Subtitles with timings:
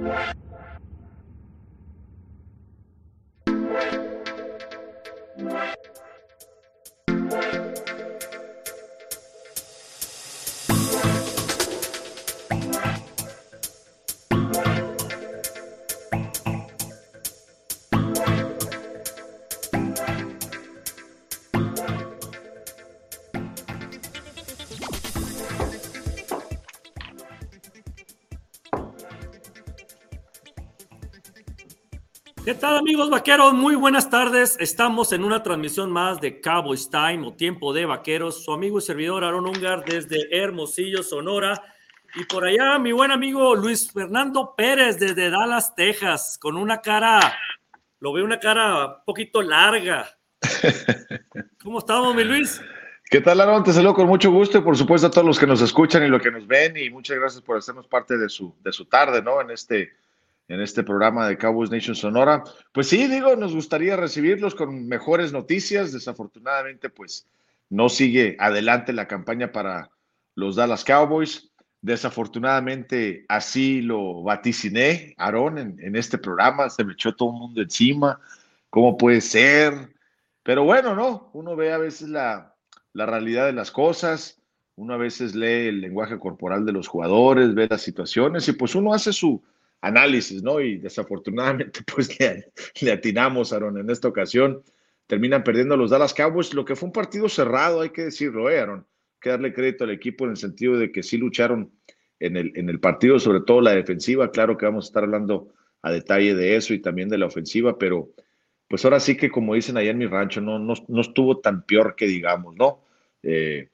[0.00, 0.39] What?
[32.50, 33.54] ¿Qué tal amigos vaqueros?
[33.54, 34.56] Muy buenas tardes.
[34.58, 38.42] Estamos en una transmisión más de Cowboys Time o Tiempo de Vaqueros.
[38.42, 41.62] Su amigo y servidor Aaron Ungar desde Hermosillo, Sonora.
[42.16, 47.38] Y por allá mi buen amigo Luis Fernando Pérez desde Dallas, Texas, con una cara,
[48.00, 50.10] lo veo una cara un poquito larga.
[51.62, 52.60] ¿Cómo estamos, mi Luis?
[53.04, 53.62] ¿Qué tal, Aaron?
[53.62, 56.08] Te saludo con mucho gusto y por supuesto a todos los que nos escuchan y
[56.08, 59.22] los que nos ven y muchas gracias por hacernos parte de su, de su tarde,
[59.22, 59.40] ¿no?
[59.40, 59.92] En este
[60.50, 62.42] en este programa de Cowboys Nation Sonora.
[62.72, 65.92] Pues sí, digo, nos gustaría recibirlos con mejores noticias.
[65.92, 67.24] Desafortunadamente, pues
[67.68, 69.90] no sigue adelante la campaña para
[70.34, 71.52] los Dallas Cowboys.
[71.82, 76.68] Desafortunadamente, así lo vaticiné, Aarón, en, este programa.
[76.68, 78.18] Se me echó todo el mundo encima.
[78.70, 79.94] ¿Cómo puede ser?
[80.42, 81.30] Pero bueno, ¿no?
[81.32, 82.56] Uno ve a veces la,
[82.92, 84.42] la realidad de las cosas.
[84.74, 88.74] Uno a veces lee el lenguaje corporal de los jugadores, ve las situaciones y pues
[88.74, 89.40] uno hace su,
[89.80, 90.60] análisis, ¿no?
[90.60, 92.18] Y desafortunadamente, pues
[92.80, 94.62] le, atinamos, Aaron, en esta ocasión.
[95.06, 98.60] Terminan perdiendo los Dallas Cowboys, lo que fue un partido cerrado, hay que decirlo, ¿eh,
[98.60, 98.80] Aaron?
[98.80, 101.72] Hay que darle crédito al equipo en el sentido de que sí lucharon
[102.20, 104.30] en el, en el partido, sobre todo la defensiva.
[104.30, 107.76] Claro que vamos a estar hablando a detalle de eso y también de la ofensiva,
[107.78, 108.10] pero
[108.68, 111.96] pues ahora sí que, como dicen allá en mi rancho, no, no, estuvo tan peor
[111.96, 112.84] que digamos, ¿no?
[113.22, 113.68] Eh,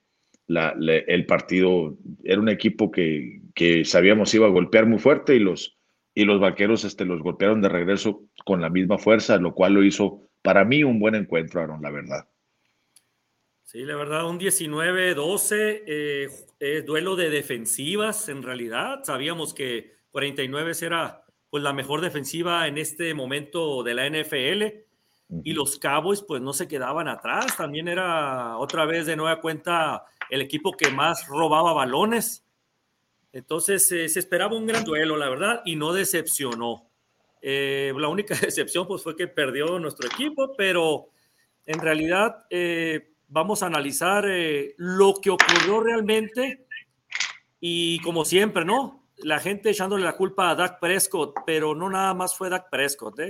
[0.48, 5.75] el partido era un equipo que, que sabíamos iba a golpear muy fuerte y los,
[6.16, 9.84] y los vaqueros este, los golpearon de regreso con la misma fuerza, lo cual lo
[9.84, 12.26] hizo para mí un buen encuentro, Aaron, la verdad.
[13.64, 19.00] Sí, la verdad, un 19-12, eh, eh, duelo de defensivas en realidad.
[19.04, 24.62] Sabíamos que 49 era pues la mejor defensiva en este momento de la NFL
[25.44, 27.58] y los Cowboys pues no se quedaban atrás.
[27.58, 32.45] También era otra vez de nueva cuenta el equipo que más robaba balones.
[33.36, 36.88] Entonces eh, se esperaba un gran duelo, la verdad, y no decepcionó.
[37.42, 41.10] Eh, la única decepción pues, fue que perdió nuestro equipo, pero
[41.66, 44.24] en realidad eh, vamos a analizar
[44.78, 46.66] lo que ocurrió realmente
[47.60, 49.06] y como siempre, ¿no?
[49.18, 53.20] La gente echándole la culpa a Dak Prescott, pero no nada más fue Dak Prescott.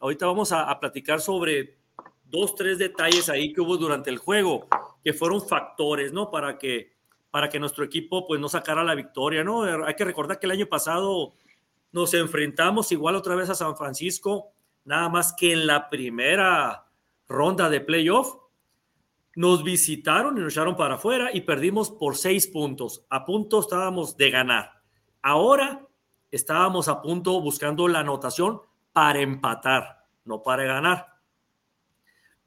[0.00, 1.78] Ahorita vamos a, a platicar sobre
[2.24, 4.66] dos, tres detalles ahí que hubo durante el juego,
[5.04, 6.32] que fueron factores, ¿no?
[6.32, 6.95] Para que
[7.36, 9.64] para que nuestro equipo pues no sacara la victoria, ¿no?
[9.84, 11.34] Hay que recordar que el año pasado
[11.92, 14.52] nos enfrentamos igual otra vez a San Francisco,
[14.86, 16.86] nada más que en la primera
[17.28, 18.36] ronda de playoff
[19.34, 23.04] nos visitaron y nos echaron para afuera y perdimos por seis puntos.
[23.10, 24.80] A punto estábamos de ganar.
[25.20, 25.86] Ahora
[26.30, 28.62] estábamos a punto buscando la anotación
[28.94, 31.18] para empatar, no para ganar.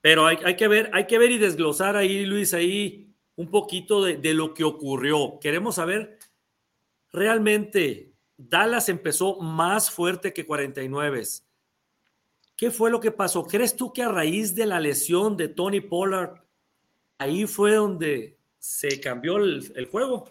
[0.01, 3.08] Pero hay, hay, que ver, hay que ver y desglosar ahí, Luis, ahí
[3.39, 5.39] un poquito de, lo que ocurrió.
[5.39, 6.19] Queremos saber,
[7.13, 11.23] realmente, Dallas empezó más fuerte que 49.
[12.57, 13.45] ¿Qué fue lo que pasó?
[13.45, 16.41] ¿Crees tú que a raíz de la lesión de Tony Pollard,
[17.17, 20.25] ahí fue donde se cambió el, el juego?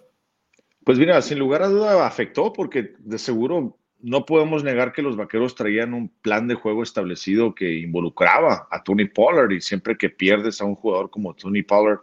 [0.85, 5.17] Pues mira, sin lugar a duda afectó porque de seguro no podemos negar que los
[5.17, 10.11] vaqueros traían un plan de juego establecido que involucraba a Tony Pollard y siempre que
[10.11, 12.01] pierdes a un jugador como Tony Pollard,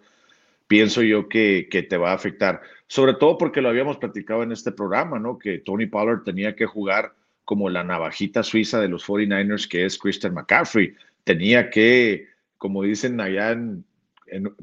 [0.68, 2.62] pienso yo que, te va a afectar.
[2.88, 5.38] Sobre todo porque lo habíamos platicado en este programa, ¿no?
[5.38, 9.98] Que Tony Pollard tenía que jugar como la navajita suiza de los 49ers, que es
[9.98, 10.96] Christian McCaffrey.
[11.24, 12.28] Tenía que,
[12.58, 13.58] como dicen allá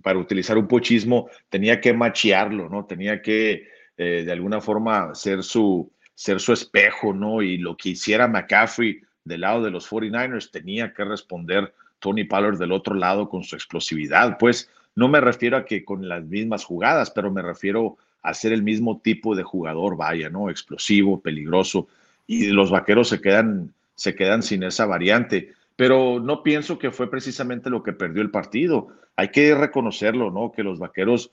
[0.03, 2.85] para utilizar un pochismo, tenía que machearlo, ¿no?
[2.87, 7.43] Tenía que, eh, de alguna forma, ser su, ser su espejo, ¿no?
[7.43, 12.59] Y lo que hiciera McCaffrey del lado de los 49ers, tenía que responder Tony Pollard
[12.59, 14.37] del otro lado con su explosividad.
[14.39, 18.53] Pues no me refiero a que con las mismas jugadas, pero me refiero a ser
[18.53, 20.51] el mismo tipo de jugador, vaya, ¿no?
[20.51, 21.89] Explosivo, peligroso.
[22.27, 25.53] Y los vaqueros se quedan, se quedan sin esa variante.
[25.77, 28.89] Pero no pienso que fue precisamente lo que perdió el partido.
[29.17, 30.53] Hay que reconocerlo, ¿no?
[30.53, 31.31] Que los vaqueros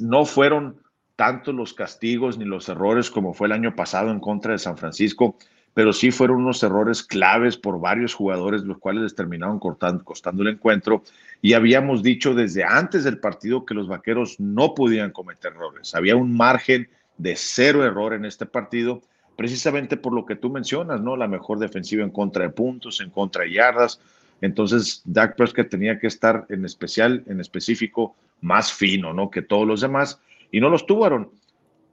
[0.00, 0.76] no fueron
[1.14, 4.78] tanto los castigos ni los errores como fue el año pasado en contra de San
[4.78, 5.36] Francisco,
[5.78, 10.42] pero sí fueron unos errores claves por varios jugadores, los cuales les terminaron cortando, costando
[10.42, 11.04] el encuentro.
[11.40, 15.94] Y habíamos dicho desde antes del partido que los vaqueros no podían cometer errores.
[15.94, 19.02] Había un margen de cero error en este partido,
[19.36, 21.16] precisamente por lo que tú mencionas, ¿no?
[21.16, 24.00] La mejor defensiva en contra de puntos, en contra de yardas.
[24.40, 29.30] Entonces, Dak Prescott tenía que estar en especial, en específico, más fino, ¿no?
[29.30, 30.20] Que todos los demás.
[30.50, 31.30] Y no los tuvieron.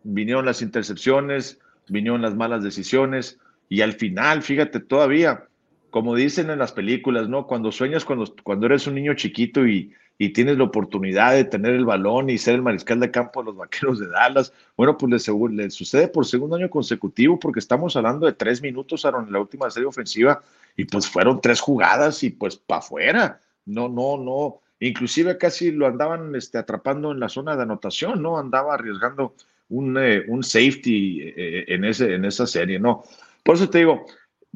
[0.01, 3.37] Vinieron las intercepciones, vinieron las malas decisiones.
[3.69, 5.45] Y al final, fíjate, todavía,
[5.89, 7.47] como dicen en las películas, ¿no?
[7.47, 11.73] Cuando sueñas cuando, cuando eres un niño chiquito y, y tienes la oportunidad de tener
[11.73, 15.27] el balón y ser el mariscal de campo de los vaqueros de Dallas, bueno, pues
[15.51, 19.39] le, sucede por segundo año consecutivo porque estamos hablando de tres minutos, Aaron, en la
[19.39, 20.41] última serie ofensiva
[20.77, 23.41] y pues fueron tres jugadas y pues para afuera.
[23.65, 24.61] No, no, no.
[24.79, 28.37] Inclusive casi lo andaban este, atrapando en la zona de anotación, ¿no?
[28.37, 29.33] Andaba arriesgando
[29.69, 33.03] un, eh, un safety eh, en, ese, en esa serie, ¿no?
[33.45, 34.07] Por eso te digo,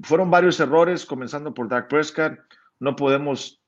[0.02, 2.40] fueron varios errores, comenzando por Dak Prescott.
[2.80, 3.62] No podemos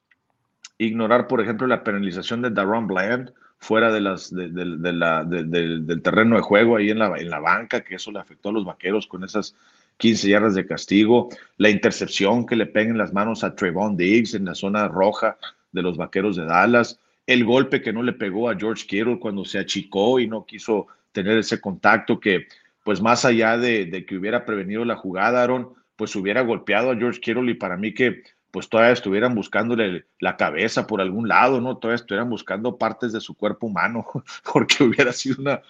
[0.79, 6.75] ignorar, por ejemplo, la penalización de Daron Bland fuera de las, del terreno de juego
[6.75, 9.55] ahí en la, en la banca, que eso le afectó a los vaqueros con esas
[9.97, 14.45] 15 yardas de castigo, la intercepción que le peguen las manos a Trayvon Diggs en
[14.45, 15.37] la zona roja
[15.71, 19.45] de los vaqueros de Dallas, el golpe que no le pegó a George Kittle cuando
[19.45, 22.47] se achicó y no quiso tener ese contacto que,
[22.83, 27.19] pues más allá de, que hubiera prevenido la jugada, Aaron, pues hubiera golpeado a George
[27.19, 31.77] Kittle para mí que pues todavía estuvieran buscándole la cabeza por algún lado, ¿no?
[31.77, 34.05] Todavía estuvieran buscando partes de su cuerpo humano,
[34.53, 35.61] porque hubiera sido una...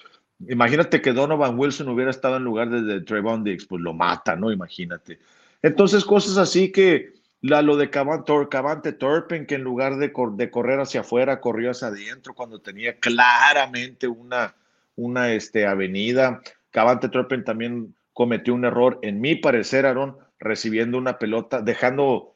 [0.50, 4.52] Imagínate que Donovan Wilson hubiera estado en lugar de, Trayvon Diggs, pues lo mata, ¿no?
[4.52, 5.20] Imagínate.
[5.62, 10.80] Entonces, cosas así que la, lo de Cavante Torpen, que en lugar de, de, correr
[10.80, 14.56] hacia afuera, corrió hacia adentro cuando tenía claramente una,
[14.96, 16.42] una este, avenida.
[16.72, 22.36] Cavante Torpen también cometió un error, en mi parecer, Aaron, recibiendo una pelota, dejando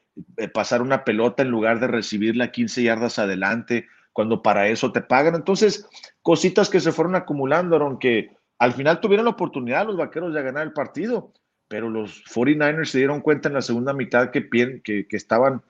[0.54, 5.36] pasar una pelota en lugar de recibirla 15 yardas adelante, cuando para eso te pagan.
[5.36, 5.88] Entonces,
[6.22, 10.64] cositas que se fueron acumulando, aunque al final tuvieron la oportunidad los vaqueros de ganar
[10.64, 11.34] el partido,
[11.68, 14.48] pero los 49ers se dieron cuenta en la segunda mitad que,
[14.84, 15.62] que, que estaban,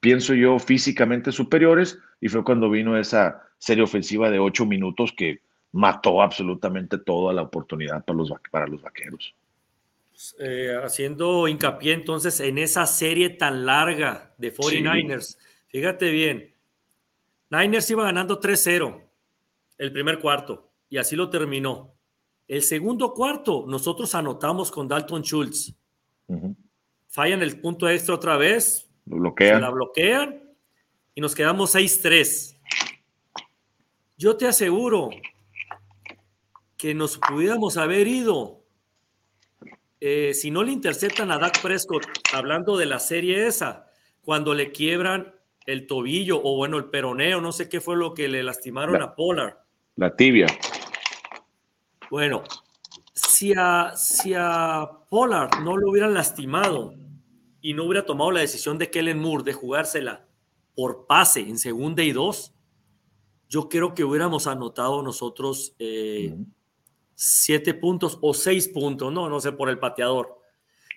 [0.00, 5.40] pienso yo, físicamente superiores, y fue cuando vino esa serie ofensiva de ocho minutos que
[5.74, 9.34] mató absolutamente toda la oportunidad para los, para los vaqueros.
[10.38, 15.36] Eh, haciendo hincapié entonces en esa serie tan larga de 49ers.
[15.66, 16.54] Fíjate bien,
[17.50, 19.02] Niners iba ganando 3-0
[19.78, 21.92] el primer cuarto y así lo terminó.
[22.46, 25.74] El segundo cuarto, nosotros anotamos con Dalton Schultz.
[27.08, 28.88] Fallan el punto extra otra vez.
[29.06, 29.60] Lo bloquean.
[29.60, 30.40] la bloquean
[31.16, 32.56] y nos quedamos 6-3.
[34.16, 35.10] Yo te aseguro
[36.76, 38.64] que nos pudiéramos haber ido
[40.06, 42.04] eh, si no le interceptan a Dak Prescott,
[42.34, 43.86] hablando de la serie esa,
[44.20, 45.34] cuando le quiebran
[45.64, 49.14] el tobillo o bueno, el peroneo, no sé qué fue lo que le lastimaron a
[49.14, 49.56] Pollard.
[49.96, 50.46] La tibia.
[52.10, 52.42] Bueno,
[53.14, 56.92] si a, si a Pollard no lo hubieran lastimado
[57.62, 60.26] y no hubiera tomado la decisión de Kellen Moore de jugársela
[60.74, 62.54] por pase en segunda y dos,
[63.48, 66.36] yo creo que hubiéramos anotado nosotros eh,
[67.14, 70.38] siete puntos o seis puntos, no, no sé, por el pateador,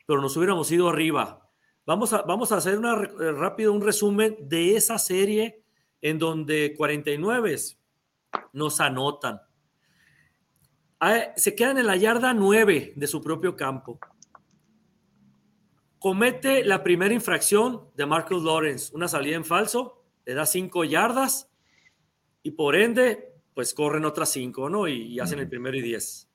[0.05, 1.49] pero nos hubiéramos ido arriba.
[1.85, 5.63] Vamos a, vamos a hacer una, eh, rápido un resumen de esa serie
[6.01, 7.55] en donde 49
[8.53, 9.41] nos anotan.
[10.99, 13.99] Ah, se quedan en la yarda 9 de su propio campo.
[15.99, 21.49] Comete la primera infracción de Marcus Lawrence, una salida en falso, le da 5 yardas
[22.44, 23.26] y por ende
[23.57, 24.87] pues corren otras cinco, ¿no?
[24.87, 26.30] Y, hacen el primero y diez.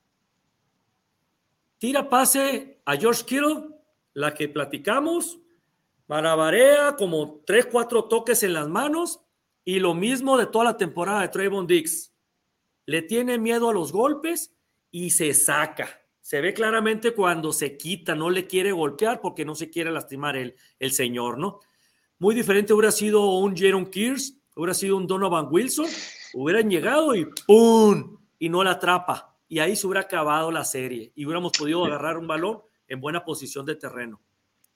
[1.77, 3.69] Tira pase a George Kittle,
[4.13, 5.39] la que platicamos,
[6.07, 9.21] marabarea como tres, cuatro toques en las manos
[9.63, 12.13] y lo mismo de toda la temporada de Trayvon Diggs.
[12.87, 14.53] Le tiene miedo a los golpes
[14.91, 16.01] y se saca.
[16.19, 20.35] Se ve claramente cuando se quita, no le quiere golpear porque no se quiere lastimar
[20.35, 21.61] el, el señor, ¿no?
[22.19, 25.87] Muy diferente hubiera sido un Jaron Kears, hubiera sido un Donovan Wilson,
[26.33, 28.17] hubieran llegado y ¡pum!
[28.39, 29.35] Y no la atrapa.
[29.47, 33.23] Y ahí se hubiera acabado la serie y hubiéramos podido agarrar un balón en buena
[33.23, 34.19] posición de terreno.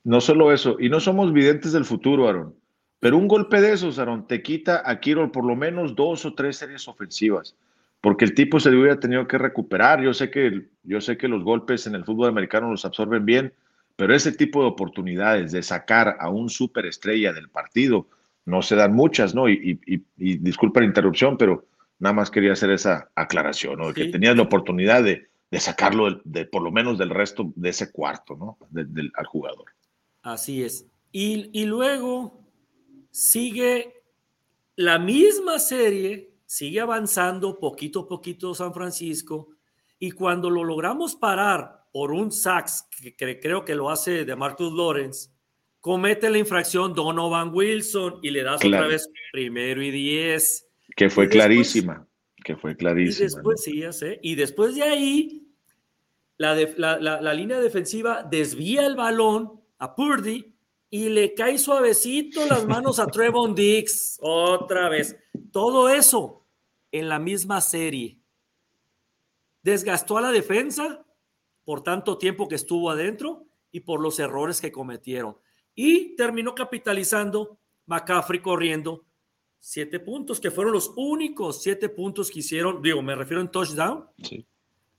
[0.03, 2.55] No solo eso, y no somos videntes del futuro, Aaron,
[2.99, 6.33] pero un golpe de esos, Aaron, te quita a Kiro por lo menos dos o
[6.33, 7.55] tres series ofensivas,
[8.01, 10.01] porque el tipo se le hubiera tenido que recuperar.
[10.01, 13.53] Yo sé que, yo sé que los golpes en el fútbol americano los absorben bien,
[13.95, 18.07] pero ese tipo de oportunidades de sacar a un superestrella del partido,
[18.47, 19.49] no se dan muchas, ¿no?
[19.49, 19.79] Y,
[20.15, 21.65] disculpa la interrupción, pero
[21.99, 23.93] nada más quería hacer esa aclaración, ¿no?
[23.93, 25.27] Que tenías la oportunidad de,
[25.59, 28.57] sacarlo de, por lo menos del resto de ese cuarto, ¿no?
[28.69, 29.65] del, al jugador.
[30.23, 30.85] Así es.
[31.11, 32.41] Y, y luego
[33.11, 34.01] sigue
[34.77, 39.49] la misma serie, sigue avanzando poquito a poquito San Francisco,
[39.99, 42.87] y cuando lo logramos parar por un sax
[43.17, 45.31] que, creo que lo hace de Marcus Lawrence,
[45.87, 50.67] comete la infracción Donovan Wilson y le das otra vez primero y diez.
[50.97, 52.05] Que fue clarísima,
[52.43, 53.25] que fue clarísima.
[53.25, 54.19] Y después, sí, ya sé.
[54.21, 55.47] Y después de ahí,
[56.35, 56.55] la,
[56.99, 60.53] la, línea defensiva desvía el balón a Purdy
[60.89, 65.15] y le cae suavecito las manos a Trevon Dix otra vez.
[65.53, 66.45] Todo eso
[66.91, 68.19] en la misma serie.
[69.63, 71.05] Desgastó a la defensa
[71.63, 75.37] por tanto tiempo que estuvo adentro y por los errores que cometieron.
[75.79, 79.05] Y terminó capitalizando McCaffrey corriendo
[79.59, 84.07] siete puntos, que fueron los únicos siete puntos que hicieron, digo, me refiero en touchdown,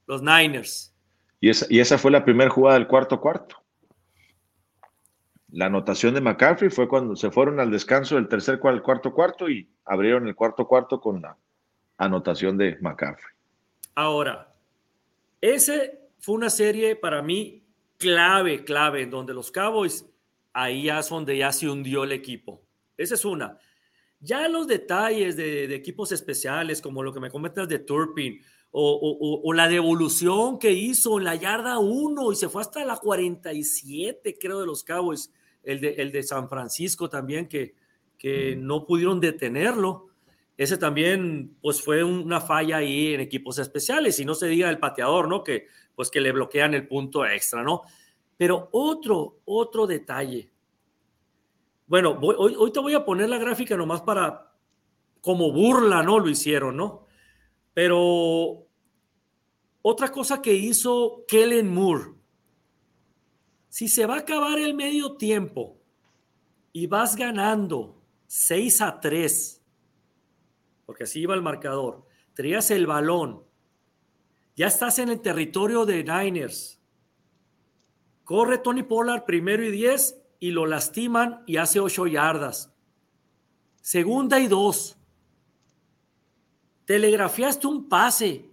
[0.06, 0.94] los Niners.
[1.40, 3.56] Y esa, y esa fue la primera jugada del cuarto cuarto.
[5.48, 9.50] La anotación de McCaffrey fue cuando se fueron al descanso del tercer al cuarto cuarto
[9.50, 11.36] y abrieron el cuarto cuarto con la
[11.96, 13.34] anotación de McCaffrey.
[13.96, 14.54] Ahora,
[15.40, 17.64] ese fue una serie para mí
[17.96, 20.08] clave, clave, en donde los Cowboys,
[20.52, 22.62] ahí ya es donde ya se hundió el equipo.
[22.96, 23.58] Esa es una.
[24.20, 28.40] Ya los detalles de, equipos especiales, como lo que me comentas de Turpin,
[28.70, 34.36] o, la devolución que hizo en la yarda 1 y se fue hasta la 47,
[34.38, 37.74] creo, de los Cowboys, el de, el de San Francisco también, que,
[38.18, 40.08] que no pudieron detenerlo.
[40.56, 44.78] Ese también, pues fue una falla ahí en equipos especiales, y no se diga el
[44.78, 45.44] pateador, ¿no?
[45.44, 47.82] Que pues que le bloquean el punto extra, ¿no?
[48.38, 50.50] Pero otro, otro detalle.
[51.86, 54.54] Bueno, hoy, te voy a poner la gráfica nomás para,
[55.20, 56.18] como burla, ¿no?
[56.18, 57.06] Lo hicieron, ¿no?
[57.74, 58.66] Pero
[59.82, 62.14] otra cosa que hizo Kellen Moore,
[63.68, 65.76] si se va a acabar el medio tiempo
[66.72, 69.62] y vas ganando 6 a 3,
[70.86, 73.48] porque así iba el marcador, traías el balón
[74.58, 76.77] ya estás en el territorio de Niners.
[78.28, 82.70] Corre Tony Pollard primero y diez y lo lastiman y hace ocho yardas.
[83.80, 84.98] Segunda y dos.
[86.84, 88.44] Telegrafiaste un pase.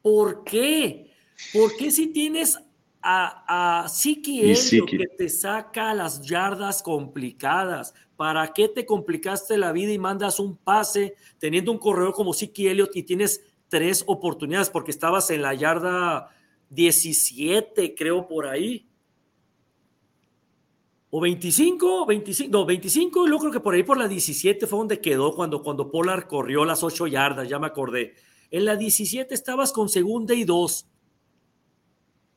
[0.00, 1.12] ¿Por qué?
[1.52, 2.58] ¿Por qué si tienes
[3.02, 4.54] a, a Siki
[4.86, 7.92] que te saca las yardas complicadas?
[8.16, 12.66] ¿Para qué te complicaste la vida y mandas un pase teniendo un corredor como Siki
[12.66, 16.30] Elliott y tienes tres oportunidades porque estabas en la yarda
[16.70, 18.87] 17, creo, por ahí.
[21.10, 24.78] O 25, 25, no, 25, y luego creo que por ahí por la 17 fue
[24.78, 28.14] donde quedó cuando, cuando Polar corrió las 8 yardas, ya me acordé.
[28.50, 30.86] En la 17 estabas con segunda y dos.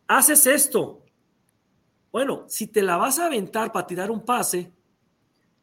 [0.08, 1.04] Haces esto.
[2.12, 4.72] Bueno, si te la vas a aventar para tirar un pase,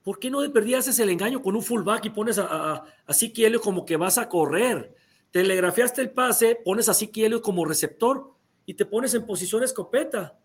[0.03, 3.61] ¿por qué no de haces el engaño con un fullback y pones a, a, a
[3.63, 4.95] como que vas a correr?
[5.31, 8.33] telegrafiaste el pase, pones a Siquielio como receptor
[8.67, 10.39] y te pones en posición escopeta.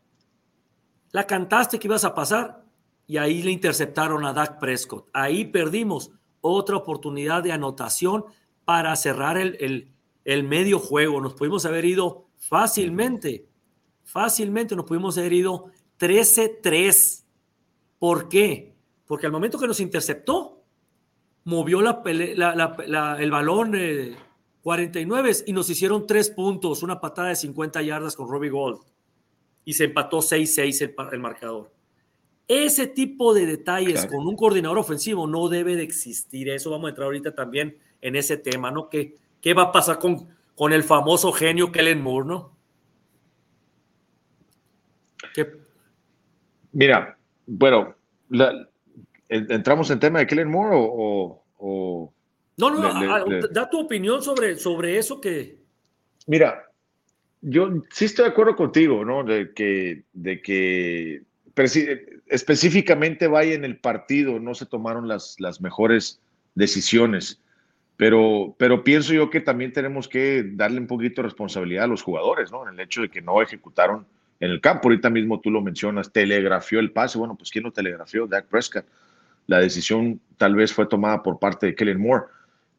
[1.13, 2.65] La cantaste que ibas a pasar
[3.05, 5.10] y ahí le interceptaron a Dak Prescott.
[5.13, 6.10] Ahí perdimos
[6.41, 8.25] otra oportunidad de anotación
[8.65, 9.93] para cerrar el,
[10.25, 11.22] el, medio juego.
[11.22, 13.46] Nos pudimos haber ido fácilmente,
[14.03, 15.67] fácilmente nos pudimos haber ido
[16.00, 17.24] 13-3.
[18.00, 18.74] ¿Por qué?
[19.05, 20.63] Porque al momento que nos interceptó,
[21.43, 22.01] movió la,
[23.20, 23.75] el balón.
[23.75, 24.17] Eh,
[24.63, 28.92] 49 y nos hicieron tres puntos, una patada de 50 yardas con Robbie Gold
[29.65, 31.72] y se empató 6-6 el, marcador.
[32.48, 36.50] Ese tipo de detalles con un coordinador ofensivo no debe de existir.
[36.50, 38.89] Eso vamos a entrar ahorita también en ese tema, ¿no?
[38.89, 42.53] ¿Qué, qué va a pasar con, con el famoso genio Kellen Moore, ¿no?
[46.74, 47.96] Mira, bueno,
[49.29, 52.13] ¿entramos en tema de Kellen Moore o
[52.58, 55.60] no, no, da tu opinión sobre, sobre eso que...
[56.27, 56.72] Mira,
[57.43, 59.23] yo sí estoy de acuerdo contigo, ¿no?
[59.23, 61.21] De que, de que
[62.27, 66.21] específicamente vaya en el partido, no se tomaron las, las mejores
[66.55, 67.41] decisiones,
[67.97, 72.01] pero, pero pienso yo que también tenemos que darle un poquito de responsabilidad a los
[72.01, 72.67] jugadores, ¿no?
[72.67, 74.07] En el hecho de que no ejecutaron
[74.39, 74.88] en el campo.
[74.88, 77.17] Ahorita mismo tú lo mencionas, telegrafió el pase.
[77.17, 78.25] Bueno, pues ¿quién lo telegrafió?
[78.25, 78.85] Dak Prescott.
[79.45, 82.25] La decisión tal vez fue tomada por parte de Kellen Moore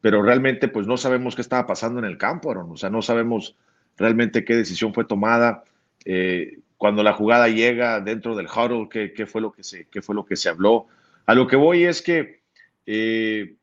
[0.04, 3.56] pero realmente pues no sabemos qué estaba pasando en el campo, o sea, no sabemos
[3.96, 5.64] realmente qué decisión fue tomada.
[6.04, 10.02] Eh, cuando la jugada llega dentro del huddle, ¿qué, qué, fue lo que se, qué
[10.02, 10.86] fue lo que se habló.
[11.26, 12.40] A lo que voy es que
[12.86, 13.54] eh,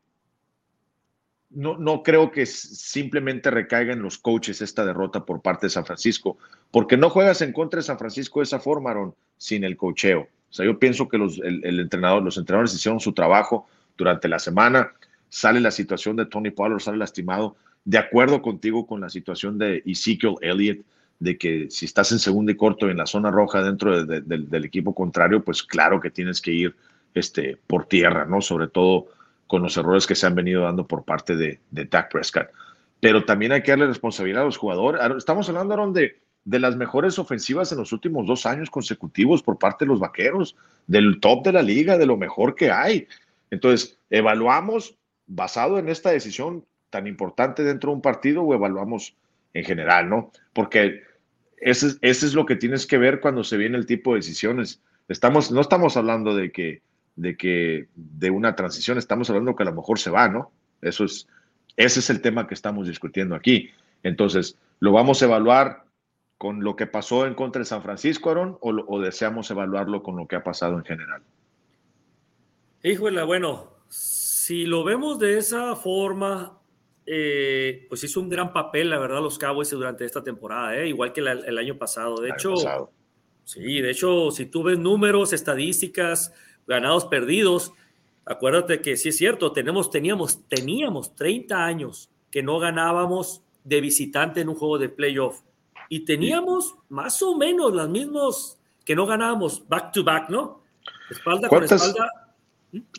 [1.50, 5.84] no, no creo que simplemente recaiga en los coaches esta derrota por parte de San
[5.84, 6.38] Francisco,
[6.70, 10.22] porque no juegas en contra de San Francisco de esa forma, Aaron, sin el cocheo.
[10.22, 14.38] O sea, yo pienso que los, el entrenador, los entrenadores hicieron su trabajo durante la
[14.38, 14.92] semana
[15.32, 19.82] sale la situación de Tony Pollard, sale lastimado, de acuerdo contigo con la situación de
[19.86, 20.84] Ezekiel Elliott,
[21.18, 24.94] de que si estás en segundo y corto en la zona roja dentro del equipo
[24.94, 26.76] contrario, pues claro que tienes que ir
[27.14, 28.40] este, por tierra, ¿no?
[28.40, 29.06] Sobre todo
[29.46, 32.48] con los errores que se han venido dando por parte de, de Dak Prescott.
[33.00, 35.00] Pero también hay que darle responsabilidad a los jugadores.
[35.16, 39.58] Estamos hablando, Aaron, de, de las mejores ofensivas en los últimos dos años consecutivos por
[39.58, 43.06] parte de los vaqueros, del top de la liga, de lo mejor que hay.
[43.50, 44.96] Entonces, evaluamos
[45.26, 49.16] basado en esta decisión tan importante dentro de un partido o evaluamos
[49.54, 50.30] en general, ¿no?
[50.52, 51.02] Porque
[51.56, 54.82] ese, es lo que tienes que ver cuando se viene el tipo de decisiones.
[55.08, 56.82] Estamos, no estamos hablando de que,
[57.16, 60.52] de que de una transición, estamos hablando que a lo mejor se va, ¿no?
[60.82, 61.26] Eso es,
[61.76, 63.70] ese es el tema que estamos discutiendo aquí.
[64.02, 65.84] Entonces, lo vamos a evaluar
[66.36, 70.16] con lo que pasó en contra de San Francisco, Aaron, o, o deseamos evaluarlo con
[70.16, 71.22] lo que ha pasado en general?
[72.82, 76.58] Híjole, bueno, si lo vemos de esa forma,
[77.04, 80.88] eh, pues hizo un gran papel, la verdad, los Cowboys durante esta temporada, ¿eh?
[80.88, 82.20] igual que el año pasado.
[82.20, 82.54] De hecho,
[83.44, 86.32] sí, de hecho, si tú ves números, estadísticas,
[86.66, 87.72] ganados, perdidos,
[88.24, 94.40] acuérdate que sí es cierto, tenemos, teníamos, teníamos 30 años que no ganábamos de visitante
[94.40, 95.42] en un juego de playoff
[95.88, 100.62] y teníamos más o menos las mismas que no ganábamos back to back, ¿no?
[101.10, 102.21] Espalda con espalda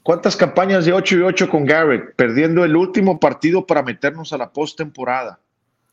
[0.04, 2.16] ¿Cuántas campañas de 8 y 8 con Garrett?
[2.16, 5.40] Perdiendo el último partido para meternos a la postemporada.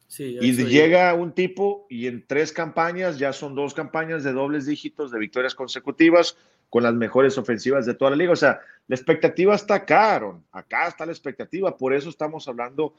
[0.07, 4.67] Sí, y llega un tipo y en tres campañas, ya son dos campañas de dobles
[4.67, 6.37] dígitos de victorias consecutivas
[6.69, 8.33] con las mejores ofensivas de toda la liga.
[8.33, 10.45] O sea, la expectativa está acá, Aaron.
[10.51, 11.77] Acá está la expectativa.
[11.77, 12.95] Por eso estamos hablando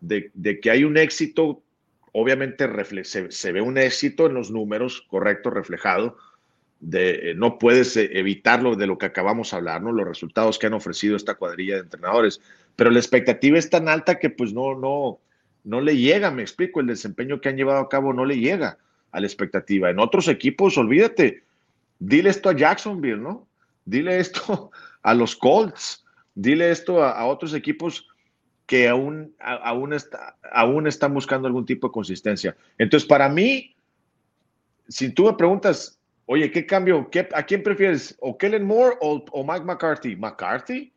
[0.00, 1.62] de, que hay un éxito.
[2.12, 2.66] Obviamente
[3.04, 6.16] se, se, ve un éxito en los números, correcto, reflejado,
[6.80, 9.92] de, eh, no puedes eh, evitarlo de lo que acabamos de hablar, ¿no?
[9.92, 12.40] Los resultados que han ofrecido esta cuadrilla de entrenadores.
[12.76, 15.18] Pero la expectativa es tan alta que pues no, no,
[15.64, 18.78] no le llega, me explico, el desempeño que han llevado a cabo no le llega
[19.12, 19.90] a la expectativa.
[19.90, 21.42] En otros equipos, olvídate,
[21.98, 23.48] dile esto a Jacksonville, ¿no?
[23.84, 24.70] Dile esto
[25.02, 26.04] a los Colts,
[26.34, 28.06] dile esto a, otros equipos
[28.66, 32.56] que aún, aún, está, aún están buscando algún tipo de consistencia.
[32.78, 33.74] Entonces, para mí,
[34.88, 37.08] si tú me preguntas, Oye, ¿qué cambio?
[37.10, 38.16] ¿Qué, ¿A quién prefieres?
[38.20, 40.16] ¿O Kellen Moore o, Mike McCarthy?
[40.16, 40.92] ¿McCarthy?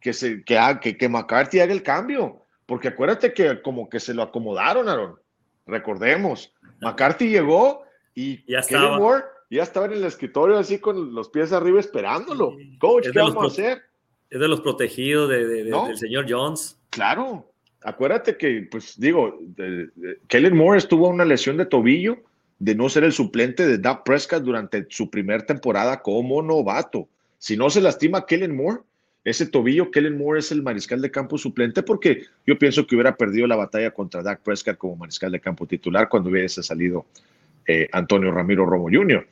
[0.00, 2.40] Que, se, que, que, que, McCarthy haga el cambio.
[2.66, 5.18] Porque acuérdate que como que se lo acomodaron, Aaron.
[5.66, 6.52] Recordemos.
[6.80, 11.52] McCarthy llegó y ya Kellen Moore ya estaba en el escritorio así con los pies
[11.52, 12.56] arriba esperándolo.
[12.78, 13.82] Coach, ¿qué vamos a hacer?
[14.30, 16.80] Es de los protegidos de, del señor Jones.
[16.90, 17.50] Claro.
[17.82, 19.38] Acuérdate que, pues digo,
[20.28, 22.18] Kellen Moore estuvo una lesión de tobillo
[22.58, 27.08] de no ser el suplente de Dak Prescott durante su primera temporada como novato.
[27.38, 28.80] Si no se lastima Kellen Moore,
[29.24, 33.16] ese tobillo, Kellen Moore es el mariscal de campo suplente porque yo pienso que hubiera
[33.16, 37.06] perdido la batalla contra Dak Prescott como mariscal de campo titular cuando hubiese salido
[37.66, 39.26] eh, Antonio Ramiro Romo Jr.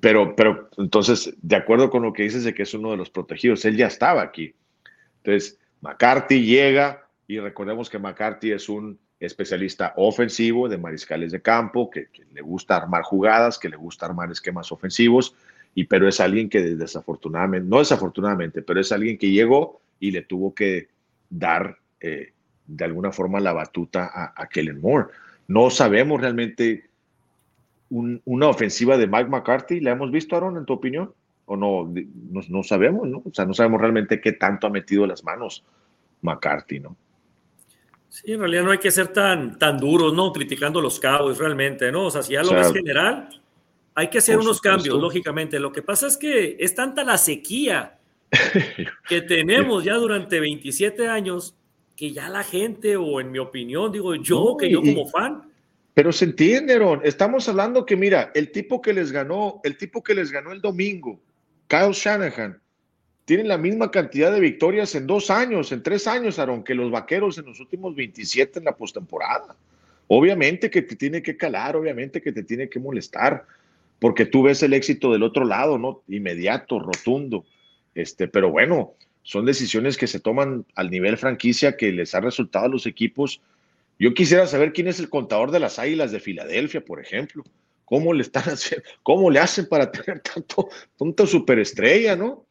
[0.00, 3.10] Pero, pero entonces, de acuerdo con lo que dices de que es uno de los
[3.10, 4.54] protegidos, él ya estaba aquí.
[5.22, 11.90] Entonces, McCarthy llega y recordemos que McCarthy es un especialista ofensivo de mariscales de campo,
[11.90, 15.34] que, le gusta armar jugadas, que le gusta armar esquemas ofensivos,
[15.74, 20.22] y pero es alguien que desafortunadamente, no desafortunadamente, pero es alguien que llegó y le
[20.22, 20.88] tuvo que
[21.30, 22.32] dar eh,
[22.66, 25.08] de alguna forma la batuta a, Kellen Moore.
[25.48, 26.88] No sabemos realmente
[27.90, 31.12] una ofensiva de Mike McCarthy, ¿la hemos visto, Aaron, en tu opinión?
[31.46, 31.92] ¿O no,
[32.30, 33.22] no, no sabemos, ¿no?
[33.24, 35.64] O sea, no sabemos realmente qué tanto ha metido las manos
[36.22, 36.96] McCarthy, ¿no?
[38.14, 40.32] Sí, en realidad no hay que ser tan, tan duros, ¿no?
[40.32, 42.06] Criticando los cabos realmente, ¿no?
[42.06, 43.28] O sea, si ya lo ves general,
[43.92, 45.58] hay que hacer unos cambios, lógicamente.
[45.58, 47.98] Lo que pasa es que es tanta la sequía
[49.08, 51.56] que tenemos ya durante 27 años
[51.96, 55.50] que ya la gente, o en mi opinión, digo yo, que yo como fan.
[55.92, 56.80] Pero se entiende.
[57.02, 60.60] Estamos hablando que, mira, el tipo que les ganó, el tipo que les ganó el
[60.60, 61.20] domingo,
[61.66, 62.62] Kyle Shanahan,
[63.24, 66.90] tienen la misma cantidad de victorias en dos años, en tres años, Aaron, que los
[66.90, 69.56] vaqueros en los últimos 27 en la postemporada.
[70.08, 73.46] Obviamente que te tiene que calar, obviamente que te tiene que molestar,
[73.98, 76.02] porque tú ves el éxito del otro lado, ¿no?
[76.08, 77.46] Inmediato, rotundo.
[77.94, 82.66] Este, pero bueno, son decisiones que se toman al nivel franquicia que les ha resultado
[82.66, 83.40] a los equipos.
[83.98, 87.42] Yo quisiera saber quién es el contador de las Águilas de Filadelfia, por ejemplo.
[87.86, 88.86] ¿Cómo le están haciendo?
[89.02, 92.44] ¿Cómo le hacen para tener tanto, tanto superestrella, no?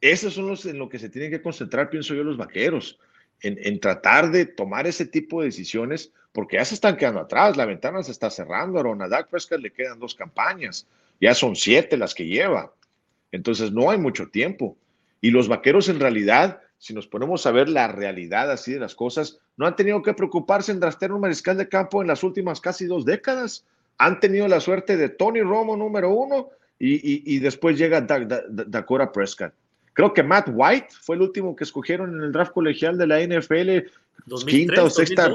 [0.00, 2.98] Esos son los en lo que se tienen que concentrar, pienso yo, los vaqueros,
[3.42, 7.66] en, tratar de tomar ese tipo de decisiones, porque ya se están quedando atrás, la
[7.66, 10.86] ventana se está cerrando, a Ronald Prescott le quedan dos campañas,
[11.20, 12.72] ya son siete las que lleva,
[13.32, 14.76] entonces no hay mucho tiempo.
[15.22, 18.94] Y los vaqueros en realidad si nos ponemos a ver la realidad así de las
[18.94, 22.58] cosas, no han tenido que preocuparse en draftear un mariscal de campo en las últimas
[22.58, 23.66] casi dos décadas.
[23.98, 29.52] Han tenido la suerte de Tony Romo número uno y, después llega Dakota Prescott.
[29.92, 33.20] Creo que Matt White fue el último que escogieron en el draft colegial de la
[33.20, 33.88] NFL,
[34.46, 35.30] quinta o sexta,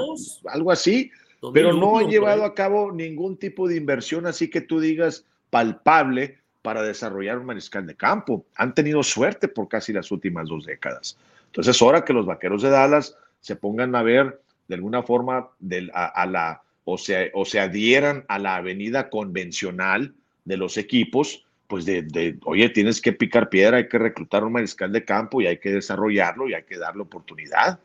[0.46, 1.10] algo así,
[1.52, 6.38] pero no han llevado a cabo ningún tipo de inversión así que tú digas palpable
[6.62, 8.44] para desarrollar un mariscal de campo.
[8.56, 11.16] Han tenido suerte por casi las últimas dos décadas.
[11.46, 15.48] Entonces, ahora que los vaqueros de Dallas se pongan a ver de alguna forma
[15.94, 20.12] a, la, o, se, o se adhieran a la avenida convencional
[20.44, 24.92] de los equipos, pues de, oye, tienes que picar piedra, hay que reclutar un mariscal
[24.92, 27.80] de campo y hay que desarrollarlo y hay que darle oportunidad.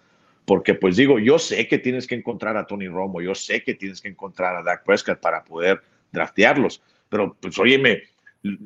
[0.46, 3.74] Porque pues digo, yo sé que tienes que encontrar a Tony Romo, yo sé que
[3.74, 8.04] tienes que encontrar a Dak Prescott para poder draftearlos, pero pues óyeme,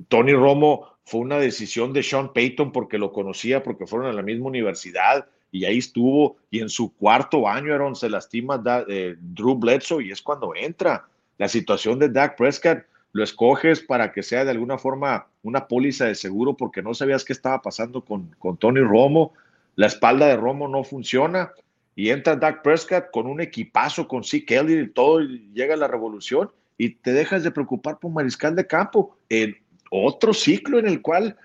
[0.07, 4.21] Tony Romo fue una decisión de Sean Payton porque lo conocía, porque fueron a la
[4.21, 6.37] misma universidad y ahí estuvo.
[6.49, 11.05] Y en su cuarto año, Aaron, se lastima eh, Drew Bledsoe y es cuando entra.
[11.37, 16.03] La situación de Dak Prescott lo escoges para que sea de alguna forma una póliza
[16.03, 19.31] de seguro porque no sabías qué estaba pasando con, con Tony Romo.
[19.77, 21.53] La espalda de Romo no funciona
[21.95, 24.43] y entra Dak Prescott con un equipazo, con C.
[24.43, 29.17] Kelly y todo, llega la revolución y te dejas de preocupar por mariscal de campo.
[29.29, 29.55] En
[29.91, 31.37] otro ciclo en el cual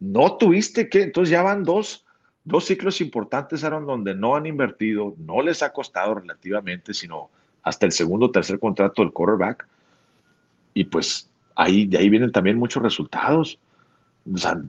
[0.00, 2.06] no tuviste que, entonces ya van dos,
[2.44, 7.28] dos ciclos importantes, Aaron, donde no han invertido, no les ha costado relativamente, sino
[7.64, 9.68] hasta el segundo o tercer contrato del quarterback.
[10.78, 13.58] Y pues ahí, de ahí vienen también muchos resultados.
[14.32, 14.62] O sea,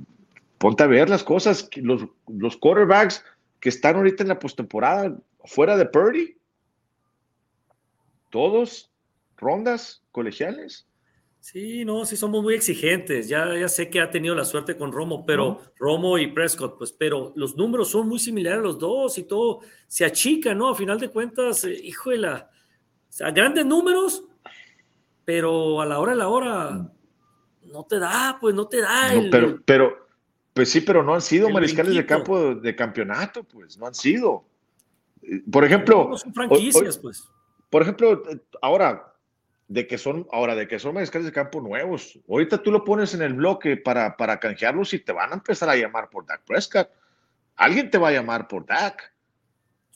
[0.58, 3.24] ponte a ver las cosas, los, los quarterbacks
[3.60, 6.36] que están ahorita en la postemporada, fuera de Purdy,
[8.32, 8.90] todos
[9.38, 10.88] rondas colegiales.
[11.40, 13.30] Sí, no, sí somos muy exigentes.
[13.30, 16.92] Ya, ya sé que ha tenido la suerte con Romo, pero Romo y Prescott, pues,
[16.92, 20.70] pero los números son muy similares a los dos y todo se achica, ¿no?
[20.70, 22.50] A final de cuentas, eh, hijo de la,
[23.10, 24.24] o sea, grandes números,
[25.30, 26.92] pero a la hora a la hora
[27.72, 29.14] no te da, pues no te da.
[29.14, 30.08] el, pero, pero,
[30.56, 34.44] pues sí, pero no han sido mariscales de campo de, campeonato, pues, no han sido.
[35.22, 37.30] Eh, por ejemplo, no son franquicias, pues.
[37.70, 39.14] Por ejemplo, eh, ahora
[39.68, 42.20] de que son, ahora, de que son mariscales de campo nuevos.
[42.28, 45.70] Ahorita tú lo pones en el bloque para, para canjearlos y te van a empezar
[45.70, 46.90] a llamar por Dak Prescott.
[47.56, 49.14] Alguien te va a llamar por Dak.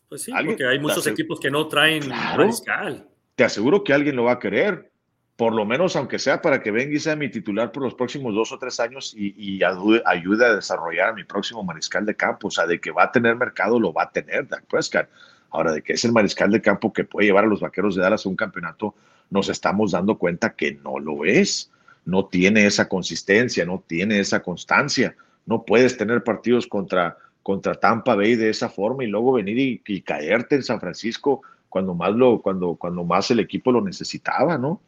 [0.10, 3.10] Pues sí, porque hay muchos equipos que no traen mariscal.
[3.34, 4.93] Te aseguro que alguien lo va a querer,
[5.36, 8.36] por lo menos aunque sea para que venga y sea mi titular por los próximos
[8.36, 12.50] dos o tres años y, y ayude, a desarrollar a mi próximo mariscal de campo.
[12.50, 15.08] O sea, de que va a tener mercado, lo va a tener Dak Prescott.
[15.50, 18.02] Ahora, de que es el mariscal de campo que puede llevar a los vaqueros de
[18.02, 18.96] Dallas a un campeonato,
[19.30, 21.72] nos estamos dando cuenta que no lo es.
[22.06, 25.16] No tiene esa consistencia, no tiene esa constancia.
[25.46, 30.02] No puedes tener partidos contra, contra Tampa Bay de esa forma y luego venir y,
[30.02, 34.80] caerte en San Francisco cuando más, lo, cuando, cuando más el equipo lo necesitaba, ¿no?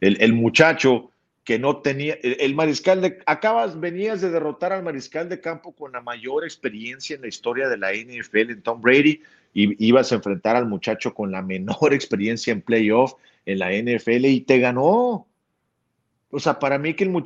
[0.00, 1.10] El, el muchacho
[1.46, 5.92] que no tenía, el, mariscal de, acabas, venías de derrotar al mariscal de campo con
[5.92, 9.20] la mayor experiencia en la historia de la NFL en Tom Brady
[9.54, 13.12] y ibas a enfrentar al muchacho con la menor experiencia en playoff
[13.46, 15.28] en la NFL y te ganó.
[16.30, 17.22] O sea, para mí que el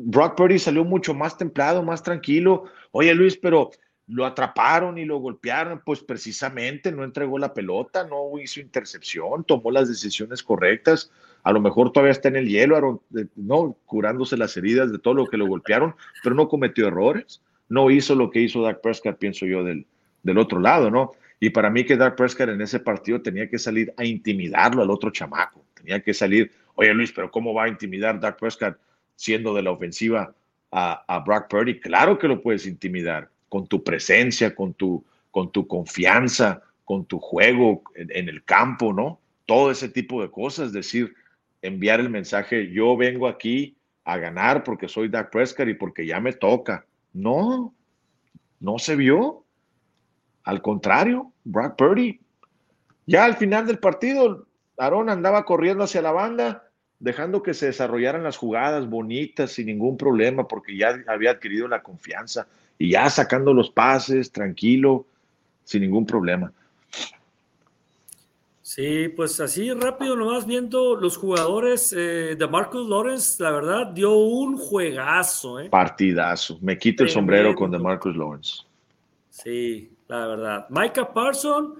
[0.00, 2.64] Brock Purdy salió mucho más templado, más tranquilo.
[2.90, 3.70] Oye, Luis, pero
[4.12, 9.70] lo atraparon y lo golpearon, pues precisamente no entregó la pelota, no hizo intercepción, tomó
[9.70, 11.10] las decisiones correctas.
[11.42, 13.02] A lo mejor todavía está en el hielo,
[13.36, 17.40] no curándose las heridas de todo lo que lo golpearon, pero no cometió errores.
[17.70, 19.86] No hizo lo que hizo Dak Prescott, pienso yo, del,
[20.22, 21.12] del otro lado, ¿no?
[21.40, 24.90] Y para mí que Dak Prescott en ese partido tenía que salir a intimidarlo al
[24.90, 25.64] otro chamaco.
[25.72, 28.76] Tenía que salir, oye Luis, pero ¿cómo va a intimidar Dak Prescott
[29.16, 30.34] siendo de la ofensiva
[30.70, 31.80] a, a Brock Purdy?
[31.80, 37.18] Claro que lo puedes intimidar con tu presencia, con tu, con tu confianza, con tu
[37.18, 39.20] juego en, el campo, ¿no?
[39.44, 41.14] Todo ese tipo de cosas, decir,
[41.60, 46.18] enviar el mensaje, yo vengo aquí a ganar porque soy Dak Prescott y porque ya
[46.18, 46.86] me toca.
[47.12, 47.74] No,
[48.58, 49.44] no se vio.
[50.44, 52.20] Al contrario, Brock Purdy,
[53.04, 54.46] ya al final del partido,
[54.78, 59.98] Aaron andaba corriendo hacia la banda, dejando que se desarrollaran las jugadas bonitas sin ningún
[59.98, 62.46] problema, porque ya había adquirido la confianza
[62.78, 65.06] y ya sacando los pases, tranquilo,
[65.64, 66.52] sin ningún problema.
[68.74, 74.14] Sí, pues así rápido nomás viendo los jugadores eh, de Marcus Lawrence, la verdad dio
[74.14, 75.60] un juegazo.
[75.60, 75.68] ¿eh?
[75.68, 76.58] Partidazo.
[76.62, 78.62] Me quito el sombrero con de Marcus Lawrence.
[79.28, 80.66] Sí, la verdad.
[80.70, 81.74] Micah Parson,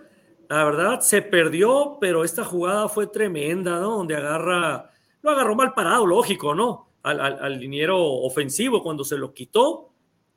[0.50, 3.96] la verdad, se perdió, pero esta jugada fue tremenda, ¿no?
[3.96, 4.90] Donde agarra,
[5.22, 6.88] lo agarró mal parado, lógico, ¿no?
[7.04, 9.91] Al, al, liniero ofensivo cuando se lo quitó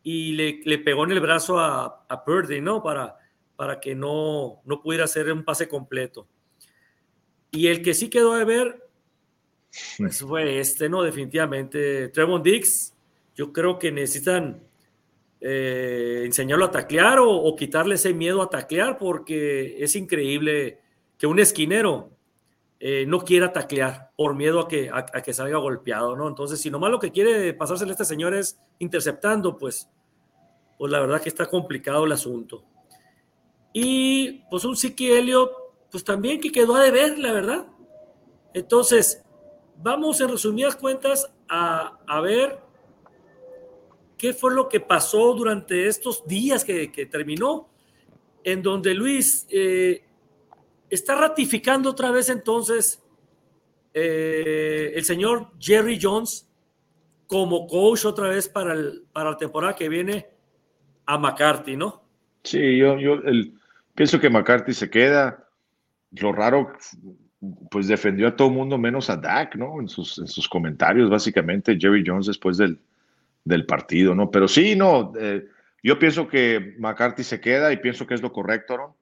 [0.07, 2.83] y le, pegó en el brazo a, a Purdy, ¿no?
[2.83, 3.17] Para,
[3.55, 6.27] para que no, no pudiera hacer un pase completo.
[7.49, 8.87] Y el que sí quedó de ver,
[9.97, 11.01] pues fue este, ¿no?
[11.01, 12.09] Definitivamente.
[12.09, 12.93] Trevon Dix,
[13.33, 14.61] yo creo que necesitan
[15.41, 20.81] eh, enseñarlo a taclear o, quitarle ese miedo a taclear, porque es increíble
[21.17, 22.11] que un esquinero
[22.79, 26.27] eh, no quiera taclear por miedo a que, a, que salga golpeado, ¿no?
[26.27, 29.89] Entonces, si nomás lo que quiere pasársele a este señor es interceptando, pues,
[30.77, 32.63] pues la verdad que está complicado el asunto.
[33.73, 35.51] Y pues un Siki Elliott
[35.91, 37.67] pues también que quedó a deber, la verdad.
[38.53, 39.23] Entonces,
[39.81, 42.59] vamos en resumidas cuentas a, ver
[44.17, 47.69] qué fue lo que pasó durante estos días que, terminó,
[48.43, 50.03] en donde Luis eh,
[50.89, 53.01] está ratificando otra vez entonces
[53.93, 56.47] eh, el señor Jerry Jones
[57.27, 60.34] como coach otra vez para, el, para la temporada que viene
[61.05, 62.03] a McCarthy, ¿no?
[62.43, 63.21] Sí, yo, yo
[63.95, 65.45] pienso que McCarthy se queda
[66.11, 66.73] lo raro,
[67.71, 69.79] pues defendió a todo el mundo menos a Dak, ¿no?
[69.81, 72.79] En sus, en sus comentarios, básicamente, Jerry Jones después del,
[73.43, 74.31] del partido, ¿no?
[74.31, 75.45] Pero sí, no, eh,
[75.83, 78.97] yo pienso que McCarthy se queda y pienso que es lo correcto, ¿no?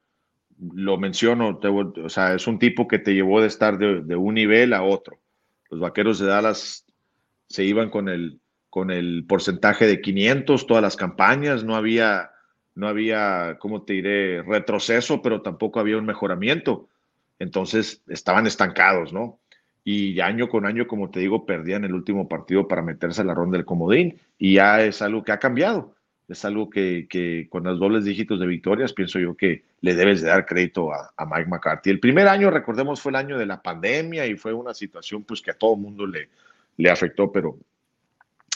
[0.73, 4.35] Lo menciono, o sea, es un tipo que te llevó de estar de, de, un
[4.35, 5.19] nivel a otro.
[5.69, 6.85] Los vaqueros de Dallas
[7.47, 8.39] se iban con el,
[8.73, 12.31] con el porcentaje de 500 todas las campañas, no había,
[12.73, 16.89] no había, ¿cómo te diré?, retroceso, pero tampoco había un mejoramiento.
[17.37, 19.37] Entonces estaban estancados, ¿no?
[19.83, 23.35] Y año con año, como te digo, perdían el último partido para meterse a la
[23.35, 25.93] ronda del comodín y ya es algo que ha cambiado.
[26.27, 30.29] Es algo que, con los dobles dígitos de victorias, pienso yo que le debes de
[30.29, 31.91] dar crédito a, Mike McCarthy.
[31.91, 35.43] El primer año, recordemos, fue el año de la pandemia y fue una situación pues
[35.43, 36.29] que a todo mundo le,
[36.77, 37.59] le afectó, pero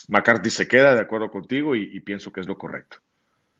[0.07, 2.97] McCarthy se queda de acuerdo contigo y pienso que es lo correcto.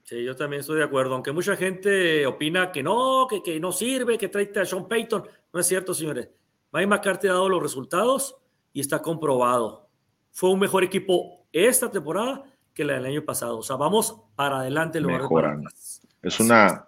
[0.08, 3.74] Sí, yo también estoy de acuerdo, aunque mucha gente opina que no, que, que no
[3.74, 5.28] sirve, que trae a Sean Payton.
[5.52, 6.30] No es cierto, señores.
[6.72, 8.38] Mike McCarthy ha dado los resultados
[8.72, 9.90] y está comprobado.
[10.32, 13.58] Fue un mejor equipo esta temporada que la del año pasado.
[13.58, 15.02] O sea, vamos para adelante.
[15.02, 15.70] Mejorando.
[16.22, 16.88] Es una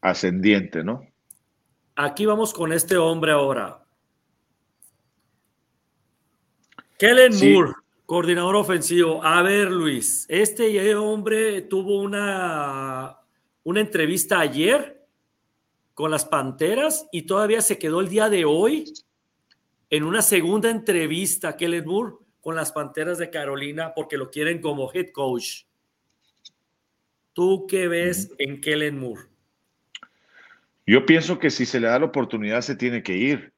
[0.00, 1.06] ascendiente, ¿no?
[1.94, 3.86] Aquí vamos con este hombre ahora.
[6.98, 7.74] Kellen Moore.
[8.06, 9.22] Coordinador ofensivo.
[9.24, 13.18] A ver, Luis, este hombre tuvo una,
[13.64, 15.04] una entrevista ayer
[15.92, 18.92] con las Panteras y todavía se quedó el día de hoy
[19.90, 24.88] en una segunda entrevista, Kellen Moore, con las Panteras de Carolina porque lo quieren como
[24.94, 25.64] head coach.
[27.32, 29.22] ¿Tú qué ves en Kellen Moore?
[30.86, 33.52] Yo pienso que si se le da la oportunidad se tiene que ir.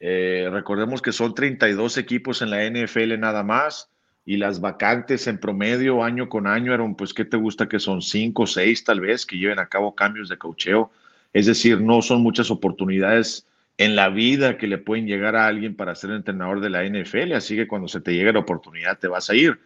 [0.00, 3.90] Eh, recordemos que son 32 equipos en la NFL nada más
[4.24, 8.00] y las vacantes en promedio año con año eran, pues, ¿qué te gusta que son?
[8.00, 10.90] Cinco, seis tal vez que lleven a cabo cambios de cocheo.
[11.32, 13.46] Es decir, no son muchas oportunidades
[13.78, 17.32] en la vida que le pueden llegar a alguien para ser entrenador de la NFL,
[17.32, 19.58] así que cuando se te llegue la oportunidad te vas a ir.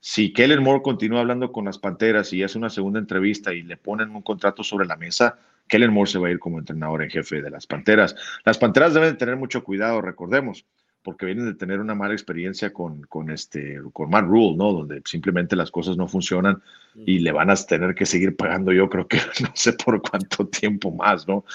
[0.00, 3.76] Si Kellen Moore continúa hablando con las Panteras y hace una segunda entrevista y le
[3.76, 5.38] ponen un contrato sobre la mesa,
[5.72, 8.14] Kellen Moore se va a ir como entrenador en jefe de las Panteras.
[8.44, 10.66] Las Panteras deben tener mucho cuidado, recordemos
[11.02, 14.70] porque vienen de tener una mala experiencia con, con, este, con Matt Rule, ¿no?
[14.70, 16.62] Donde simplemente las cosas no funcionan
[17.06, 20.46] y le van a tener que seguir pagando, yo creo que no sé por cuánto
[20.46, 21.46] tiempo más, ¿no?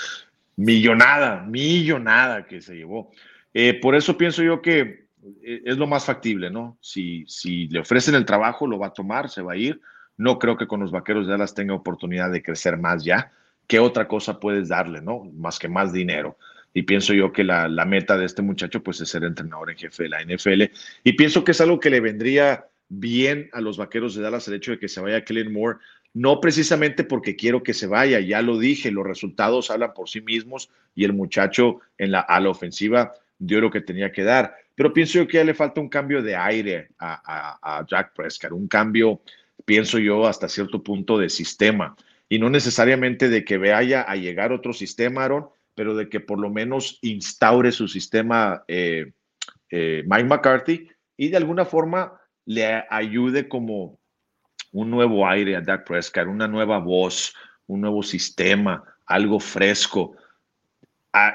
[0.56, 3.12] Millonada, millonada que se llevó.
[3.54, 5.08] Eh, por eso pienso yo que
[5.44, 6.80] eh, es lo más factible, ¿no?
[6.82, 9.80] Si, si le ofrecen el trabajo, lo va a tomar, se va a ir.
[10.18, 13.32] No creo que con los vaqueros de Dallas tenga oportunidad de crecer más ya.
[13.68, 15.26] ¿Qué otra cosa puedes darle, no?
[15.36, 16.38] Más que más dinero.
[16.74, 20.04] Y pienso yo que la, meta de este muchacho pues es ser entrenador en jefe
[20.04, 20.64] de la NFL
[21.04, 24.56] y pienso que es algo que le vendría bien a los vaqueros de Dallas el
[24.56, 25.80] hecho de que se vaya Kellen Moore,
[26.14, 30.22] no precisamente porque quiero que se vaya, ya lo dije, los resultados hablan por sí
[30.22, 34.56] mismos y el muchacho en la, a la ofensiva dio lo que tenía que dar,
[34.76, 38.52] pero pienso yo que ya le falta un cambio de aire a, a Jack Prescott,
[38.52, 39.22] un cambio,
[39.66, 41.96] pienso yo, hasta cierto punto de sistema
[42.30, 46.40] y no necesariamente de que vaya a llegar otro sistema, Aaron, pero de que por
[46.40, 49.12] lo menos instaure su sistema eh,
[49.70, 54.00] eh, Mike McCarthy y de alguna forma le ayude como
[54.72, 57.34] un nuevo aire a Dak Prescott, una nueva voz,
[57.68, 60.16] un nuevo sistema, algo fresco.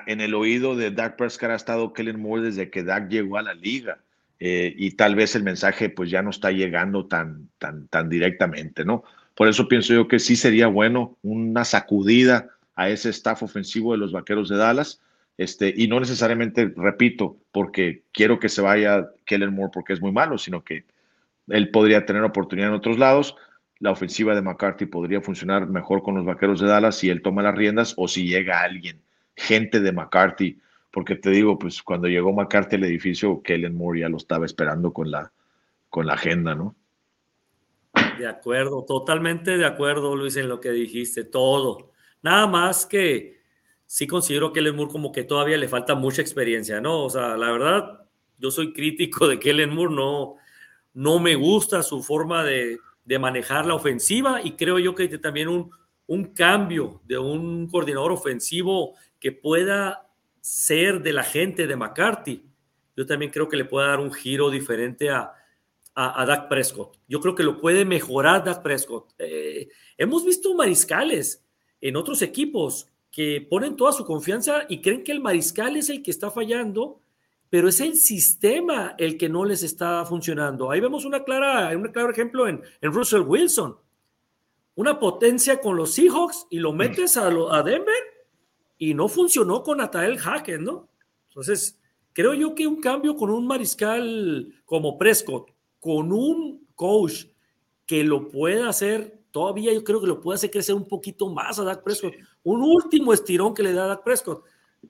[0.07, 3.43] en el oído de Dak Prescott ha estado Kellen Moore desde que Dak llegó a
[3.43, 3.99] la liga.
[4.45, 8.85] Eh, y tal vez el mensaje pues ya no está llegando tan, tan, tan directamente,
[8.85, 9.05] ¿no?
[9.35, 13.99] Por eso pienso yo que sí sería bueno una sacudida a ese staff ofensivo de
[13.99, 15.01] los Vaqueros de Dallas.
[15.39, 20.13] Este, y no necesariamente, repito, porque quiero que se vaya Kellen Moore porque es muy
[20.13, 20.85] malo, sino que
[21.49, 23.37] él podría tener oportunidad en otros lados.
[23.79, 27.43] la ofensiva de McCarthy podría funcionar mejor con los Vaqueros de Dallas si él toma
[27.43, 29.01] las riendas o si llega alguien,
[29.35, 30.61] gente de McCarthy,
[30.93, 34.93] porque te digo, pues cuando llegó McCarthy al edificio, Kellen Moore ya lo estaba esperando
[34.93, 35.33] con la,
[35.89, 36.77] con la agenda, ¿no?
[38.19, 41.93] De acuerdo, totalmente de acuerdo, Luis, en lo que dijiste, todo.
[42.23, 43.41] Nada más que
[43.87, 47.05] sí considero que Kellen Moore como que todavía le falta mucha experiencia, ¿no?
[47.05, 48.07] O sea, la verdad,
[48.39, 50.37] yo soy crítico de Kellen Moore, no,
[50.95, 55.49] no me gusta su forma de, de manejar la ofensiva y creo yo que también
[55.49, 55.71] un,
[56.07, 60.09] un cambio de un coordinador ofensivo que pueda
[60.41, 62.45] ser de la gente de McCarthy.
[62.97, 65.33] Yo también creo que le puede dar un giro diferente a,
[65.95, 66.99] a, Dak Prescott.
[67.07, 69.13] Yo creo que lo puede mejorar Dak Prescott.
[69.19, 71.45] Eh, hemos visto mariscales
[71.81, 76.03] en otros equipos que ponen toda su confianza y creen que el mariscal es el
[76.03, 77.03] que está fallando
[77.53, 80.71] pero es el sistema el que no les está funcionando.
[80.71, 83.77] Ahí vemos una clara, un claro ejemplo en, Russell Wilson.
[84.75, 88.03] Una potencia con los Seahawks y lo metes a, a Denver
[88.79, 90.89] y no funcionó con Atael Hackett, ¿no?
[91.29, 91.79] Entonces,
[92.15, 95.51] creo yo que un cambio con un mariscal como Prescott,
[95.83, 97.25] con un coach
[97.87, 101.59] que lo pueda hacer, todavía yo creo que lo puede hacer crecer un poquito más
[101.59, 102.15] a Dak Prescott.
[102.45, 104.45] Un último estirón que le da a Dak Prescott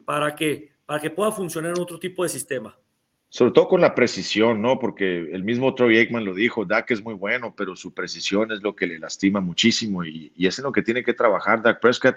[0.04, 2.76] para que para que pueda funcionar en otro tipo de sistema.
[3.30, 4.78] Sobre todo con la precisión, ¿no?
[4.78, 8.62] Porque el mismo Troy Aikman lo dijo, Dak es muy bueno, pero su precisión es
[8.62, 11.80] lo que le lastima muchísimo y, y es en lo que tiene que trabajar Dak
[11.80, 12.16] Prescott,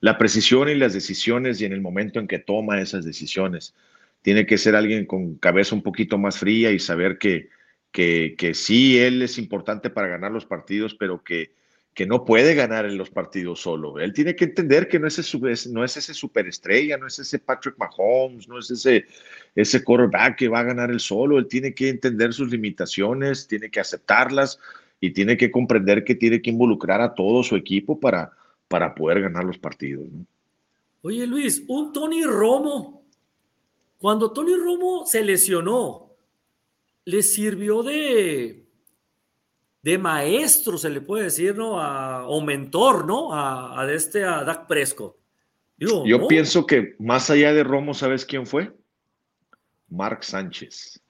[0.00, 3.74] la precisión y las decisiones y en el momento en que toma esas decisiones.
[4.22, 7.50] Tiene que ser alguien con cabeza un poquito más fría y saber que,
[7.94, 11.52] que, sí, él es importante para ganar los partidos, pero que
[11.94, 14.00] que no puede ganar en los partidos solo.
[14.00, 15.38] Él tiene que entender que no es ese,
[15.70, 19.06] no es ese superestrella, no es ese Patrick Mahomes, no es ese,
[19.54, 21.38] ese quarterback que va a ganar el solo.
[21.38, 24.58] Él tiene que entender sus limitaciones, tiene que aceptarlas
[24.98, 28.32] y tiene que comprender que tiene que involucrar a todo su equipo para,
[28.66, 30.08] para poder ganar los partidos.
[31.02, 33.04] Oye Luis, un Tony Romo,
[33.98, 36.13] cuando Tony Romo se lesionó,
[37.04, 38.64] le sirvió de
[39.84, 41.72] de maestro, se le puede decir, ¿no?
[42.26, 43.34] o mentor, ¿no?
[43.34, 45.14] A, este, a Dak Prescott.
[45.76, 48.74] Yo pienso que más allá de Romo, ¿sabes quién fue?
[49.90, 51.02] Mark Sánchez.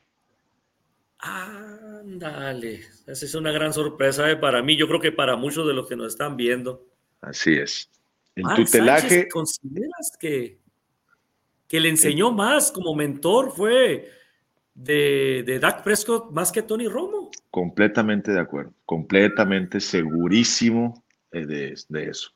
[1.19, 4.77] Ándale, esa es una gran sorpresa eh, para mí.
[4.77, 6.85] Yo creo que para muchos de los que nos están viendo.
[7.21, 7.89] Así es.
[8.35, 9.29] En tutelaje.
[9.29, 10.59] ¿Consideras que,
[11.69, 13.53] que le enseñó más como mentor?
[13.53, 14.11] Fue
[14.75, 17.31] de, de Dak Prescott más que Tony Romo.
[17.51, 22.31] Completamente de acuerdo, completamente segurísimo eh, de, eso.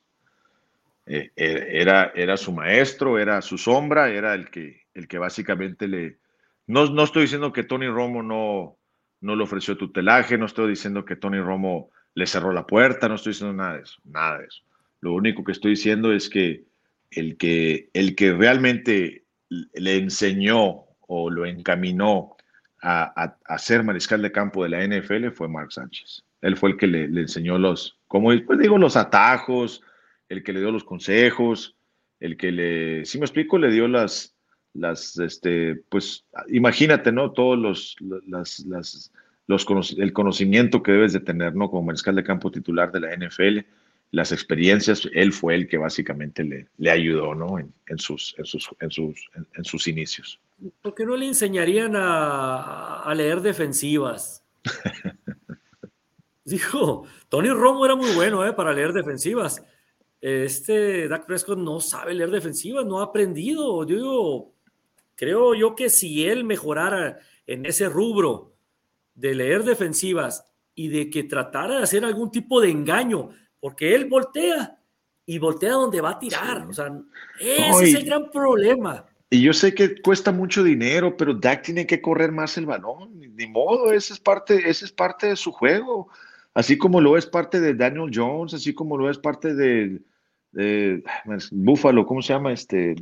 [1.07, 5.89] Eh, eh, era, era su maestro, era su sombra, era el que, el que básicamente
[5.89, 6.19] le...
[6.67, 8.77] No, no estoy diciendo que Tony Romo no,
[9.21, 13.15] no le ofreció tutelaje, no estoy diciendo que Tony Romo le cerró la puerta, no
[13.15, 14.63] estoy diciendo nada de eso, nada de eso.
[15.01, 16.65] Lo único que estoy diciendo es que
[17.11, 22.37] el que, el que realmente le enseñó o lo encaminó
[22.81, 26.25] a, ser mariscal de campo de la NFL fue Mark Sánchez.
[26.41, 29.83] Él fue el que le, enseñó los, como pues digo, los atajos,
[30.29, 31.77] el que le dio los consejos,
[32.21, 34.37] el que le, si me explico, le dio las,
[34.75, 37.33] las, este, pues imagínate, ¿no?
[37.33, 39.13] Todos los, las, las,
[39.47, 41.71] los, el conocimiento que debes de tener, ¿no?
[41.71, 43.61] Como mariscal de campo titular de la NFL,
[44.11, 47.59] las experiencias, él fue el que básicamente le, le ayudó, ¿no?
[47.59, 50.41] En, sus, en, sus, en, sus, en sus inicios.
[50.83, 54.45] ¿Por qué no le enseñarían a, leer defensivas?
[56.45, 59.63] Dijo, Tony Romo era muy bueno eh, para leer defensivas.
[60.21, 63.85] Este Dak Prescott no sabe leer defensivas, no ha aprendido.
[63.85, 64.55] Digo,
[65.15, 68.55] creo yo que si él mejorara en ese rubro
[69.15, 70.45] de leer defensivas
[70.75, 74.79] y de que tratara de hacer algún tipo de engaño, porque él voltea
[75.27, 76.67] y voltea donde va a tirar.
[76.69, 76.91] O sea,
[77.41, 79.05] ese es el gran problema.
[79.31, 83.21] Y yo sé que cuesta mucho dinero, pero Dak tiene que correr más el balón.
[83.21, 86.09] Ni modo, esa es parte, ese es parte de su juego.
[86.55, 90.01] Así como lo es parte de Daniel Jones, así como lo es parte de,
[91.53, 92.53] Buffalo, ¿cómo se llama?
[92.53, 92.97] Este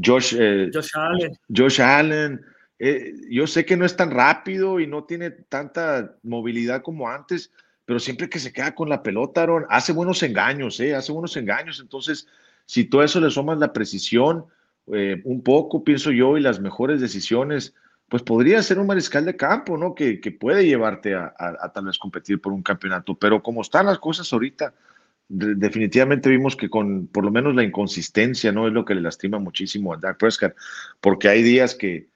[0.00, 1.38] Josh, eh, Josh Allen.
[1.54, 2.44] Josh Allen.
[2.78, 7.50] Eh, yo sé que no es tan rápido y no tiene tanta movilidad como antes,
[7.86, 10.94] pero siempre que se queda con la pelota, Aaron, hace buenos engaños, ¿eh?
[10.94, 11.80] hace buenos engaños.
[11.80, 12.26] Entonces,
[12.66, 14.44] si todo eso le sumas la precisión,
[14.92, 17.74] eh, un poco, pienso yo, y las mejores decisiones,
[18.08, 19.94] pues podría ser un mariscal de campo, ¿no?
[19.94, 21.32] Que, puede llevarte a,
[21.72, 23.14] tal vez competir por un campeonato.
[23.14, 24.74] Pero como están las cosas ahorita,
[25.28, 28.66] definitivamente vimos que con por lo menos la inconsistencia, ¿no?
[28.66, 30.54] Es lo que le lastima muchísimo a Dak Prescott,
[31.00, 32.08] porque hay días que,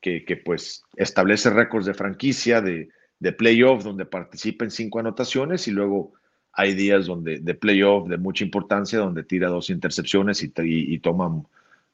[0.00, 5.70] que, pues establece récords de franquicia, de, de playoff, donde participa en cinco anotaciones y
[5.70, 6.12] luego
[6.52, 11.42] hay días donde de playoff de mucha importancia, donde tira dos intercepciones y, y, toma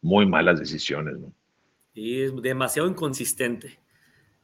[0.03, 1.19] muy malas decisiones.
[1.19, 1.33] ¿no?
[1.95, 3.79] Y es demasiado inconsistente.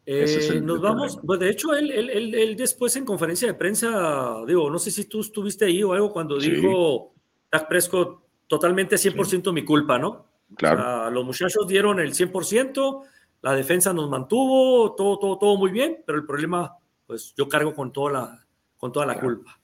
[0.09, 4.71] Eh, nos vamos, pues de hecho, él, él, él, después en conferencia de prensa, digo,
[4.71, 7.13] no sé si tú estuviste ahí o algo cuando dijo
[7.51, 10.27] Dak Prescott, totalmente 100% mi culpa, ¿no?
[10.55, 11.11] Claro.
[11.11, 13.03] los muchachos dieron el 100%,
[13.43, 16.77] la defensa nos mantuvo, todo, todo, todo muy bien, pero el problema,
[17.07, 19.59] pues yo cargo con toda la, con toda la culpa.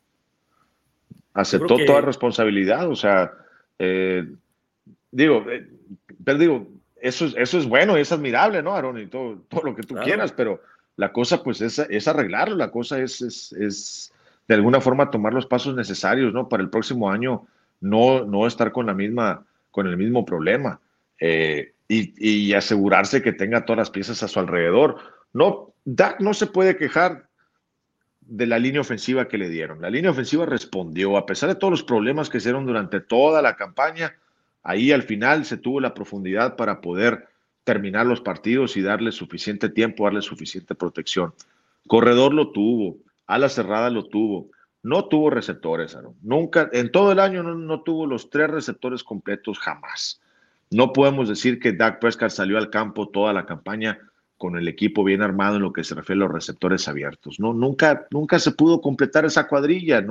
[1.35, 3.33] Aceptó toda responsabilidad, o sea,
[3.79, 4.27] eh,
[5.11, 5.69] digo, eh,
[6.25, 6.69] pero digo,
[7.01, 8.99] eso, eso es bueno es admirable, ¿no, Aaron?
[8.99, 10.61] Y todo, todo lo que tú quieras, pero
[10.97, 14.13] la cosa, pues, es, es arreglarlo, la cosa es, es, es,
[14.47, 16.49] de alguna forma tomar los pasos necesarios, ¿no?
[16.49, 17.47] Para el próximo año
[17.81, 20.79] no, no estar con la misma, con el mismo problema
[21.25, 24.97] eh, y, y, asegurarse que tenga todas las piezas a su alrededor.
[25.33, 27.29] No, Dak no se puede quejar
[28.21, 29.83] de la línea ofensiva que le dieron.
[29.83, 33.43] La línea ofensiva respondió, a pesar de todos los problemas que se dieron durante toda
[33.43, 34.17] la campaña,
[34.63, 37.29] ahí al final se tuvo la profundidad para poder
[37.65, 41.35] terminar los partidos y darle suficiente tiempo, darle suficiente protección.
[41.87, 44.51] Corredor lo tuvo, ala cerrada lo tuvo,
[44.83, 50.22] no tuvo receptores, Nunca, en todo el año no, tuvo los tres receptores completos jamás.
[50.73, 53.99] No podemos decir que Dak Prescott salió al campo toda la campaña
[54.37, 57.39] con el equipo bien armado en lo que se refiere a los receptores abiertos.
[57.39, 60.05] No, nunca, nunca se pudo completar esa cuadrilla.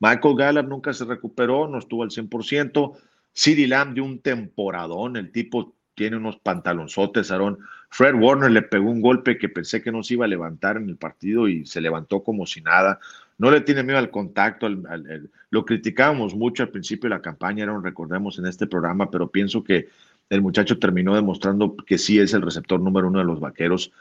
[0.00, 2.96] Michael Gallup nunca se recuperó, no estuvo al 100%.
[3.32, 7.58] CeeDee Lamb de un temporadón, el tipo tiene unos pantalonzotes, Aaron.
[7.90, 10.88] Fred Warner le pegó un golpe que pensé que no se iba a levantar en
[10.88, 12.98] el partido y se levantó como si nada.
[13.40, 14.68] No le tiene miedo al contacto.
[14.68, 19.64] lo criticábamos mucho al principio de la campaña, Aaron, recordemos en este programa, pero pienso
[19.64, 19.88] que
[20.28, 23.92] el muchacho terminó demostrando que sí es el receptor número uno de los vaqueros.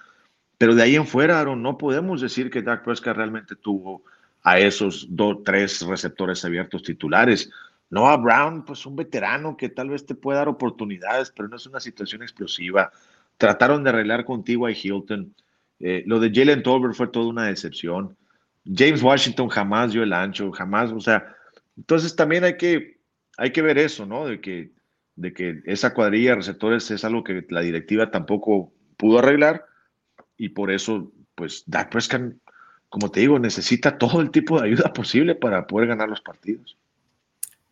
[0.58, 4.04] Pero de ahí en fuera, Aaron, no podemos decir que Dak Prescott realmente tuvo
[4.44, 7.50] a esos dos, tres receptores abiertos titulares.
[7.90, 11.66] Noah Brown, pues un veterano que tal vez te pueda dar oportunidades, pero no es
[11.66, 12.92] una situación explosiva.
[13.38, 15.34] Trataron de arreglar contigo a Hilton.
[15.80, 18.18] Eh, lo de Jalen Tolbert fue toda una decepción.
[18.66, 21.36] James Washington jamás dio el ancho, jamás, o sea,
[21.78, 22.99] entonces también hay que,
[23.38, 24.26] hay que ver eso, ¿no?
[24.26, 24.72] De que
[25.20, 29.66] de que esa cuadrilla de receptores es algo que la directiva tampoco pudo arreglar
[30.38, 32.36] y por eso, pues, Dak Prescott,
[32.88, 36.78] como te digo, necesita todo el tipo de ayuda posible para poder ganar los partidos.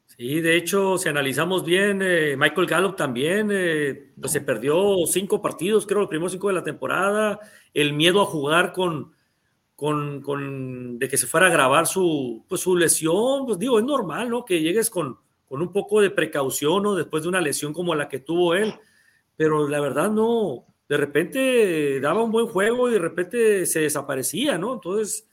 [0.06, 5.42] Sí, de hecho, si analizamos bien, eh, Michael Gallup también eh, pues se perdió cinco
[5.42, 7.40] partidos, creo, los primeros cinco de la temporada.
[7.74, 9.14] El miedo a jugar con,
[9.78, 13.86] con, con de que se fuera a grabar su, pues, su lesión, pues digo, es
[13.86, 14.44] normal, ¿no?
[14.44, 16.96] Que llegues con, con un poco de precaución, ¿no?
[16.96, 18.74] Después de una lesión como la que tuvo él.
[19.36, 24.58] Pero la verdad no, de repente daba un buen juego y de repente se desaparecía,
[24.58, 24.74] ¿no?
[24.74, 25.28] Entonces,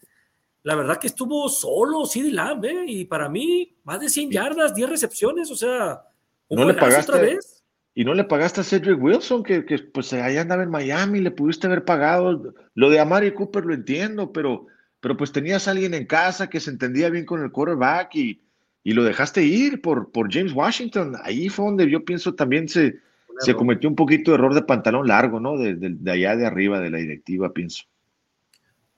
[0.62, 2.84] la verdad que estuvo solo CD Lamb, ¿eh?
[2.86, 6.02] Y para mí, más de 100 yardas, 10 recepciones, o sea,
[6.50, 7.53] ¿no le pagaste otra vez?
[7.94, 11.30] Y no le pagaste a Cedric Wilson, que, que pues allá andaba en Miami, le
[11.30, 12.54] pudiste haber pagado.
[12.74, 14.66] Lo de Amari Cooper lo entiendo, pero,
[15.00, 18.42] pero pues tenías a alguien en casa que se entendía bien con el quarterback y,
[18.82, 21.14] y lo dejaste ir por, por James Washington.
[21.22, 22.98] Ahí fue donde yo pienso también se,
[23.38, 25.56] se cometió un poquito de error de pantalón largo, ¿no?
[25.56, 27.84] De, de, allá de arriba de la directiva, pienso.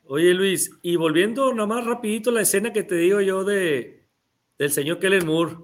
[0.05, 4.07] Oye, Luis, y volviendo nomás rapidito la escena que te digo yo de,
[4.59, 5.57] del señor Kellen Moore.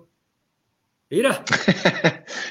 [1.12, 1.44] Mira.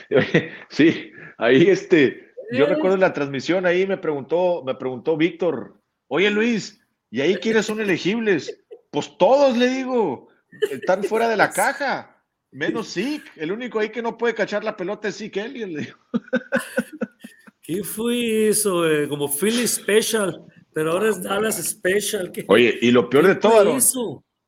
[0.69, 6.79] sí, ahí este, yo recuerdo la transmisión, ahí me preguntó, me preguntó Víctor, oye Luis,
[7.09, 8.63] ¿y ahí quiénes son elegibles?
[8.91, 10.29] Pues todos, le digo
[10.69, 12.23] están fuera de la caja.
[12.51, 15.95] Menos sí, El único ahí que no puede cachar la pelota es Zeke Elliott.
[17.63, 18.83] ¿Qué fue eso?
[19.09, 22.31] Como Philly Special, pero ahora es Dallas Special.
[22.47, 23.79] Oye, y lo peor de todo,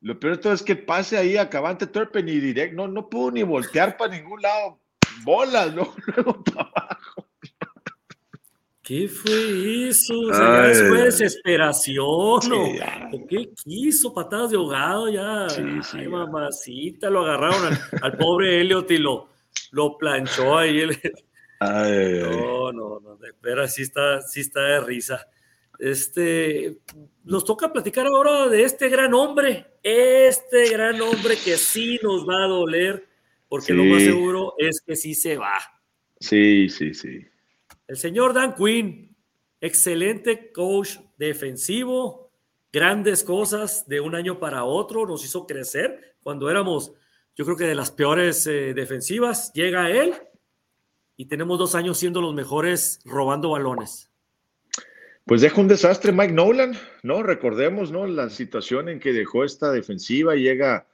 [0.03, 3.09] lo peor de todo es que pase ahí a Cavante Turpin y direct, no, no
[3.09, 4.77] pudo ni voltear para ningún lado.
[5.23, 5.93] Bolas, ¿no?
[6.15, 7.27] luego para abajo.
[8.81, 10.19] ¿Qué fue eso?
[10.19, 12.03] O sea, ya fue desesperación.
[12.03, 14.13] ¿O qué quiso?
[14.13, 15.47] Patadas de ahogado ya.
[15.47, 19.29] Sí, sí, Ay, mamacita, lo agarraron al, pobre Elliot y lo,
[19.71, 20.85] lo planchó ahí.
[21.61, 25.29] no, no, no, de espera, sí está, sí está de risa.
[25.79, 26.77] Este,
[27.23, 32.45] nos toca platicar ahora de este gran hombre, este gran hombre que sí nos va
[32.45, 33.07] a doler,
[33.49, 35.57] porque lo más seguro es que sí se va.
[36.19, 37.25] Sí, sí, sí.
[37.87, 39.15] El señor Dan Quinn,
[39.59, 42.31] excelente coach defensivo,
[42.71, 46.93] grandes cosas de un año para otro, nos hizo crecer cuando éramos,
[47.35, 49.51] yo creo que de las peores eh, defensivas.
[49.53, 50.13] Llega él
[51.17, 54.12] y tenemos dos años siendo los mejores robando balones.
[55.25, 57.23] Pues deja un desastre Mike Nolan, ¿no?
[57.23, 58.05] Recordemos, ¿no?
[58.07, 60.85] La situación en que dejó esta defensiva, llega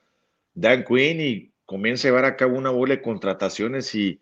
[0.53, 4.19] Dan Quinn y comienza a llevar a cabo una bola de contrataciones y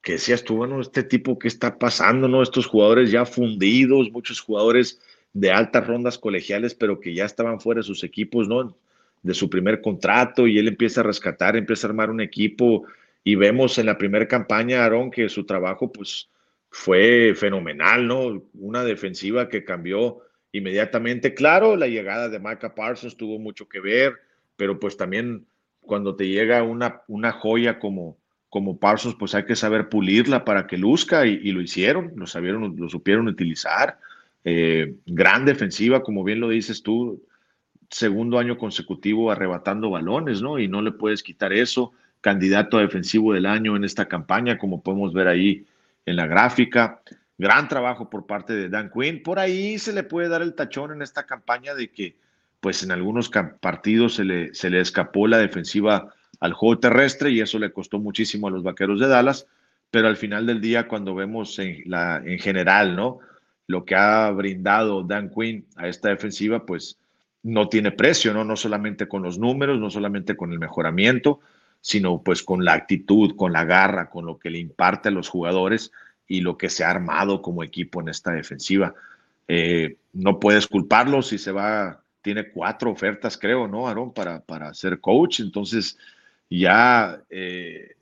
[0.00, 2.28] que decías tú, bueno, este tipo, ¿qué está pasando?
[2.28, 2.40] ¿No?
[2.40, 5.00] Estos jugadores ya fundidos, muchos jugadores
[5.32, 8.76] de altas rondas colegiales, pero que ya estaban fuera de sus equipos, ¿no?
[9.22, 12.84] De su primer contrato y él empieza a rescatar, empieza a armar un equipo
[13.24, 16.28] y vemos en la primera campaña, Aaron, que su trabajo pues
[16.70, 18.42] fue fenomenal, ¿no?
[18.54, 20.20] Una defensiva que cambió
[20.52, 21.34] inmediatamente.
[21.34, 24.14] Claro, la llegada de Micah Parsons tuvo mucho que ver,
[24.56, 25.46] pero pues también
[25.80, 30.66] cuando te llega una, una joya como, como Parsons, pues hay que saber pulirla para
[30.66, 33.98] que luzca y, lo hicieron, lo sabieron, lo supieron utilizar.
[34.44, 37.22] Eh, gran defensiva, como bien lo dices tú,
[37.90, 40.58] segundo año consecutivo arrebatando balones, ¿no?
[40.58, 41.92] Y no le puedes quitar eso.
[42.20, 45.64] Candidato a defensivo del año en esta campaña, como podemos ver ahí
[46.08, 47.02] en la gráfica.
[47.36, 49.22] Gran trabajo por parte de Dan Quinn.
[49.22, 52.16] Por ahí se le puede dar el tachón en esta campaña de que,
[52.60, 53.30] pues en algunos
[53.60, 57.98] partidos se le, se le escapó la defensiva al juego terrestre y eso le costó
[57.98, 59.46] muchísimo a los Vaqueros de Dallas,
[59.90, 63.20] pero al final del día cuando vemos en, la, en general, ¿no?
[63.66, 66.98] Lo que ha brindado Dan Quinn a esta defensiva, pues
[67.42, 68.44] no tiene precio, ¿no?
[68.44, 71.40] No solamente con los números, no solamente con el mejoramiento,
[71.80, 75.28] sino pues con la actitud, con la garra, con lo que le imparte a los
[75.28, 75.92] jugadores
[76.26, 78.94] y lo que se ha armado como equipo en esta defensiva.
[79.46, 84.12] Eh, no puedes culparlo si se va, tiene cuatro ofertas, creo, ¿no, Aaron?
[84.12, 85.40] Para, para ser coach.
[85.40, 85.96] Entonces,
[86.50, 87.96] ya eh,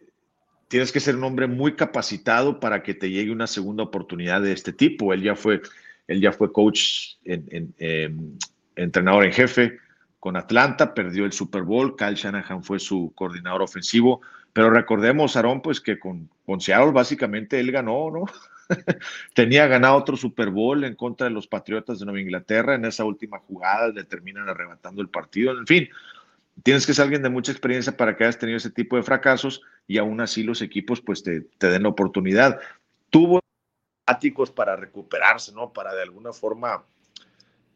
[0.69, 4.53] tienes que ser un hombre muy capacitado para que te llegue una segunda oportunidad de
[4.53, 5.13] este tipo.
[5.13, 5.63] Él ya fue,
[6.09, 8.37] él ya fue coach, em,
[8.75, 9.79] entrenador en jefe
[10.27, 14.23] con Atlanta, perdió el Super Bowl, Kyle Shanahan fue su coordinador ofensivo,
[14.53, 18.25] pero recordemos, Aaron, pues que con, con Seattle básicamente él ganó, ¿no?
[19.35, 22.75] Tenía ganado otro Super Bowl en contra de los Patriotas de Nueva Inglaterra.
[22.75, 25.57] En esa última jugada le terminan arrebatando el partido.
[25.57, 25.89] En fin,
[26.65, 29.63] tienes que ser alguien de mucha experiencia para que hayas tenido ese tipo de fracasos
[29.87, 32.59] y aún así los equipos pues te, den la oportunidad.
[33.11, 33.39] Tuvo
[34.07, 35.73] áticos para recuperarse, ¿no?
[35.73, 36.83] Para de alguna forma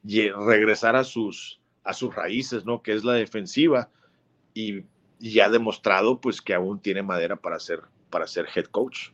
[0.02, 2.82] regresar a sus, a sus raíces, ¿no?
[2.82, 3.90] Que es la defensiva
[4.54, 4.84] y,
[5.22, 9.10] ya ha demostrado pues que aún tiene madera para ser, para ser head coach.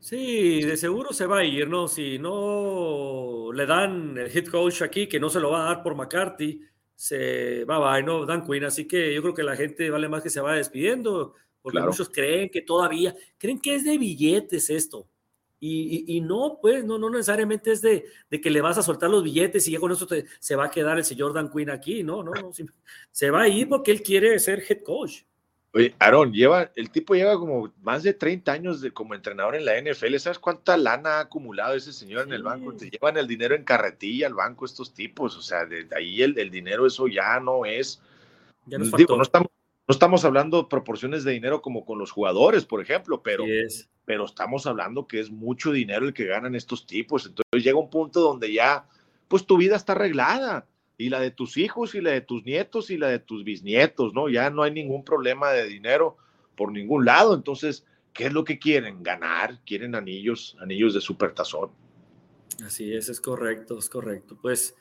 [0.00, 1.86] Sí, de seguro se va a ir, ¿no?
[1.86, 5.82] Si no le dan el head coach aquí, que no se lo va a dar
[5.84, 6.60] por McCarthy,
[6.96, 8.26] se va, va, ¿no?
[8.26, 8.64] Dan Quinn.
[8.64, 12.10] Así que yo creo que la gente vale más que se va despidiendo, porque muchos
[12.10, 15.08] creen que todavía, creen que es de billetes esto.
[15.66, 19.08] Y, y, no, pues, no, no necesariamente es de, de, que le vas a soltar
[19.08, 20.06] los billetes y ya con eso
[20.38, 22.02] se va a quedar el señor Dan Quinn aquí.
[22.02, 22.50] No, no, no.
[23.10, 25.22] Se va a ir porque él quiere ser head coach.
[25.72, 29.64] Oye, Aaron, lleva, el tipo lleva como más de 30 años de, como entrenador en
[29.64, 30.16] la NFL.
[30.18, 32.74] ¿Sabes cuánta lana ha acumulado ese señor en el banco?
[32.74, 35.34] Te llevan el dinero en carretilla al banco estos tipos.
[35.34, 38.02] O sea, de, ahí el, el, dinero, eso ya no es.
[38.66, 39.48] Ya no, digo, no, estamos,
[39.86, 43.44] no estamos hablando proporciones de dinero como con los jugadores, por ejemplo, pero,
[44.06, 47.26] pero estamos hablando que es mucho dinero el que ganan estos tipos.
[47.26, 48.86] Entonces llega un punto donde ya,
[49.28, 50.66] pues tu vida está arreglada
[50.96, 54.14] y la de tus hijos y la de tus nietos y la de tus bisnietos,
[54.14, 54.30] ¿no?
[54.30, 56.16] Ya no hay ningún problema de dinero
[56.56, 57.34] por ningún lado.
[57.34, 59.02] Entonces, ¿qué es lo que quieren?
[59.02, 61.70] Ganar, quieren anillos, anillos de supertazón.
[62.64, 64.38] Así es, es correcto, es correcto.
[64.40, 64.74] Pues,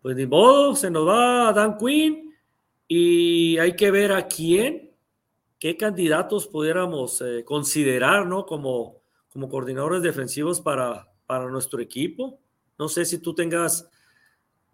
[0.00, 2.27] pues ni modo, se nos va Dan Quinn
[2.88, 4.90] y hay que ver a quién,
[5.60, 8.46] qué candidatos pudiéramos eh, considerar, ¿no?
[8.46, 12.40] Como, como coordinadores defensivos para, para nuestro equipo.
[12.78, 13.88] No sé si tú tengas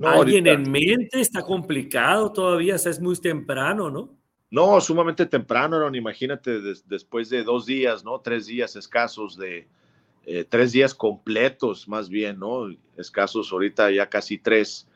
[0.00, 1.20] ¿Alguien en mente?
[1.20, 4.16] Está complicado todavía, es muy temprano, ¿no?
[4.50, 5.94] No, sumamente temprano, Aaron.
[5.94, 8.20] Imagínate después de dos días, ¿no?
[8.20, 9.68] Tres días escasos de,
[10.26, 12.68] eh, tres días completos más bien, ¿no?
[12.96, 14.88] Escasos ahorita ya casi tres.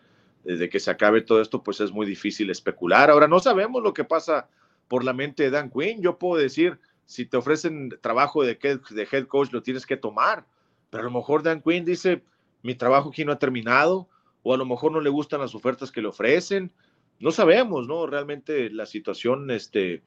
[0.45, 3.11] Desde que se acabe todo esto, pues es muy difícil especular.
[3.11, 4.49] Ahora no sabemos lo que pasa
[4.89, 6.01] por la mente de Dan Quinn.
[6.01, 10.47] Yo puedo decir, si te ofrecen trabajo de, de head coach, lo tienes que tomar.
[10.91, 12.22] Pero a lo mejor Dan Quinn dice,
[12.62, 14.09] mi trabajo aquí no ha terminado
[14.43, 16.72] o a lo mejor no le gustan las ofertas que le ofrecen.
[17.20, 18.07] No sabemos, ¿no?
[18.07, 20.03] Realmente la situación, este,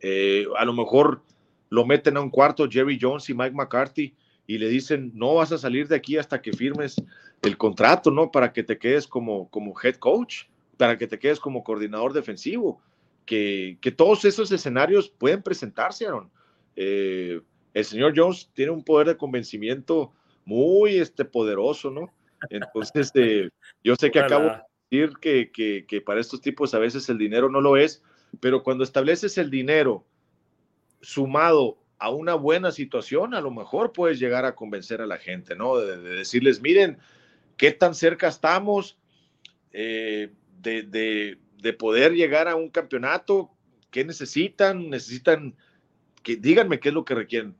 [0.00, 1.22] eh, a lo mejor
[1.68, 4.14] lo meten a un cuarto Jerry Jones y Mike McCarthy
[4.46, 6.96] y le dicen, no vas a salir de aquí hasta que firmes
[7.42, 8.30] el contrato, ¿no?
[8.30, 10.44] Para que te quedes como, como head coach,
[10.76, 12.80] para que te quedes como coordinador defensivo.
[13.24, 16.30] Que, que todos esos escenarios pueden presentarse, Aaron.
[16.76, 17.40] Eh,
[17.72, 20.12] el señor Jones tiene un poder de convencimiento
[20.44, 22.12] muy este, poderoso, ¿no?
[22.50, 23.48] Entonces, eh,
[23.82, 27.48] yo sé que acabo de decir que, que, para estos tipos a veces el dinero
[27.48, 28.02] no lo es,
[28.40, 30.04] pero cuando estableces el dinero
[31.00, 35.54] sumado a una buena situación, a lo mejor puedes llegar a convencer a la gente,
[35.56, 35.76] ¿no?
[35.76, 36.98] De, decirles, miren,
[37.56, 38.98] qué tan cerca estamos
[39.72, 43.50] eh, de, de, poder llegar a un campeonato,
[43.94, 44.90] ¿Qué necesitan?
[44.90, 45.54] Necesitan
[46.24, 47.54] que díganme qué es lo que requieren.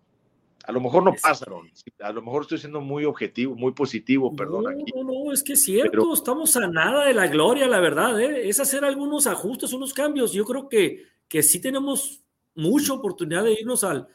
[0.64, 1.70] A lo mejor no pasaron,
[2.00, 4.64] a lo mejor estoy siendo muy objetivo, muy positivo, perdón.
[4.96, 8.48] No, no, es que es cierto, estamos a nada de la gloria, la verdad, ¿eh?
[8.48, 10.32] es hacer algunos ajustes, unos cambios.
[10.32, 12.24] Yo creo que, que sí tenemos
[12.56, 14.08] mucha oportunidad de irnos al,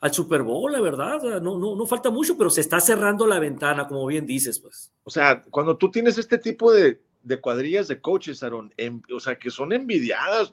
[0.00, 1.22] al Super Bowl, la verdad.
[1.40, 4.92] No, no, no falta mucho, pero se está cerrando la ventana, como bien dices, pues.
[5.04, 8.72] O sea, cuando tú tienes este tipo de, de cuadrillas de coaches, Aaron,
[9.14, 10.52] o sea, que son envidiadas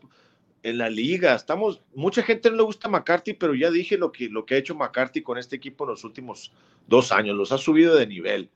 [0.63, 1.35] en la liga.
[1.35, 4.57] Estamos, mucha gente no le gusta McCarthy, pero ya dije lo que, lo que ha
[4.57, 6.51] hecho McCarthy con este equipo en los últimos
[6.87, 8.49] dos años, los ha subido de nivel.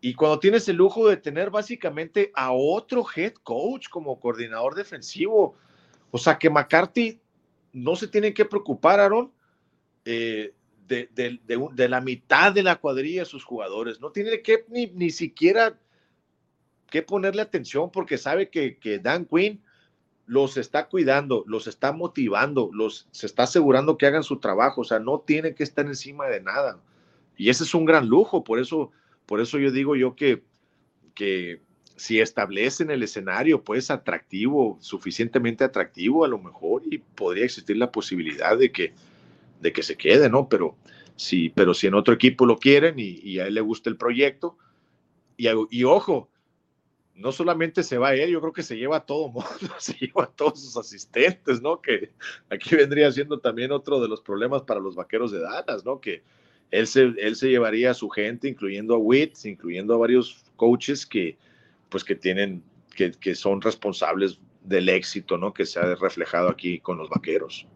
[0.00, 5.54] Y cuando tienes el lujo de tener básicamente a otro head coach como coordinador defensivo,
[6.10, 7.20] o sea que McCarthy
[7.72, 9.32] no se tiene que preocupar, Aaron,
[10.04, 10.52] eh,
[10.88, 14.00] de, de, la mitad de la cuadrilla de sus jugadores.
[14.00, 15.78] No tiene que ni, ni siquiera
[16.90, 19.62] que ponerle atención porque sabe que, que Dan Quinn
[20.26, 24.84] los está cuidando, los está motivando, los se está asegurando que hagan su trabajo, o
[24.84, 26.80] sea, no tiene que estar encima de nada.
[27.36, 28.92] Y ese es un gran lujo, por eso,
[29.26, 30.42] por eso yo digo yo que,
[31.14, 31.60] que
[31.96, 37.90] si establecen el escenario, pues atractivo, suficientemente atractivo a lo mejor, y podría existir la
[37.90, 38.94] posibilidad de que,
[39.62, 40.48] de que se quede, ¿no?
[40.48, 40.76] Pero
[41.16, 44.58] sí, pero si en otro equipo lo quieren y, a él le gusta el proyecto,
[45.36, 46.28] y, y ojo,
[47.14, 49.46] no solamente se va él, yo creo que se lleva a todo mundo,
[49.78, 51.80] se lleva a todos sus asistentes, ¿no?
[51.80, 52.10] Que
[52.50, 56.00] aquí vendría siendo también otro de los problemas para los vaqueros de Dallas, ¿no?
[56.00, 56.22] Que
[56.72, 61.06] él se, él se llevaría a su gente, incluyendo a Witts, incluyendo a varios coaches
[61.06, 61.38] que,
[61.88, 62.64] pues, que tienen,
[62.96, 65.52] que, que son responsables del éxito, ¿no?
[65.54, 67.68] Que se ha reflejado aquí con los vaqueros.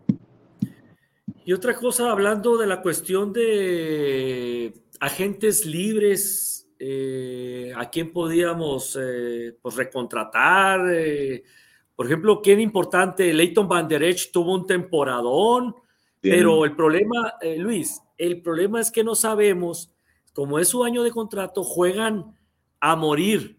[1.47, 9.57] Y otra cosa, hablando de la cuestión de agentes libres, eh, a quién podíamos eh,
[9.63, 10.93] pues recontratar.
[10.93, 11.45] Eh,
[11.95, 15.77] por ejemplo, quién importante, Leighton Van Der Esch tuvo un temporadón,
[16.21, 19.93] pero el problema, Luis, el problema es que no sabemos,
[20.33, 22.37] como es su año de contrato, juegan
[22.81, 23.57] a morir,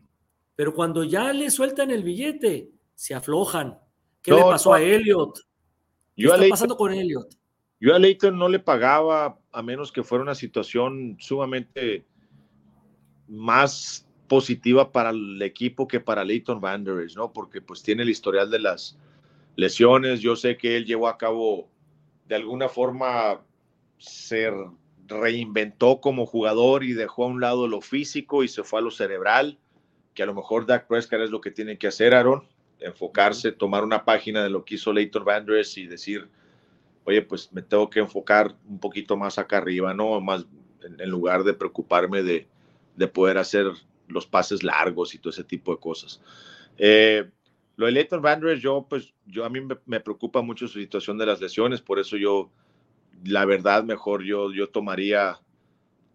[0.57, 3.79] pero cuando ya le sueltan el billete, se aflojan.
[4.21, 5.39] ¿Qué le pasó a Elliot?
[6.17, 7.37] ¿Qué está pasando con Elliot?
[7.79, 12.05] Yo a Leighton no le pagaba a menos que fuera una situación sumamente
[13.27, 17.31] más positiva para el equipo que para Leighton Wanderers, ¿no?
[17.31, 18.97] Porque pues tiene el historial de las
[19.55, 20.21] lesiones.
[20.21, 21.69] Yo sé que él llevó a cabo,
[22.27, 23.41] de alguna forma,
[23.97, 24.51] se
[25.07, 28.91] reinventó como jugador y dejó a un lado lo físico y se fue a lo
[28.91, 29.57] cerebral,
[30.13, 32.43] que a lo mejor Dak Prescott es lo que tiene que hacer, Aaron,
[32.79, 36.29] enfocarse, tomar una página de lo que hizo Leighton Wanderers y decir,
[37.07, 40.19] oye, pues me tengo que enfocar un poquito más acá arriba, ¿no?
[40.19, 40.45] Más
[40.83, 42.47] en lugar de preocuparme de,
[42.97, 43.71] de poder hacer
[44.09, 46.21] los pases largos y todo ese tipo de cosas.
[46.77, 47.29] Eh,
[47.77, 51.25] lo de Leighton Vander, yo, pues, yo a mí me, preocupa mucho su situación de
[51.25, 52.51] las lesiones, por eso yo,
[53.23, 55.39] la verdad, mejor yo, yo tomaría,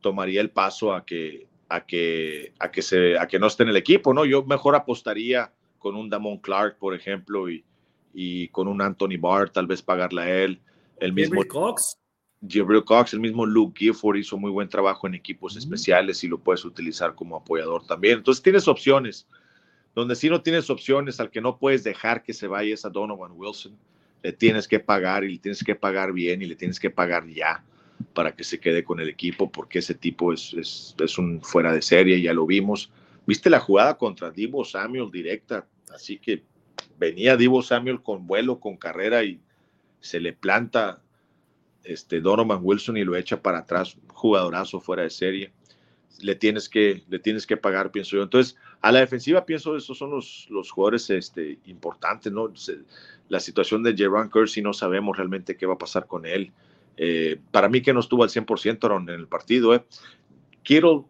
[0.02, 3.70] tomaría el paso a que, a que, a que se, a que no esté en
[3.70, 4.26] el equipo, ¿no?
[4.26, 7.64] Yo mejor apostaría con un Damon Clark, por ejemplo, y,
[8.12, 10.60] y con un Anthony Barr, tal vez pagarle a él.
[11.02, 11.98] El mismo Cox.
[12.40, 16.38] Gabriel Cox, el mismo Luke Gifford hizo muy buen trabajo en equipos especiales y lo
[16.38, 18.18] puedes utilizar como apoyador también.
[18.18, 19.26] Entonces tienes opciones.
[19.96, 22.88] Donde si no tienes opciones, al que no puedes dejar que se vaya es a
[22.88, 23.76] Donovan Wilson.
[24.22, 27.26] Le tienes que pagar y le tienes que pagar bien y le tienes que pagar
[27.26, 27.64] ya
[28.14, 31.72] para que se quede con el equipo porque ese tipo es, es, es un fuera
[31.72, 32.92] de serie, ya lo vimos.
[33.26, 35.66] ¿Viste la jugada contra Divo Samuel directa?
[35.92, 36.44] Así que
[36.96, 39.40] venía Divo Samuel con vuelo, con carrera y
[40.02, 41.00] se le planta
[41.84, 45.52] este, Donovan Wilson y lo echa para atrás, jugadorazo fuera de serie.
[46.20, 48.22] Le tienes que, le tienes que pagar, pienso yo.
[48.22, 52.52] Entonces, a la defensiva, pienso, esos son los, los jugadores este, importantes, ¿no?
[53.28, 56.52] La situación de Jerron Kersey, no sabemos realmente qué va a pasar con él.
[56.96, 59.74] Eh, para mí que no estuvo al 100% en el partido.
[59.74, 59.84] ¿eh?
[60.62, 61.08] Quiero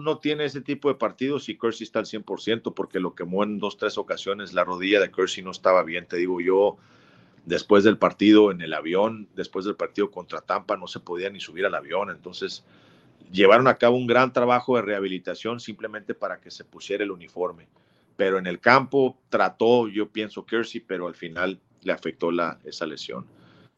[0.00, 3.58] no tiene ese tipo de partidos y Kersey está al 100% porque lo quemó en
[3.58, 4.52] dos, tres ocasiones.
[4.52, 6.78] La rodilla de Kersey no estaba bien, te digo yo
[7.44, 11.40] después del partido en el avión, después del partido contra Tampa, no se podía ni
[11.40, 12.10] subir al avión.
[12.10, 12.64] Entonces,
[13.30, 17.66] llevaron a cabo un gran trabajo de rehabilitación simplemente para que se pusiera el uniforme.
[18.16, 22.86] Pero en el campo trató, yo pienso, Kersey, pero al final le afectó la, esa
[22.86, 23.26] lesión.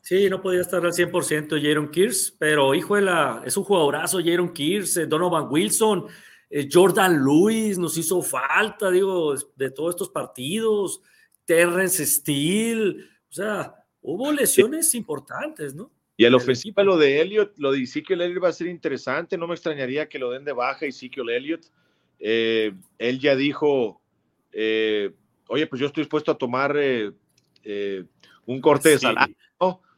[0.00, 4.18] Sí, no podía estar al 100% Jaron Kears, pero hijo de la, es un jugadorazo
[4.22, 6.06] Jaron Kears, Donovan Wilson,
[6.50, 11.00] eh, Jordan Lewis nos hizo falta, digo, de todos estos partidos,
[11.46, 12.96] Terrence Steele,
[13.34, 15.90] o sea, hubo lesiones importantes, ¿no?
[16.16, 19.36] Y el ofensiva, lo de Elliot, lo de Ezekiel Elliott va a ser interesante.
[19.36, 21.66] No me extrañaría que lo den de baja Ezekiel Elliott.
[22.20, 24.00] Eh, él ya dijo,
[24.52, 25.12] eh,
[25.48, 27.10] oye, pues yo estoy dispuesto a tomar eh,
[28.46, 29.36] un corte de salario.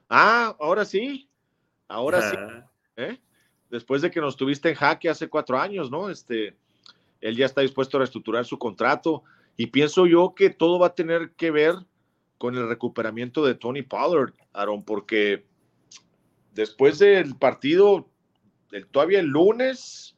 [0.08, 1.28] Ah, ahora sí,
[1.88, 2.36] ahora sí.
[2.96, 3.18] ¿eh?
[3.68, 6.08] Después de que nos tuviste en jaque hace cuatro años, ¿no?
[6.08, 6.56] Este,
[7.20, 9.24] él ya está dispuesto a reestructurar su contrato
[9.58, 11.74] y pienso yo que todo va a tener que ver
[12.38, 15.44] con el recuperamiento de Tony Pollard, Aaron, porque
[16.52, 18.08] después del partido,
[18.72, 20.16] el, todavía el lunes,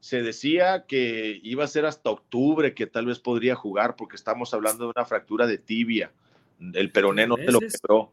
[0.00, 4.54] se decía que iba a ser hasta octubre que tal vez podría jugar porque estamos
[4.54, 6.12] hablando de una fractura de tibia.
[6.58, 8.12] El peroné no se lo quebró.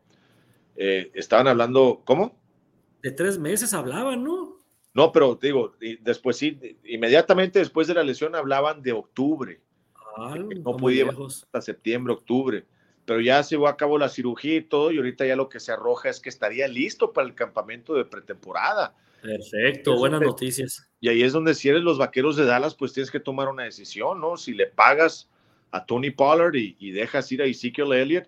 [0.75, 2.37] Eh, estaban hablando, ¿cómo?
[3.01, 4.57] De tres meses hablaban, ¿no?
[4.93, 9.61] No, pero digo, después sí, inmediatamente después de la lesión hablaban de octubre.
[10.17, 12.65] Ah, no podía hasta septiembre, octubre.
[13.07, 15.61] Pero ya se llevó a cabo la cirugía y todo, y ahorita ya lo que
[15.61, 18.93] se arroja es que estaría listo para el campamento de pretemporada.
[19.21, 20.89] Perfecto, buenas noticias.
[20.99, 23.63] Y ahí es donde si eres los vaqueros de Dallas, pues tienes que tomar una
[23.63, 24.35] decisión, ¿no?
[24.35, 25.29] Si le pagas
[25.71, 28.27] a Tony Pollard y, dejas ir a Ezekiel Elliott,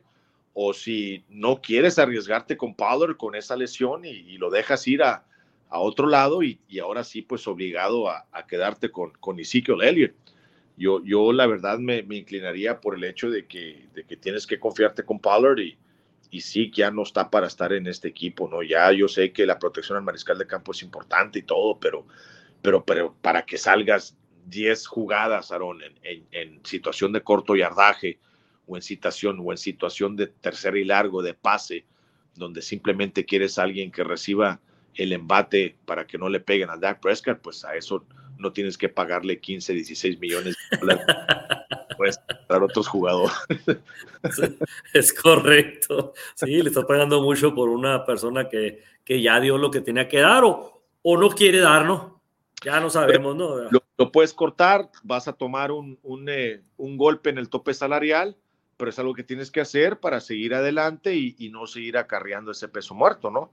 [0.53, 5.25] o si no quieres arriesgarte con Pollard con esa lesión y, lo dejas ir a,
[5.71, 10.13] otro lado y, ahora sí, pues obligado a, quedarte con, con Ezekiel Elliott.
[10.80, 14.59] Yo, yo la verdad me, inclinaría por el hecho de que, de que tienes que
[14.59, 15.77] confiarte con Pollard y,
[16.32, 18.63] y sí que ya no está para estar en este equipo, ¿no?
[18.63, 22.07] Ya yo sé que la protección al mariscal de campo es importante y todo, pero,
[22.61, 28.17] pero, pero para que salgas 10 jugadas, Aaron, en, en, situación de corto yardaje
[28.65, 31.86] o en situación, o en situación de tercer y largo, de pase,
[32.36, 34.61] donde simplemente quieres a alguien que reciba
[34.95, 38.05] el embate para que no le peguen a Dak Prescott, pues a eso
[38.39, 41.05] no tienes que pagarle 15, 16 millones de dólares.
[41.97, 42.19] Puedes
[42.49, 43.35] dar otros jugadores.
[44.93, 46.13] es correcto.
[46.35, 50.07] Sí, le estás pagando mucho por una persona que, que ya dio lo que tenía
[50.07, 52.21] que dar o, o no quiere dar, ¿no?
[52.63, 53.55] Ya no sabemos, ¿no?
[53.97, 58.37] Lo, puedes cortar, vas a tomar un, un, eh, un, golpe en el tope salarial,
[58.77, 62.51] pero es algo que tienes que hacer para seguir adelante y, y no seguir acarreando
[62.51, 63.51] ese peso muerto, ¿no?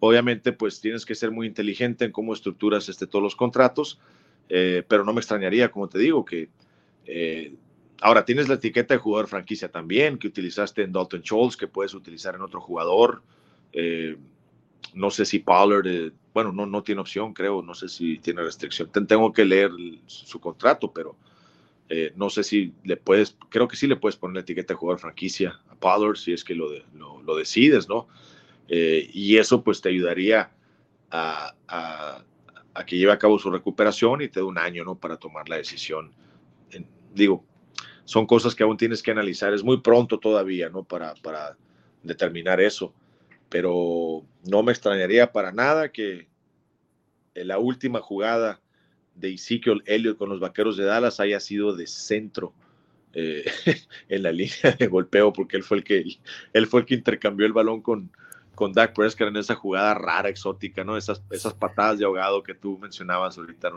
[0.00, 3.98] Obviamente, pues tienes que ser muy inteligente en cómo estructuras este, todos los contratos,
[4.48, 6.48] eh, pero no me extrañaría, como te digo, que
[7.04, 7.54] eh,
[8.00, 11.94] ahora tienes la etiqueta de jugador franquicia también, que utilizaste en Dalton Schultz, que puedes
[11.94, 13.22] utilizar en otro jugador.
[13.72, 14.16] Eh,
[14.94, 18.90] no sé si Pollard, bueno, no, no tiene opción, creo, no sé si tiene restricción.
[18.90, 19.70] Tengo que leer
[20.06, 21.16] su contrato, pero
[22.16, 25.00] no sé si le puedes, creo que sí le puedes poner la etiqueta de jugador
[25.00, 28.08] franquicia a Pollard si es que lo, lo, decides, ¿no?
[28.68, 30.50] y eso pues te ayudaría
[31.10, 32.22] a
[32.84, 34.94] que lleve a cabo su recuperación y te da un año, ¿no?
[34.94, 36.12] Para tomar la decisión.
[37.14, 37.44] digo,
[38.04, 39.52] son cosas que aún tienes que analizar.
[39.52, 40.84] Es muy pronto todavía, ¿no?
[40.84, 41.56] Para, para
[42.02, 42.94] determinar eso.
[43.48, 46.28] Pero no me extrañaría para nada que
[47.34, 48.60] en la última jugada
[49.14, 52.54] de Ezekiel Elliott con los Vaqueros de Dallas haya sido de centro
[53.14, 53.44] eh,
[54.08, 56.04] en la línea de golpeo, porque él fue el que
[56.52, 58.10] él fue el que intercambió el balón con,
[58.58, 60.96] con Dak Prescott en esa jugada rara, exótica, ¿no?
[60.96, 63.70] Esas, esas patadas de ahogado que tú mencionabas ahorita.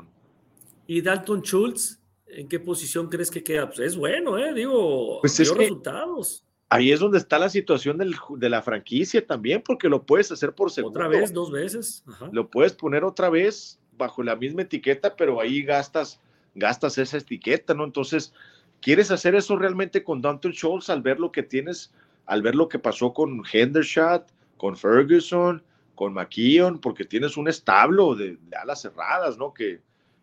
[0.88, 2.00] ¿Y Dalton Schultz?
[2.26, 3.68] ¿En qué posición crees que queda?
[3.68, 4.56] Pues es bueno, ¿eh?
[4.56, 6.44] Digo, pues resultados.
[6.68, 10.72] Ahí es donde está la situación de la franquicia también, porque lo puedes hacer por
[10.72, 10.98] segundo.
[10.98, 12.04] Otra vez, dos veces.
[12.32, 16.20] Lo puedes poner otra vez bajo la misma etiqueta, pero ahí gastas,
[16.56, 17.84] gastas esa etiqueta, ¿no?
[17.84, 18.34] Entonces,
[18.82, 21.94] ¿quieres hacer eso realmente con Dalton Schultz al ver lo que tienes,
[22.26, 24.26] al ver lo que pasó con Hendershot,
[24.62, 25.64] con Ferguson,
[25.95, 29.55] con McKeon, porque tienes un establo de, alas cerradas, ¿no?
[29.55, 29.80] Que,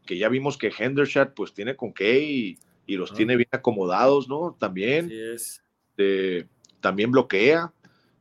[0.07, 4.57] que, ya vimos que Hendershot pues tiene con qué y, los tiene bien acomodados, ¿no?
[4.57, 5.11] También.
[5.11, 5.61] es.
[6.79, 7.73] también bloquea.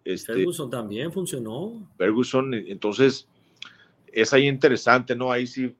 [0.03, 1.87] Este, Ferguson también funcionó.
[1.99, 3.27] Ferguson, entonces
[4.11, 5.31] es ahí interesante, ¿no?
[5.31, 5.75] Ahí sí,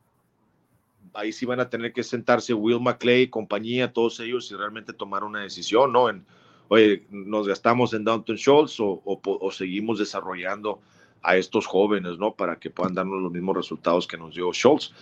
[1.16, 5.24] ahí sí van a tener que sentarse Will McClay, compañía, todos ellos y realmente tomar
[5.24, 6.12] una decisión, ¿no?
[6.12, 6.28] En,
[6.70, 10.82] oye, nos gastamos en Downton Schultz o, seguimos desarrollando
[11.22, 12.36] a estos jóvenes, ¿no?
[12.36, 14.94] Para que puedan darnos los mismos resultados que nos dio Schultz.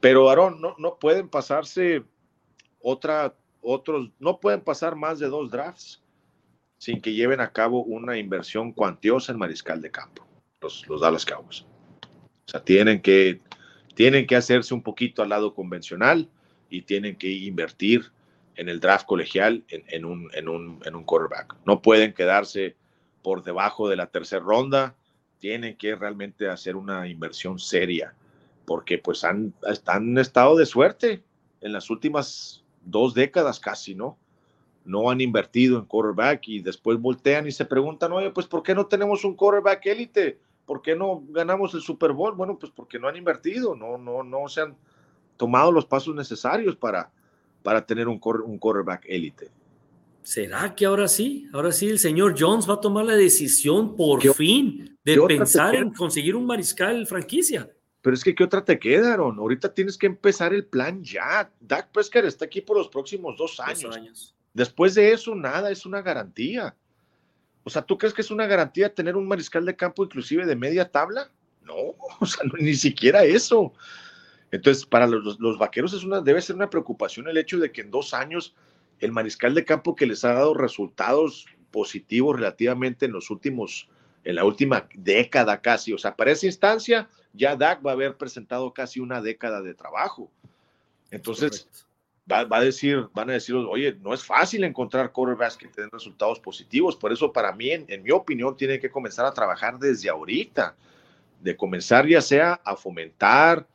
[0.00, 2.04] Pero, Aaron, no, no pueden pasarse
[2.80, 6.02] otra, otros, no pueden pasar más de dos drafts
[6.78, 10.26] sin que lleven a cabo una inversión cuantiosa en mariscal de campo,
[10.60, 11.62] los, los Dallas Cowboys.
[12.46, 13.40] O sea, tienen que,
[13.94, 16.28] tienen que hacerse un poquito al lado convencional
[16.68, 18.12] y tienen que invertir
[18.56, 21.56] en el draft colegial en, un, en, un, en un quarterback.
[21.64, 22.76] No pueden quedarse
[23.22, 24.94] por debajo de la tercera ronda,
[25.38, 28.14] tienen que realmente hacer una inversión seria,
[28.64, 29.52] porque pues han,
[29.86, 31.22] han estado de suerte
[31.60, 34.18] en las últimas dos décadas casi, ¿no?
[34.84, 38.74] No han invertido en quarterback y después voltean y se preguntan, oye, pues ¿por qué
[38.74, 40.38] no tenemos un quarterback élite?
[40.64, 42.34] ¿Por qué no ganamos el Super Bowl?
[42.34, 44.76] Bueno, pues porque no han invertido, no, no, no se han
[45.36, 47.10] tomado los pasos necesarios para,
[47.66, 49.50] para tener un, un quarterback élite.
[50.22, 51.48] ¿Será que ahora sí?
[51.52, 55.92] Ahora sí el señor Jones va a tomar la decisión por fin de pensar en
[55.92, 57.68] conseguir un mariscal franquicia.
[58.02, 59.36] Pero es que, ¿qué otra te quedaron?
[59.36, 61.50] Ahorita tienes que empezar el plan ya.
[61.58, 64.32] Dak Prescott está aquí por los próximos dos años.
[64.54, 66.76] Después de eso, nada, es una garantía.
[67.64, 70.54] O sea, ¿tú crees que es una garantía tener un mariscal de campo inclusive de
[70.54, 71.32] media tabla?
[71.62, 73.72] No, o sea, ni siquiera eso.
[74.56, 77.82] Entonces, para los, los, vaqueros es una, debe ser una preocupación el hecho de que
[77.82, 78.54] en dos años
[79.00, 83.90] el mariscal de campo que les ha dado resultados positivos relativamente en los últimos,
[84.24, 85.92] en la última década casi.
[85.92, 89.74] O sea, para esa instancia, ya Dak va a haber presentado casi una década de
[89.74, 90.30] trabajo.
[91.10, 91.68] Entonces,
[92.30, 96.40] va, a decir, van a decir, oye, no es fácil encontrar quarterbacks que den resultados
[96.40, 96.96] positivos.
[96.96, 100.74] Por eso, para mí, en, en mi opinión, tiene que comenzar a trabajar desde ahorita.
[101.42, 103.66] De comenzar ya sea a fomentar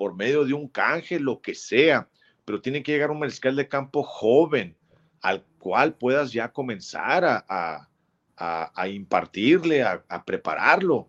[0.00, 2.08] por medio de un canje, lo que sea
[2.50, 4.76] pero tiene que llegar un mariscal de campo joven
[5.20, 7.88] al cual puedas ya comenzar a,
[8.36, 11.08] a, impartirle, a, prepararlo,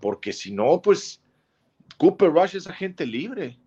[0.00, 1.20] porque si no, pues
[1.98, 3.58] Cooper Rush es agente libre.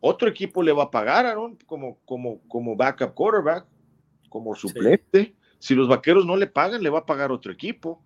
[0.00, 3.66] Otro equipo le va a pagar, Aaron, como, como, como backup quarterback,
[4.30, 5.36] como suplente.
[5.60, 8.02] Si los vaqueros no le pagan, le va a pagar otro equipo.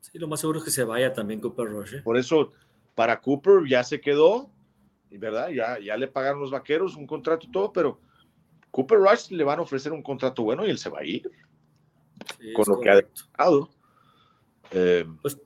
[0.00, 1.94] Sí, lo más seguro es que se vaya también Cooper Rush.
[1.94, 2.02] ¿eh?
[2.02, 2.50] Por eso,
[2.94, 4.50] para Cooper ya se quedó,
[5.10, 5.50] ¿verdad?
[5.50, 8.00] Ya, ya le pagaron los vaqueros un contrato y todo, pero
[8.70, 11.30] Cooper Rush le van a ofrecer un contrato bueno y él se va a ir.
[12.54, 13.70] con lo que ha dejado.
[14.70, 15.40] Eh, pues,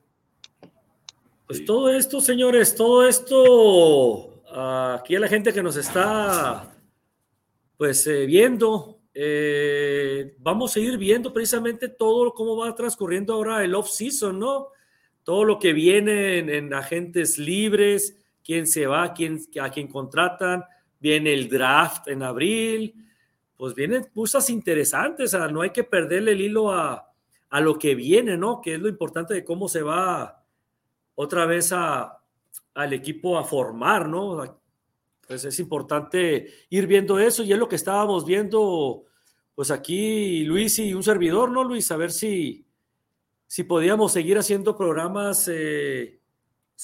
[1.46, 6.74] pues todo esto, señores, todo esto, aquí a la gente que nos está
[7.76, 13.74] pues eh, viendo, eh, vamos a ir viendo precisamente todo cómo va transcurriendo ahora el
[13.74, 14.68] off-season, ¿no?
[15.28, 20.64] Todo lo que viene en agentes libres, quién se va, quién, a quién contratan,
[20.98, 22.94] viene el draft en abril,
[23.54, 27.12] pues vienen cosas interesantes, o sea, no hay que perderle el hilo a,
[27.50, 28.62] a, lo que viene, ¿no?
[28.62, 30.46] Que es lo importante de cómo se va
[31.14, 32.22] otra vez a,
[32.72, 34.62] al equipo a formar, ¿no?
[35.26, 39.04] Pues es importante ir viendo eso y es lo que estábamos viendo,
[39.54, 41.92] pues aquí Luis y un servidor, ¿no, Luis?
[41.92, 42.64] A ver si,
[43.48, 45.50] si podíamos seguir haciendo programas.
[45.52, 46.20] Eh,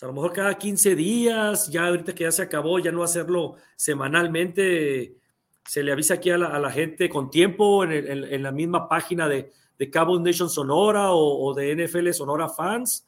[0.03, 3.55] a lo mejor cada 15 días, ya ahorita que ya se acabó, ya no hacerlo
[3.77, 5.19] semanalmente,
[5.65, 9.91] se le avisa aquí a la, gente con tiempo en, la misma página de, de
[9.91, 13.07] Cabo Nation Sonora o, de NFL Sonora Fans.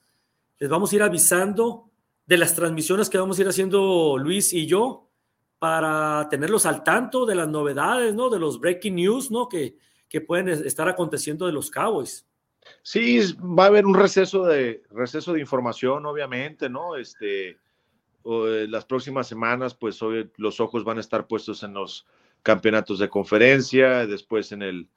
[0.59, 1.91] Les vamos a ir avisando
[2.25, 5.09] de las transmisiones que vamos a ir haciendo Luis y yo
[5.59, 8.31] para tenerlos al tanto de las novedades, ¿no?
[8.31, 9.49] De los breaking news, ¿no?
[9.49, 9.77] Que,
[10.09, 12.27] que pueden estar aconteciendo de los Cowboys.
[12.83, 16.97] Sí, va a haber un receso de, receso de información, obviamente, ¿no?
[16.97, 17.59] Este,
[18.25, 22.07] eh, las próximas semanas, pues hoy los ojos van a estar puestos en los
[22.43, 24.89] campeonatos de conferencia, después en el,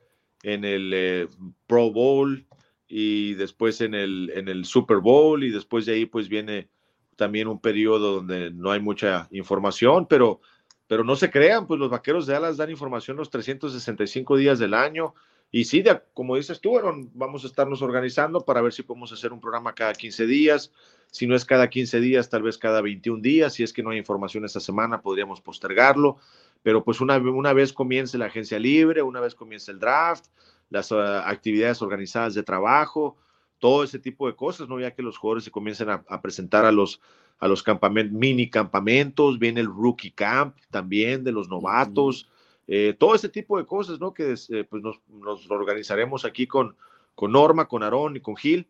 [0.44, 1.28] en el eh,
[1.68, 2.46] Pro Bowl
[2.88, 6.70] y después en el, en el Super Bowl y después de ahí pues viene
[7.16, 10.42] también un periodo donde no hay mucha información, pero,
[10.88, 14.74] pero no se crean, pues los vaqueros de alas dan información los 365 días del
[14.74, 15.14] año
[15.52, 15.84] y sí,
[16.14, 16.80] como dices tú,
[17.14, 20.72] vamos a estarnos organizando para ver si podemos hacer un programa cada 15 días.
[21.12, 23.54] Si no es cada 15 días, tal vez cada 21 días.
[23.54, 26.18] Si es que no hay información esta semana, podríamos postergarlo.
[26.62, 30.26] Pero pues una, una vez comience la agencia libre, una vez comience el draft,
[30.70, 33.18] las ah, actividades organizadas de trabajo,
[33.58, 34.80] todo ese tipo de cosas, ¿no?
[34.80, 37.02] Ya que los jugadores se comiencen a, presentar a los,
[37.40, 42.30] a los campamentos, mini campamentos, viene el rookie camp también de los novatos.
[42.72, 44.14] Eh, todo ese tipo de cosas, ¿no?
[44.14, 46.76] Que eh, pues nos, organizaremos aquí con,
[47.16, 48.68] con Norma, con Aarón y con Gil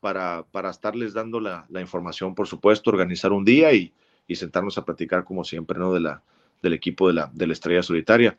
[0.00, 3.92] para, para estarles dando la, información, por supuesto, organizar un día y,
[4.34, 5.92] sentarnos a platicar como siempre, ¿no?
[5.92, 6.22] De la,
[6.62, 8.38] del equipo de la, de la estrella solitaria.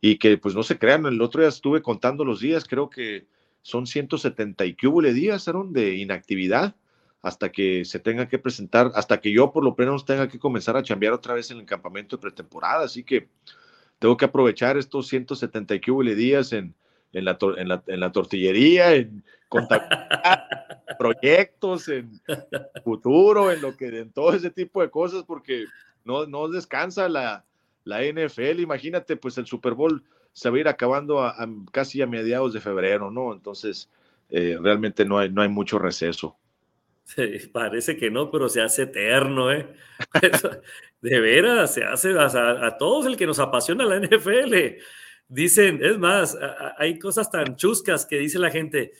[0.00, 3.26] Y que pues no se crean, el otro día estuve contando los días, creo que
[3.62, 6.76] son 170 y hubo días, Aaron, de inactividad
[7.20, 10.76] hasta que se tenga que presentar, hasta que yo por lo menos tenga que comenzar
[10.76, 12.84] a chambear otra vez en el campamento de pretemporada.
[12.84, 13.28] Así que
[14.02, 16.74] tengo que aprovechar estos 170 y días en,
[17.12, 20.66] en, la, en, la, en la tortillería, en contactar
[20.98, 22.20] proyectos, en
[22.82, 25.66] futuro, en lo que, en todo ese tipo de cosas, porque
[26.04, 27.44] no, no descansa la,
[27.84, 28.58] la NFL.
[28.58, 31.36] Imagínate, pues el Super Bowl se va a ir acabando a,
[31.70, 33.32] casi a mediados de febrero, ¿no?
[33.32, 33.88] Entonces,
[34.30, 36.36] eh, realmente no hay, no hay mucho receso.
[37.52, 39.74] Parece que no, pero se hace eterno, ¿eh?
[41.00, 44.54] de veras, se hace a, todos el que nos apasiona la NFL.
[45.28, 46.36] Dicen, es más,
[46.78, 48.92] hay cosas tan chuscas que dice la gente,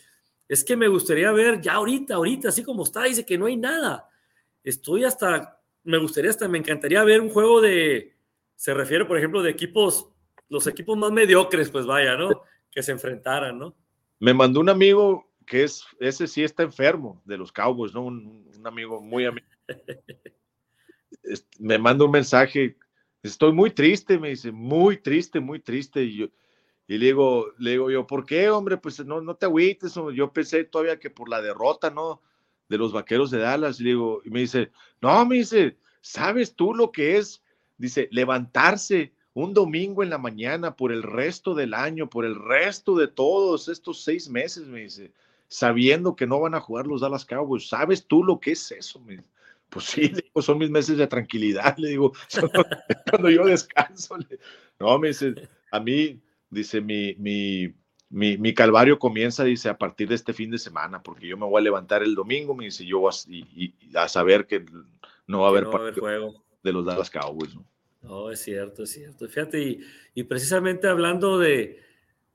[0.49, 3.57] es que me gustaría ver ya ahorita, ahorita, así como está, dice que no hay
[3.57, 4.09] nada.
[4.65, 8.17] Estoy hasta, me gustaría hasta, me encantaría ver un juego de,
[8.57, 10.13] se refiere, por ejemplo, de equipos
[10.53, 12.43] los equipos más mediocres, pues vaya, ¿no?
[12.71, 13.75] Que se enfrentaran, ¿no?
[14.19, 18.05] Me mandó un amigo que es, ese sí está enfermo de los Cowboys, ¿no?
[18.05, 19.47] Un, amigo muy amigo.
[21.59, 22.79] me manda un mensaje,
[23.23, 26.05] estoy muy triste, me dice, muy triste, muy triste.
[26.05, 26.27] Y, yo,
[26.87, 28.79] y le digo, le digo yo, ¿por qué, hombre?
[28.79, 32.23] Pues no, no te agüites, yo pensé todavía que por la derrota, ¿no?
[32.71, 33.79] De los vaqueros de Dallas.
[33.79, 34.73] Y, digo, y me dice,
[35.03, 37.43] no, me dice, ¿sabes tú lo que es?
[37.77, 42.97] Dice, levantarse un domingo en la mañana por el resto del año, por el resto
[42.97, 45.13] de todos estos seis meses, me dice,
[45.53, 47.69] sabiendo que no van a jugar los Dallas Cowboys.
[47.69, 49.05] ¿Sabes tú lo que es eso?
[49.69, 52.13] Pues sí, digo, son mis meses de tranquilidad, le digo,
[53.11, 54.17] cuando yo descanso.
[54.81, 55.35] no, me dice,
[55.71, 57.75] a mí, dice, mi, mi,
[58.09, 61.45] mi, mi, calvario comienza, dice, a partir de este fin de semana, porque yo me
[61.45, 64.65] voy a levantar el domingo, me dice, yo a, y, a saber que
[65.27, 67.55] no va a haber, juego de los Dallas Cowboys.
[67.55, 67.67] ¿no?
[68.01, 69.29] no, es cierto, es cierto.
[69.29, 69.81] Fíjate, y,
[70.15, 71.79] y precisamente hablando de,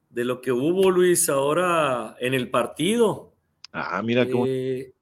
[0.10, 3.34] de lo que hubo, Luis, ahora en el partido.
[3.72, 4.46] Ah, mira cómo.
[4.48, 4.94] Eh,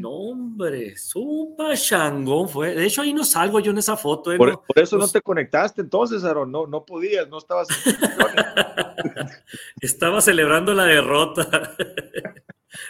[0.00, 2.74] no, hombre, su pachangón fue.
[2.74, 4.32] De hecho, ahí no salgo yo en esa foto.
[4.32, 4.38] ¿eh?
[4.38, 6.50] Por, eso no te conectaste entonces, Aaron.
[6.50, 7.68] No, no podías, no estabas.
[9.80, 11.76] Estaba celebrando la derrota.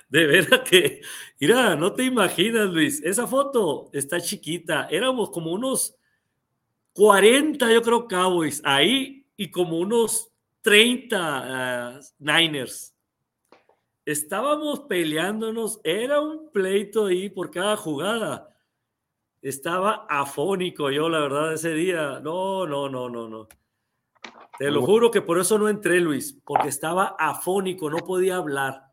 [0.09, 1.03] De veras que,
[1.41, 3.03] mira, no te imaginas, Luis.
[3.03, 4.87] Esa foto está chiquita.
[4.89, 5.97] Éramos como unos
[6.93, 10.31] 40, yo creo, Cowboys ahí y como unos
[10.65, 12.97] 30 uh, Niners.
[14.07, 18.49] Estábamos peleándonos, era un pleito ahí por cada jugada.
[19.43, 22.19] Estaba afónico yo, la verdad, ese día.
[22.21, 23.47] No, no, no, no, no.
[24.59, 28.91] Te lo juro que por eso no entré, Luis, porque estaba afónico, no podía hablar.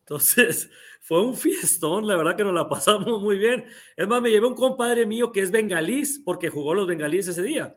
[0.00, 0.68] Entonces,
[1.00, 3.66] fue un fiestón, la verdad que nos la pasamos muy bien.
[3.96, 7.42] Es más, me llevé un compadre mío que es bengalís, porque jugó los bengalíes ese
[7.42, 7.76] día.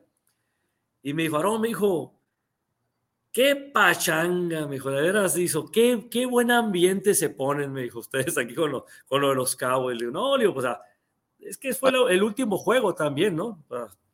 [1.04, 2.23] Y me dijo, Aarón, me dijo,
[3.34, 7.98] Qué pachanga, me dijo, de veras hizo, qué, qué buen ambiente se ponen, me dijo,
[7.98, 9.98] ustedes aquí con lo, con lo de los Cowboys.
[9.98, 10.68] Le digo, no, le digo, pues,
[11.40, 13.64] es que fue el último juego también, ¿no?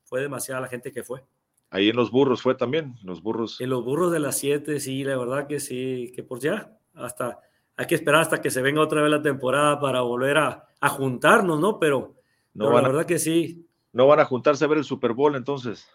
[0.05, 1.21] Fue demasiada la gente que fue.
[1.69, 3.59] Ahí en los burros fue también, los burros.
[3.59, 7.39] En los burros de las 7, sí, la verdad que sí, que pues ya, hasta,
[7.75, 10.89] hay que esperar hasta que se venga otra vez la temporada para volver a, a
[10.89, 11.77] juntarnos, ¿no?
[11.77, 12.15] Pero,
[12.53, 13.67] no la verdad que sí.
[13.91, 15.87] No van a juntarse a ver el Super Bowl entonces.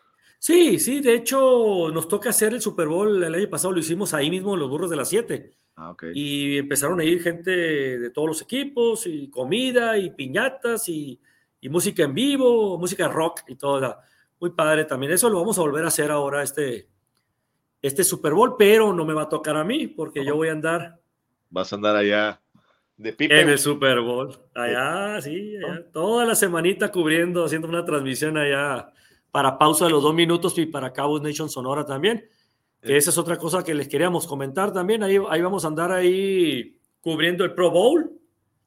[0.45, 4.12] Sí, sí, de hecho nos toca hacer el Super Bowl, el año pasado lo hicimos
[4.12, 5.55] ahí mismo en los burros de las 7.
[5.74, 11.18] Ah, Y empezaron a ir gente de todos los equipos, y comida, y piñatas, y,
[11.62, 13.97] música en vivo, música rock y todo.
[14.38, 15.12] Muy padre también.
[15.12, 16.90] Eso lo vamos a volver a hacer ahora, este,
[17.80, 20.53] este Super Bowl, pero no me va a tocar a mí, porque yo voy a
[20.53, 21.01] andar.
[21.49, 22.38] Vas a andar allá
[22.99, 23.16] de.
[23.18, 24.38] En el Super Bowl.
[24.55, 25.55] Allá, sí,
[25.90, 28.92] toda la semanita cubriendo, haciendo una transmisión allá
[29.35, 32.24] para pausa de los dos minutos y para Cabos Nation Sonora también.
[32.80, 35.03] Que esa es otra cosa que les queríamos comentar también.
[35.03, 38.12] Ahí, ahí vamos a andar ahí cubriendo el Pro Bowl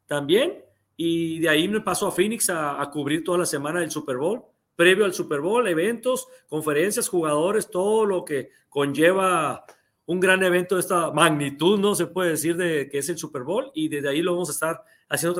[0.07, 0.61] también.
[0.97, 4.41] Y de ahí me paso a Phoenix a, cubrir toda la semana del Super Bowl.
[4.75, 9.63] Previo al Super Bowl, eventos, conferencias, jugadores, todo lo que conlleva
[10.05, 13.43] un gran evento de esta magnitud, no se puede decir de que es el Super
[13.43, 13.71] Bowl.
[13.73, 15.39] Y desde ahí lo vamos a estar haciendo,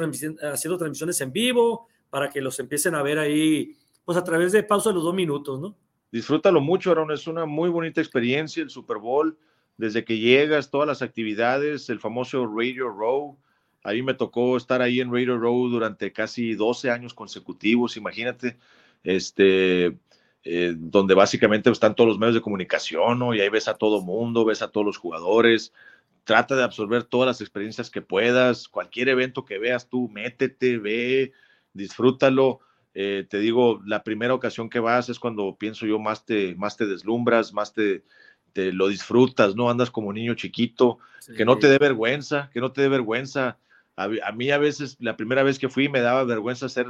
[0.53, 3.75] haciendo transmisiones en vivo para que los empiecen a ver ahí
[4.07, 5.75] pues a través de pausa de los dos minutos, ¿no?
[6.13, 9.37] Disfrútalo mucho, Aaron, es una muy bonita experiencia el Super Bowl,
[9.75, 13.37] desde que llegas, todas las actividades, el famoso Radio Row,
[13.83, 18.57] a mí me tocó estar ahí en Radio Row durante casi 12 años consecutivos, imagínate,
[19.03, 19.97] este,
[20.45, 23.35] eh, donde básicamente están todos los medios de comunicación, ¿no?
[23.35, 25.73] Y ahí ves a todo mundo, ves a todos los jugadores,
[26.23, 31.33] trata de absorber todas las experiencias que puedas, cualquier evento que veas tú, métete, ve,
[31.73, 32.61] disfrútalo.
[32.99, 36.77] Eh, te digo, la primera ocasión que vas es cuando pienso yo más te, más
[36.77, 38.03] te deslumbras, más te,
[38.53, 39.69] te lo disfrutas, ¿no?
[39.69, 40.97] Andas como niño chiquito,
[41.37, 43.59] que no te dé vergüenza, que no te dé vergüenza.
[43.95, 46.87] A, mí a veces, la primera vez que fui, me daba vergüenza hacer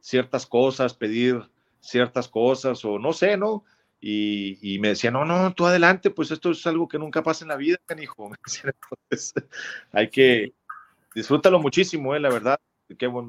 [0.00, 1.40] ciertas cosas, pedir
[1.78, 3.64] ciertas cosas, o no sé, ¿no?
[4.00, 7.44] Y, y, me decía, no, no, tú adelante, pues esto es algo que nunca pasa
[7.44, 8.28] en la vida, canijo.
[8.64, 9.34] Entonces,
[9.92, 10.52] hay que
[11.14, 12.18] disfrútalo muchísimo, ¿eh?
[12.18, 12.58] la verdad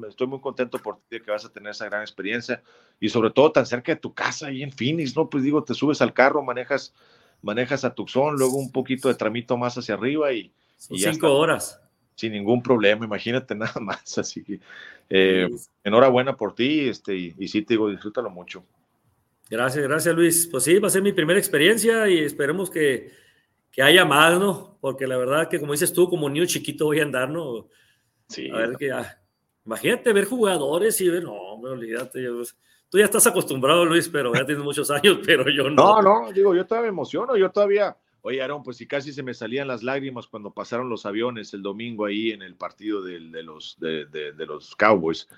[0.08, 2.62] estoy muy contento por ti que vas a tener esa gran experiencia
[3.00, 5.28] y sobre todo tan cerca de tu casa ahí en Phoenix, ¿no?
[5.28, 6.94] Pues digo, te subes al carro, manejas,
[7.42, 11.80] manejas a Tucson, luego un poquito de tramito más hacia arriba y, cinco horas.
[12.14, 14.18] Sin ningún problema, imagínate nada más.
[14.18, 14.60] Así que
[15.10, 15.48] eh,
[15.84, 18.64] enhorabuena por ti este, y, y sí te digo, disfrútalo mucho.
[19.48, 20.48] Gracias, gracias Luis.
[20.50, 23.12] Pues sí, va a ser mi primera experiencia y esperemos que,
[23.70, 24.78] que haya más, ¿no?
[24.80, 27.68] Porque la verdad que como dices tú, como niño chiquito voy a andar, ¿no?
[28.28, 28.50] Sí.
[28.50, 29.22] A ver que ya
[29.66, 32.24] Imagínate ver jugadores y ver, no, me olvídate,
[32.88, 36.00] Tú ya estás acostumbrado, Luis, pero ya tienes muchos años, pero yo no.
[36.00, 39.24] No, no, digo, yo todavía me emociono, yo todavía, oye, Aaron, pues si casi se
[39.24, 43.18] me salían las lágrimas cuando pasaron los aviones el domingo ahí en el partido de,
[43.42, 45.28] los, de, de, los Cowboys,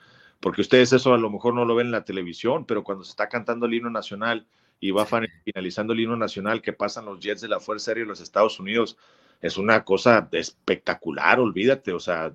[0.41, 3.11] porque ustedes eso a lo mejor no lo ven en la televisión, pero cuando se
[3.11, 4.47] está cantando el himno nacional
[4.79, 8.09] y va finalizando el himno nacional que pasan los Jets de la Fuerza Aérea de
[8.09, 8.99] los Estados Unidos,
[9.41, 12.35] es una cosa espectacular, olvídate, o sea,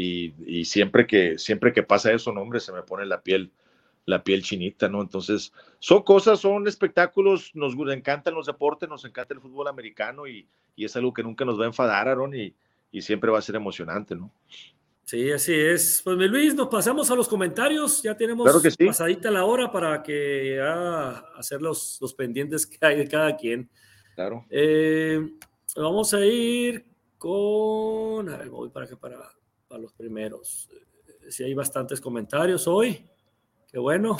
[0.00, 3.50] y, y, siempre que siempre que pasa eso, no, hombre, se me pone la piel
[4.06, 5.02] la piel chinita, ¿no?
[5.02, 10.48] Entonces, son cosas, son espectáculos, nos encantan los deportes, nos encanta el fútbol americano y,
[10.76, 12.54] y es algo que nunca nos va a enfadar, Aaron, y,
[12.92, 14.32] y siempre va a ser emocionante, ¿no?
[15.04, 16.00] Sí, así es.
[16.04, 18.02] Pues Luis, nos pasamos a los comentarios.
[18.02, 23.08] Ya tenemos pasadita la hora para que ya hacer los, los pendientes que hay de
[23.08, 23.68] cada quien.
[24.14, 24.44] Claro.
[24.48, 25.20] Eh,
[25.76, 26.86] vamos a ir
[27.18, 28.28] con.
[28.28, 29.18] A ver, voy para acá para,
[29.68, 30.68] para los primeros.
[30.72, 33.04] Eh, si hay bastantes comentarios hoy.
[33.70, 34.16] Qué bueno.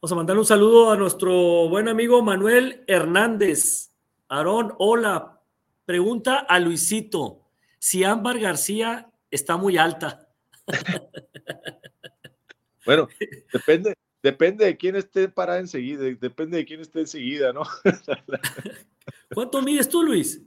[0.00, 3.92] Vamos a mandar un saludo a nuestro buen amigo Manuel Hernández.
[4.28, 5.42] Aarón, hola.
[5.84, 10.28] Pregunta a Luisito si Ámbar García está muy alta.
[12.86, 13.08] bueno,
[13.52, 17.62] depende, depende de quién esté parada enseguida, depende de quién esté enseguida, ¿no?
[19.34, 20.40] ¿Cuánto mides tú, Luis?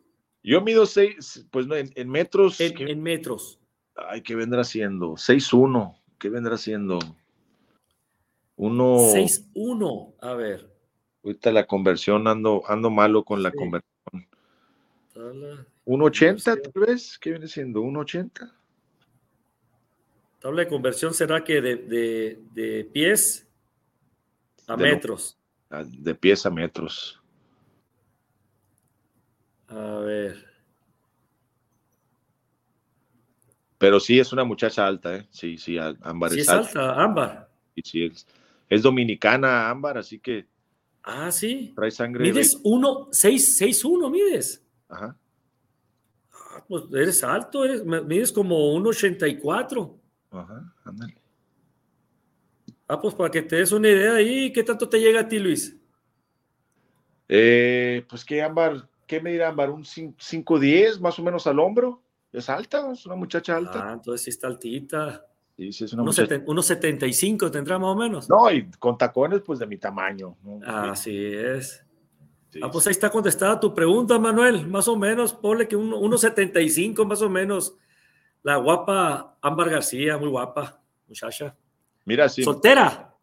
[0.43, 2.59] Yo mido seis, pues no, en, metros.
[2.59, 3.59] En, metros.
[3.95, 5.15] Ay, ¿qué vendrá siendo?
[5.53, 5.95] uno.
[6.19, 6.99] ¿Qué vendrá siendo?
[8.57, 8.97] Uno.
[8.97, 10.69] 6-1, a ver.
[11.23, 13.93] Ahorita la conversión ando, ando malo con la conversión.
[15.15, 17.81] 1.80 tal vez, ¿qué viene siendo?
[17.81, 18.51] 1.80.
[20.39, 23.47] Tabla de conversión será que de, de, pies
[24.67, 25.37] a metros.
[25.69, 27.22] de pies a metros.
[29.75, 30.45] A ver.
[33.77, 35.27] Pero sí es una muchacha alta, ¿eh?
[35.31, 36.93] Sí, sí, Ámbar sí es, alta.
[37.03, 37.49] Ámbar.
[37.75, 38.27] Sí, sí, es,
[38.69, 40.47] es dominicana, Ámbar, así que.
[41.01, 41.73] Ah, sí.
[41.75, 42.23] Trae sangre.
[42.23, 44.65] Mides 1, 6, 6, 1, mides.
[44.87, 45.17] Ajá.
[46.31, 49.99] Ah, pues eres alto, eres, mides como 1,84.
[50.31, 51.17] Ajá, ándale.
[52.87, 55.39] Ah, pues para que te des una idea ahí, ¿qué tanto te llega a ti,
[55.39, 55.75] Luis?
[57.27, 59.69] Eh, pues que Ámbar, ¿qué me dirá Ámbar?
[59.69, 62.01] ¿Un 5'10 más o menos al hombro?
[62.31, 63.89] Es alta, es una muchacha alta.
[63.89, 65.25] Ah, entonces sí está altita.
[65.55, 68.29] Sí, sí, es una unos, unos 75 tendrá más o menos.
[68.29, 70.35] No, y con tacones, pues de mi tamaño.
[70.65, 71.85] Así es.
[72.61, 74.67] ah, pues ahí está contestada tu pregunta, Manuel.
[74.67, 77.75] Más o menos, ponle que unos 75 más o menos.
[78.41, 81.55] La guapa Ámbar García, muy guapa, muchacha.
[82.05, 82.43] Mira, sí.
[82.43, 83.15] ¿Soltera?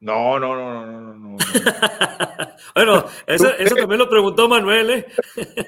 [0.00, 1.07] No, no, no, no, no, no.
[2.74, 5.06] bueno, eso, eso también lo preguntó Manuel, ¿eh?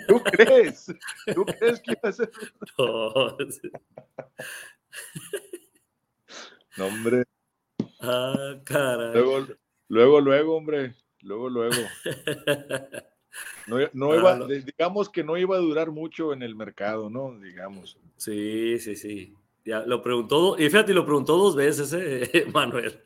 [0.09, 0.87] ¿Tú crees?
[1.35, 2.31] ¿Tú crees que iba a ser?
[2.79, 3.37] No.
[6.77, 7.25] No, hombre.
[8.01, 9.13] Ah, caray.
[9.13, 9.47] Luego,
[9.89, 10.95] luego, luego, hombre.
[11.23, 11.77] Luego, luego.
[13.67, 13.81] No,
[14.15, 17.39] iba, ah, digamos que no iba a durar mucho en el mercado, ¿no?
[17.39, 17.99] Digamos.
[18.17, 19.35] Sí, sí, sí.
[19.65, 22.47] Ya lo preguntó, y fíjate, lo preguntó dos veces, ¿eh?
[22.53, 23.03] Manuel.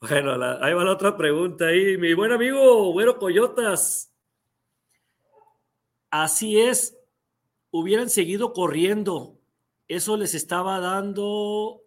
[0.00, 0.32] Bueno,
[0.62, 1.98] ahí va la otra pregunta ahí.
[1.98, 4.10] Mi buen amigo Güero Coyotas.
[6.10, 6.96] Así es,
[7.70, 9.38] hubieran seguido corriendo.
[9.88, 11.82] Eso les estaba dando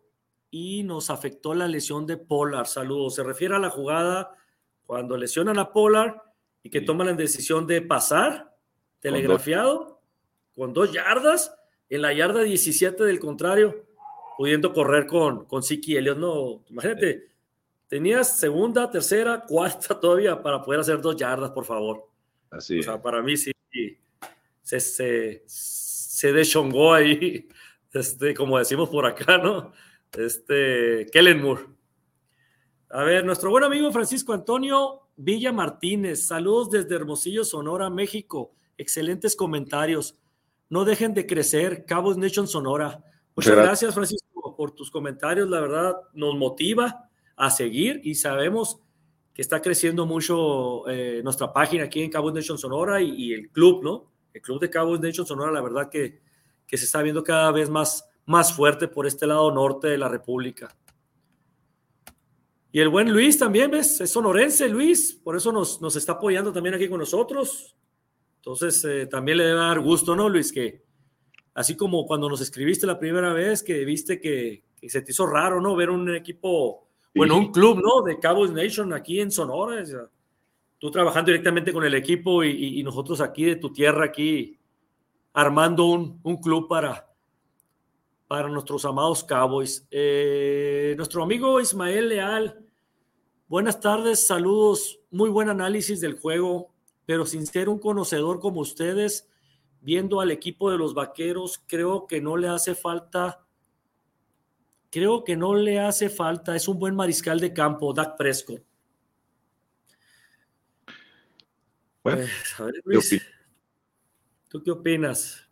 [0.51, 2.67] y nos afectó la lesión de Polar.
[2.67, 3.15] Saludos.
[3.15, 4.37] Se refiere a la jugada
[4.85, 6.21] cuando lesionan a Polar
[6.61, 8.55] y que toman la decisión de pasar
[8.99, 10.01] telegrafiado
[10.55, 11.55] con dos, yardas
[11.89, 13.87] en la yarda 17 del contrario,
[14.37, 16.19] pudiendo correr con, con Siki Elliott.
[16.19, 17.32] No, imagínate,
[17.93, 22.09] tenías segunda, tercera, cuarta todavía para poder hacer dos yardas, por favor.
[22.49, 22.79] Así.
[22.79, 23.51] O sea, para mí sí
[24.63, 27.47] se, se, se deschongó ahí,
[27.93, 29.71] este, como decimos por acá, ¿no?
[30.17, 31.65] este, Kellen Moore.
[32.89, 38.55] A ver, nuestro buen amigo Francisco Antonio Villa Martínez, saludos desde Hermosillo, Sonora, México.
[38.75, 40.19] Excelentes comentarios.
[40.67, 43.03] No dejen de crecer, Cabos Nation Sonora.
[43.35, 45.47] Muchas gracias, Francisco, por tus comentarios.
[45.47, 48.79] La verdad, nos motiva a seguir y sabemos
[49.33, 53.83] que está creciendo mucho eh, nuestra página aquí en Cabos Nation Sonora y, el club,
[53.83, 54.11] ¿no?
[54.33, 56.21] El club de Cabos Nation Sonora, la verdad que,
[56.67, 60.07] que se está viendo cada vez más, más fuerte por este lado norte de la
[60.07, 60.75] República.
[62.71, 64.01] Y el buen Luis también, ¿ves?
[64.01, 67.75] Es sonorense, Luis, por eso nos, nos está apoyando también aquí con nosotros.
[68.37, 70.51] Entonces, eh, también le debe dar gusto, ¿no, Luis?
[70.51, 70.83] Que
[71.53, 75.61] así como cuando nos escribiste la primera vez, que viste que, se te hizo raro,
[75.61, 75.75] ¿no?
[75.75, 78.01] Ver un equipo, bueno, un club, ¿no?
[78.01, 79.83] De Cowboys Nation aquí en Sonora.
[80.79, 84.57] tú trabajando directamente con el equipo y, nosotros aquí de tu tierra, aquí
[85.33, 87.07] armando un, un club para,
[88.27, 89.87] para nuestros amados Cowboys.
[89.91, 92.63] Eh, nuestro amigo Ismael Leal
[93.53, 96.73] Buenas tardes, saludos, muy buen análisis del juego,
[97.05, 99.29] pero sin ser un conocedor como ustedes,
[99.79, 103.42] viendo al equipo de los Vaqueros, creo que no le hace falta,
[104.93, 108.61] creo que no le hace falta, es un buen mariscal de campo, Dak Prescott.
[112.03, 113.21] Bueno, pues, a ver, Luis,
[114.49, 115.49] ¿tú qué opinas?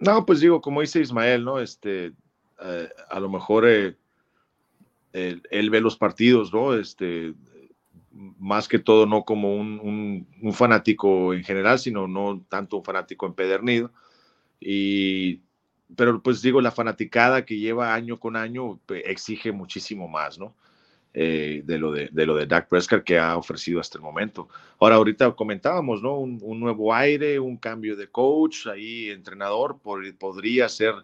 [0.00, 1.60] No, pues digo, como dice Ismael, ¿no?
[1.60, 2.12] Este,
[2.60, 3.96] eh, a lo mejor eh,
[5.12, 6.74] él, ve los partidos, ¿no?
[6.74, 7.34] Este,
[8.10, 13.92] más que todo no como un, fanático en general, sino no tanto un fanático empedernido.
[14.58, 15.40] Y,
[15.96, 20.54] pero pues digo, la fanaticada que lleva año con año exige muchísimo más, ¿no?
[21.14, 24.48] Eh, de, lo de, lo de Dak Prescott que ha ofrecido hasta el momento.
[24.80, 26.16] Ahora, ahorita comentábamos, ¿no?
[26.16, 30.94] Un, nuevo aire, un cambio de coach, ahí entrenador, podría ser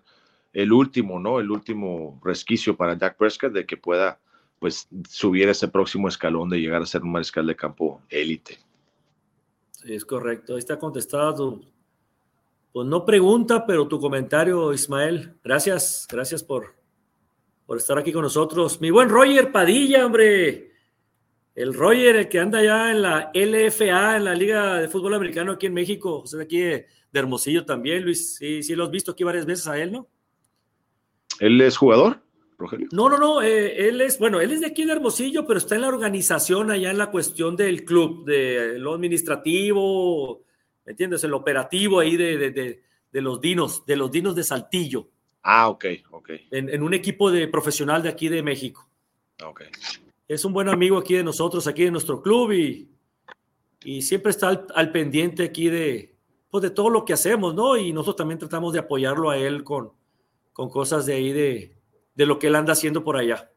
[0.55, 1.41] el último, ¿no?
[1.41, 4.19] El último resquicio para Dak Prescott de que pueda,
[4.59, 8.59] pues, subir ese próximo escalón de llegar a ser un mariscal de campo élite.
[9.73, 10.55] Sí, es correcto.
[10.55, 11.61] Ahí está contestado
[12.73, 15.35] pues no pregunta, pero tu comentario, Ismael.
[15.43, 16.75] Gracias, gracias por,
[17.67, 18.81] por estar aquí con nosotros.
[18.81, 20.69] Mi buen Roger Padilla, hombre.
[21.55, 25.53] El Roger, el que anda ya en la LFA, en la Liga de Fútbol Americano
[25.53, 26.21] aquí en México.
[26.21, 28.37] O sea, aquí de, Hermosillo también, Luis.
[28.37, 30.09] Sí, sí lo has visto aquí varias veces a él, ¿no?
[31.41, 32.23] ¿Él es jugador,
[32.59, 32.87] Rogelio?
[32.93, 35.75] No, no, no, eh, él es, bueno, él es de aquí de Hermosillo, pero está
[35.75, 40.45] en la organización allá en la cuestión del club, de lo administrativo,
[40.89, 41.23] ¿me entiendes?
[41.23, 45.11] El operativo ahí de, de, los dinos, de los dinos de Saltillo.
[45.43, 46.31] Ah, ok, ok.
[46.51, 48.89] En, un equipo de profesional de aquí de México.
[49.45, 49.65] Ok.
[50.27, 52.89] Es un buen amigo aquí de nosotros, aquí de nuestro club y,
[53.85, 56.17] y siempre está al, al, pendiente aquí de,
[56.49, 57.77] pues de todo lo que hacemos, ¿no?
[57.77, 59.93] Y nosotros también tratamos de apoyarlo a él con,
[60.55, 61.77] con cosas de ahí de,
[62.15, 63.51] de lo que él anda haciendo por allá.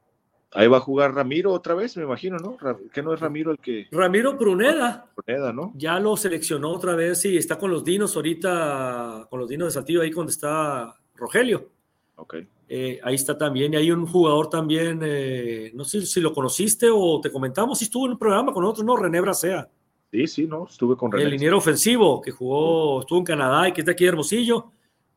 [0.54, 2.58] Ahí va a jugar Ramiro otra vez, me imagino, ¿no?
[2.92, 3.88] Que no es Ramiro el que.
[3.92, 5.10] Ramiro Pruneda.
[5.16, 5.72] Pruneda, ¿no?
[5.76, 9.72] Ya lo seleccionó otra vez y está con los Dinos ahorita, con los Dinos de
[9.72, 11.70] Saltillo, ahí donde está Rogelio.
[12.16, 12.36] Ok.
[12.68, 13.74] Eh, ahí está también.
[13.74, 17.86] Y hay un jugador también, eh, no sé si lo conociste o te comentamos, si
[17.86, 18.98] estuvo en un programa con nosotros, ¿no?
[18.98, 19.70] René Bracea.
[20.12, 21.26] Sí, sí, no, estuve con René.
[21.26, 24.72] El liniero ofensivo que jugó, estuvo en Canadá y que está aquí de Hermosillo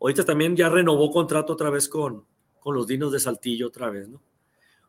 [0.05, 2.25] ahorita también ya renovó contrato otra vez con,
[2.61, 4.21] con los Dinos de Saltillo otra vez, ¿no?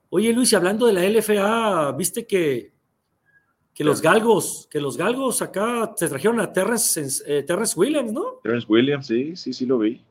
[0.09, 2.73] Oye, Luis, hablando de la LFA, viste que,
[3.73, 7.45] que los galgos, que los galgos acá se trajeron a Terrence, eh,
[7.75, 8.39] Williams, ¿no?
[8.43, 10.01] Terrence Williams, sí, sí, sí lo vi.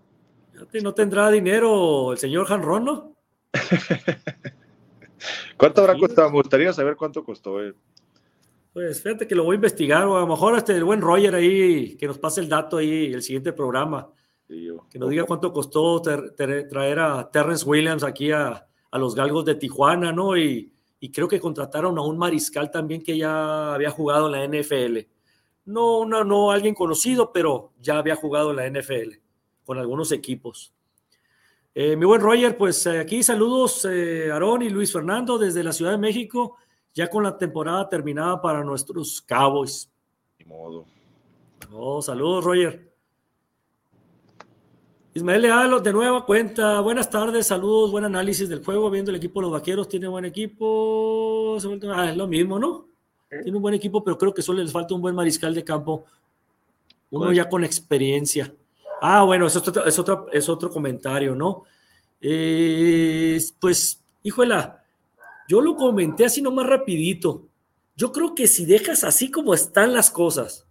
[0.83, 3.17] ¿No tendrá dinero el señor Hanron, no?
[5.57, 6.31] ¿Cuánto habrá costado?
[6.31, 7.63] Me gustaría saber cuánto costó.
[7.63, 7.75] Eh.
[8.73, 11.35] Pues fíjate que lo voy a investigar, o a lo mejor hasta el buen Roger
[11.35, 14.11] ahí, que nos pase el dato ahí, el siguiente programa
[14.47, 18.67] que nos diga cuánto costó traer a Terrence Williams aquí a,
[18.99, 20.37] los Galgos de Tijuana, ¿no?
[20.37, 20.71] Y,
[21.13, 25.01] creo que contrataron a un mariscal también que ya había jugado en la NFL.
[25.67, 29.19] No, no, no alguien conocido, pero ya había jugado en la NFL
[29.67, 30.73] con algunos equipos.
[31.75, 35.73] Eh, mi buen Roger, pues eh, aquí saludos, eh, Aarón y Luis Fernando desde la
[35.73, 36.57] Ciudad de México,
[36.95, 39.91] ya con la temporada terminada para nuestros Cowboys.
[40.39, 40.87] Ni modo.
[41.71, 42.94] Oh, saludos, Roger.
[45.17, 46.81] Ismael Leal, de nueva cuenta.
[46.81, 48.91] Buenas tardes, saludos, buen análisis del juego.
[48.91, 51.57] Viendo el equipo de los vaqueros, tiene buen equipo.
[51.95, 52.89] Ah, es lo mismo, ¿no?
[53.29, 56.05] Tiene un buen equipo, pero creo que solo les falta un buen mariscal de campo.
[57.11, 58.53] Uno ya con experiencia.
[59.01, 61.63] Ah, bueno, es otro, es otro, es otro comentario, ¿no?
[62.21, 64.83] Eh, pues, híjola,
[65.49, 67.47] yo lo comenté así nomás rapidito.
[67.95, 70.67] Yo creo que si dejas así como están las cosas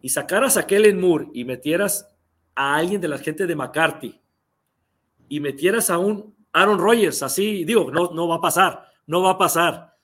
[0.00, 2.11] y sacaras a Kellen Moore y metieras
[2.54, 4.20] a alguien de la gente de McCarthy
[5.28, 9.30] y metieras a un Aaron Rodgers, así, digo, no, no va a pasar, no va
[9.30, 9.96] a pasar.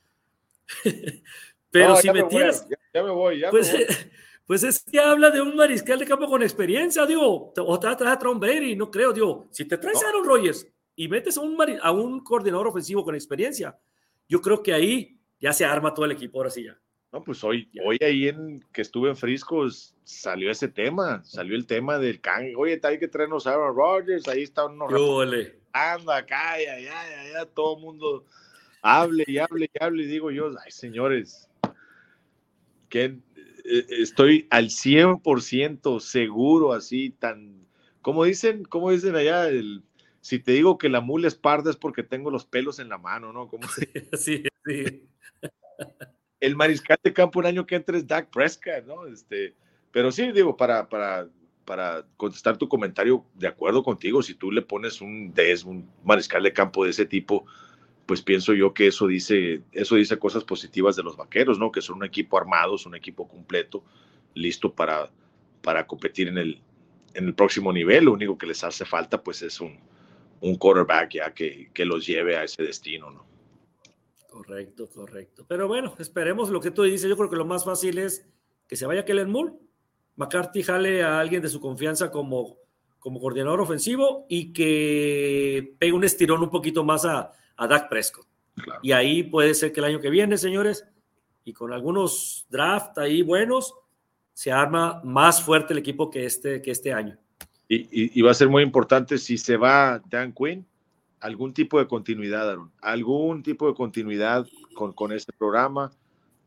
[1.70, 2.66] Pero si metieras...
[2.94, 3.74] ya, me voy, ya pues,
[4.46, 8.12] pues, es que habla de un mariscal de campo con experiencia, digo, o te traes
[8.14, 10.66] a Tom Brady, no creo, digo, si te traes a Aaron Rodgers
[10.96, 13.78] y metes a un, a un coordinador ofensivo con experiencia,
[14.28, 16.78] yo creo que ahí ya se arma todo el equipo, ahora sí ya.
[17.10, 21.66] No, pues hoy, hoy ahí en que estuve en Friscos salió ese tema, salió el
[21.66, 22.52] tema del can.
[22.56, 24.86] Oye, hay que traernos a Aaron Rodgers, ahí está uno
[25.72, 28.24] anda acá, ya, ya, ya, todo el mundo
[28.82, 30.02] hable y hable y hable.
[30.02, 31.48] Y digo yo, ay, señores,
[32.90, 37.66] que eh, estoy al 100% seguro, así, tan,
[38.02, 39.82] como dicen, como dicen allá, el,
[40.20, 42.98] si te digo que la mula es parda es porque tengo los pelos en la
[42.98, 43.48] mano, ¿no?
[43.48, 43.88] ¿Cómo se...
[44.14, 45.08] sí, sí
[46.40, 49.06] el mariscal de campo un año que entra es Dak Prescott, ¿no?
[49.06, 49.54] Este,
[49.90, 51.28] pero sí, digo, para, para,
[51.64, 56.42] para contestar tu comentario, de acuerdo contigo, si tú le pones un des, un mariscal
[56.42, 57.44] de campo de ese tipo,
[58.06, 61.70] pues pienso yo que eso dice, eso dice cosas positivas de los vaqueros, ¿no?
[61.70, 63.84] Que son un equipo armado, un equipo completo,
[64.34, 65.10] listo para,
[65.62, 66.60] para competir en el,
[67.14, 68.04] en el próximo nivel.
[68.04, 69.78] Lo único que les hace falta, pues, es un,
[70.40, 73.26] un quarterback ya que, que los lleve a ese destino, ¿no?
[74.48, 75.44] Correcto, correcto.
[75.46, 77.06] Pero bueno, esperemos lo que tú dices.
[77.06, 78.26] Yo creo que lo más fácil es
[78.66, 79.52] que se vaya Kellen Moore,
[80.16, 82.56] McCarthy jale a alguien de su confianza como,
[82.98, 88.26] como coordinador ofensivo y que pegue un estirón un poquito más a, a Dak Prescott.
[88.82, 90.86] Y ahí puede ser que el año que viene, señores,
[91.44, 93.74] y con algunos draft ahí buenos,
[94.32, 97.18] se arma más fuerte el equipo que este, que este año.
[97.68, 100.66] Y, va a ser muy importante si se va Dan Quinn,
[101.20, 105.90] algún tipo de continuidad, Aaron, algún tipo de continuidad con, con este programa.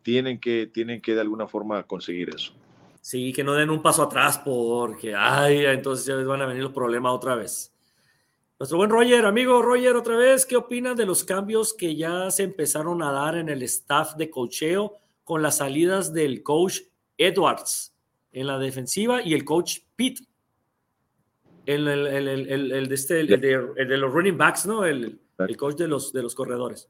[0.04, 2.54] Tienen que, tienen que de alguna forma conseguir eso.
[3.02, 6.64] Sí, que no den un paso atrás porque, ay, entonces ya les van a venir
[6.64, 7.72] los problemas otra vez.
[8.60, 12.44] Nuestro buen Roger, amigo Roger, otra vez, ¿qué opinas de los cambios que ya se
[12.44, 16.82] empezaron a dar en el staff de cocheo con las salidas del coach
[17.18, 17.96] Edwards
[18.32, 20.22] en la defensiva y el coach Pete?
[21.66, 24.84] El, el, de, este, de, los running backs, ¿no?
[24.86, 25.20] El,
[25.58, 26.90] coach de los, de los corredores.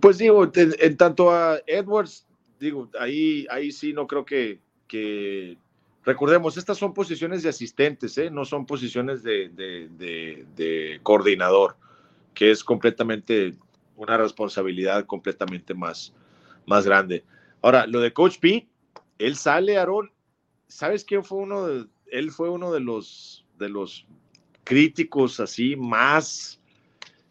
[0.00, 2.26] Pues digo, en, tanto a Edwards,
[2.58, 5.58] digo, ahí, ahí sí no creo que, que
[6.04, 8.30] Recordemos, estas son posiciones de asistentes, ¿eh?
[8.30, 11.76] no son posiciones de, coordinador,
[12.34, 13.54] que es completamente
[13.96, 16.12] una responsabilidad completamente más,
[16.66, 17.24] más grande.
[17.62, 18.68] Ahora, lo de Coach P,
[19.18, 20.12] él sale, Aaron,
[20.68, 24.06] ¿sabes quién fue uno de, él fue uno de los, de los
[24.62, 26.60] críticos así más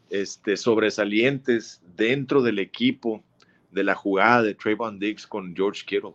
[0.10, 3.23] este, sobresalientes dentro del equipo
[3.72, 6.14] de la jugada de Trayvon Diggs con George Kittle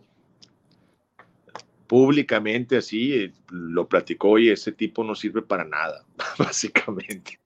[1.89, 6.05] públicamente así, eh, lo platicó y ese tipo no sirve para nada,
[6.37, 7.39] básicamente.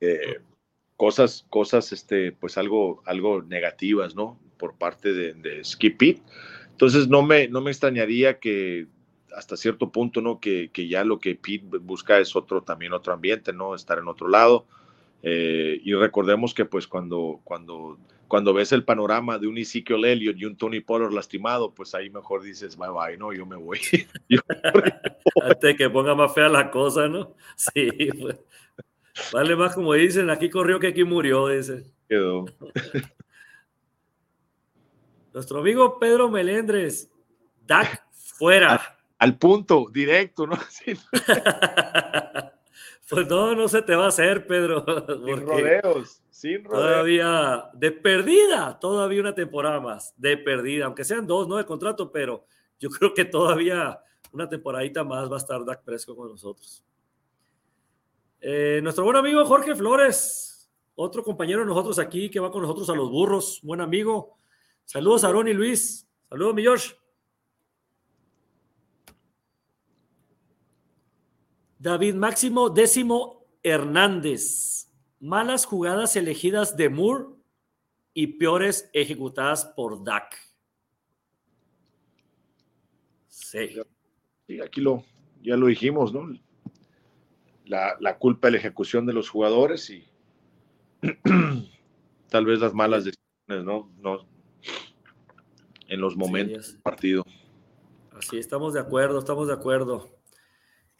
[0.00, 0.38] Eh,
[0.96, 4.38] cosas, cosas, este, pues algo, algo negativas, ¿no?
[4.58, 6.20] Por parte de, de Skip.
[6.70, 8.86] Entonces no me, no me extrañaría que
[9.36, 10.40] hasta cierto punto, ¿no?
[10.40, 13.74] Que, que, ya lo que Pete busca es otro, también otro ambiente, ¿no?
[13.74, 14.66] Estar en otro lado.
[15.22, 17.98] Eh, y recordemos que pues cuando, cuando
[18.32, 22.08] cuando ves el panorama de un Ezekiel Elliott y un Tony Pollard lastimado, pues ahí
[22.08, 23.78] mejor dices, bye bye, no, yo me voy.
[25.42, 27.34] Antes que ponga más fea la cosa, ¿no?
[27.56, 28.38] Sí, pues.
[29.34, 31.84] Vale más como dicen, aquí corrió que aquí murió, dice.
[32.08, 32.46] Quedó.
[35.34, 37.10] Nuestro amigo Pedro Melendres,
[37.66, 38.80] Dak fuera.
[39.22, 40.56] Al, punto, directo, ¿no?
[43.08, 44.84] pues no, no se te va a hacer, Pedro.
[46.30, 46.80] Sin rodeos.
[46.80, 52.10] Todavía de perdida, todavía una temporada más, de perdida, aunque sean dos, no de contrato,
[52.10, 52.46] pero
[52.80, 54.00] yo creo que todavía
[54.32, 56.84] una temporadita más va a estar Dak Presco con nosotros.
[58.40, 62.90] Eh, nuestro buen amigo Jorge Flores, otro compañero de nosotros aquí que va con nosotros
[62.90, 64.38] a los burros, buen amigo.
[64.84, 66.08] Saludos a Aaron y Luis.
[66.28, 67.01] Saludos, mi George.
[71.82, 74.88] David Máximo Décimo Hernández
[75.18, 77.24] malas jugadas elegidas de Moore
[78.14, 80.36] y peores ejecutadas por Dak.
[83.26, 83.80] Sí.
[84.62, 85.04] aquí lo,
[85.42, 86.32] ya lo dijimos, ¿no?
[87.64, 90.06] La, culpa de la ejecución de los jugadores y
[92.28, 93.92] tal vez las malas decisiones, ¿no?
[93.98, 94.24] no
[95.88, 97.24] en los momentos del partido.
[98.12, 100.21] Así, estamos de acuerdo, estamos de acuerdo.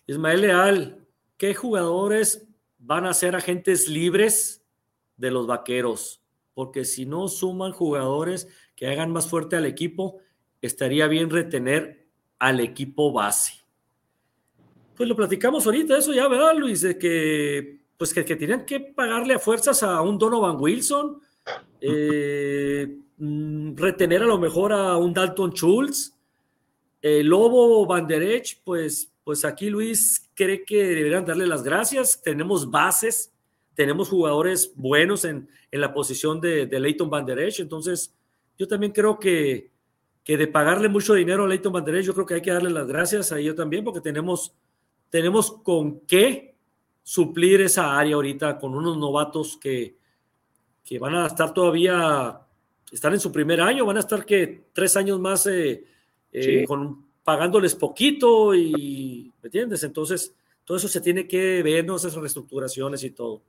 [0.07, 1.07] Ismael Leal,
[1.37, 2.47] ¿qué jugadores
[2.79, 4.63] van a ser agentes libres
[5.17, 6.21] de los vaqueros,
[6.53, 10.19] porque si no suman jugadores que hagan más fuerte al equipo,
[10.61, 12.09] estaría bien retener
[12.39, 13.63] al equipo base.
[14.97, 16.81] Pues lo platicamos ahorita, eso ya, ¿verdad, Luis?
[16.83, 21.21] De que, pues que, que tenían que pagarle a fuerzas a un Donovan Wilson,
[21.81, 26.15] eh, mm, retener a lo mejor a un Dalton Schultz,
[27.01, 32.21] el Lobo Banderech, pues pues aquí Luis cree que deberían darle las gracias.
[32.23, 33.33] Tenemos bases,
[33.75, 37.61] tenemos jugadores buenos en, la posición de, de Leighton Van Der Esch.
[37.61, 38.15] Entonces,
[38.59, 39.71] yo también creo que,
[40.25, 42.53] que de pagarle mucho dinero a Leighton Van Der Esch, yo creo que hay que
[42.53, 44.55] darle las gracias a ellos también, porque tenemos,
[45.09, 46.55] tenemos con qué
[47.03, 49.97] suplir esa área ahorita con unos novatos que,
[50.85, 52.41] que van a estar todavía,
[52.91, 55.85] están en su primer año, van a estar que tres años más eh,
[56.33, 59.83] eh, con pagándoles poquito y, ¿me entiendes?
[59.85, 60.35] Entonces,
[60.65, 61.97] todo eso se tiene que ver, ¿no?
[61.97, 63.43] Esas reestructuraciones y todo.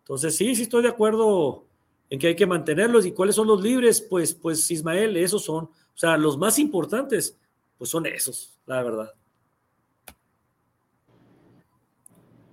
[0.00, 1.66] Entonces, sí, sí estoy de acuerdo
[2.08, 3.06] en que hay que mantenerlos.
[3.06, 4.00] ¿Y cuáles son los libres?
[4.00, 7.38] Pues, pues Ismael, esos son, o sea, los más importantes,
[7.78, 9.14] pues son esos, la verdad.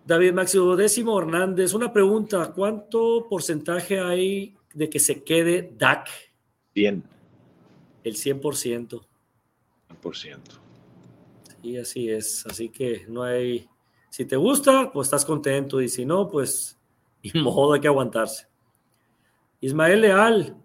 [0.06, 6.07] David Máximo Décimo Hernández, una pregunta, ¿cuánto porcentaje hay de que se quede DAC?
[6.74, 7.03] 100.
[8.06, 9.02] El 100%.
[9.89, 10.39] 100%.
[11.61, 12.45] Sí, así es.
[12.45, 13.68] Así que no hay.
[14.09, 15.81] Si te gusta, pues estás contento.
[15.81, 16.77] Y si no, pues
[17.23, 18.47] ni modo, hay que aguantarse.
[19.59, 20.55] Ismael Leal,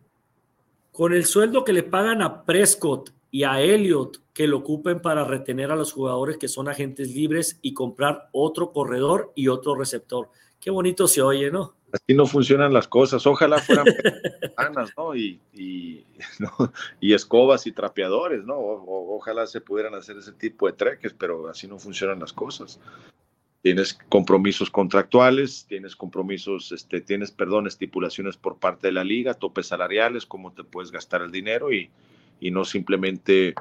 [0.90, 5.24] con el sueldo que le pagan a Prescott y a Elliot, que lo ocupen para
[5.24, 10.30] retener a los jugadores que son agentes libres y comprar otro corredor y otro receptor.
[10.60, 11.74] Qué bonito se oye, ¿no?
[11.92, 13.26] Así no funcionan las cosas.
[13.26, 13.84] Ojalá fueran
[14.56, 15.14] panas, ¿no?
[15.14, 16.04] Y, y,
[17.00, 18.56] y, escobas y trapeadores, ¿no?
[18.56, 22.80] ojalá se pudieran hacer ese tipo de treques, pero así no funcionan las cosas.
[23.60, 29.68] Tienes compromisos contractuales, tienes compromisos, este, tienes, perdón, estipulaciones por parte de la liga, topes
[29.68, 31.90] salariales, cómo te puedes gastar el dinero y,
[32.40, 33.54] y no simplemente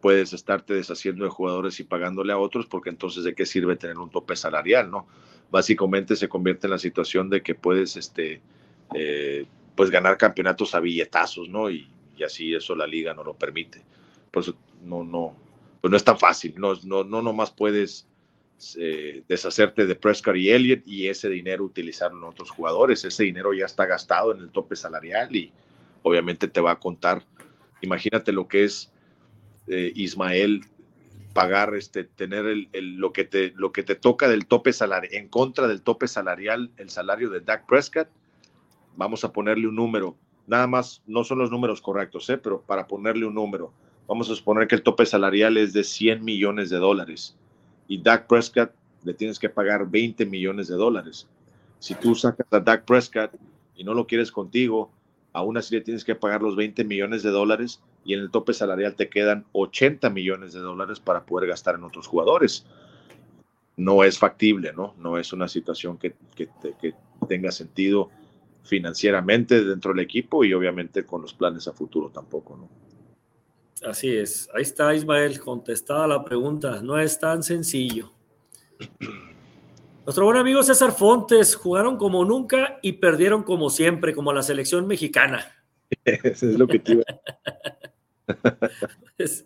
[0.00, 3.98] puedes estarte deshaciendo de jugadores y pagándole a otros, porque entonces de qué sirve tener
[3.98, 5.06] un tope salarial, ¿no?
[5.50, 8.40] Básicamente se convierte en la situación de que puedes este,
[8.94, 11.70] eh, pues ganar campeonatos a billetazos, ¿no?
[11.70, 11.88] Y,
[12.24, 13.82] así eso la liga no lo permite.
[14.30, 15.36] Por eso no, no,
[15.82, 18.06] pues no es tan fácil, no, no, no nomás puedes
[18.78, 23.04] eh, deshacerte de Prescott y Elliott y ese dinero utilizarlo en otros jugadores.
[23.04, 25.52] Ese dinero ya está gastado en el tope salarial y
[26.02, 27.22] obviamente te va a contar.
[27.82, 28.90] Imagínate lo que es
[29.66, 30.62] eh, Ismael
[31.36, 35.28] pagar, este, tener el, lo, que te, lo que te toca del tope salarial, en
[35.28, 38.08] contra del tope salarial, el salario de Dak Prescott,
[38.96, 40.16] vamos a ponerle un número.
[40.46, 42.38] Nada más, no son los números correctos, ¿eh?
[42.38, 43.72] pero para ponerle un número,
[44.08, 47.36] vamos a suponer que el tope salarial es de 100 millones de dólares
[47.86, 48.72] y Dak Prescott
[49.04, 51.28] le tienes que pagar 20 millones de dólares.
[51.78, 53.32] Si tú sacas a Dak Prescott
[53.76, 54.90] y no lo quieres contigo,
[55.32, 58.54] aún así le tienes que pagar los 20 millones de dólares y en el tope
[58.54, 62.64] salarial te quedan 80 millones de dólares para poder gastar en otros jugadores.
[63.76, 64.94] No es factible, ¿no?
[64.96, 66.14] No es una situación que,
[67.28, 68.10] tenga sentido
[68.62, 72.68] financieramente dentro del equipo y obviamente con los planes a futuro tampoco, ¿no?
[73.88, 74.48] Así es.
[74.54, 76.80] Ahí está Ismael, contestada la pregunta.
[76.82, 78.12] No es tan sencillo.
[80.04, 84.86] Nuestro buen amigo César Fontes jugaron como nunca y perdieron como siempre, como la selección
[84.86, 85.44] mexicana.
[86.04, 87.02] Eso es lo que te
[89.16, 89.44] pues,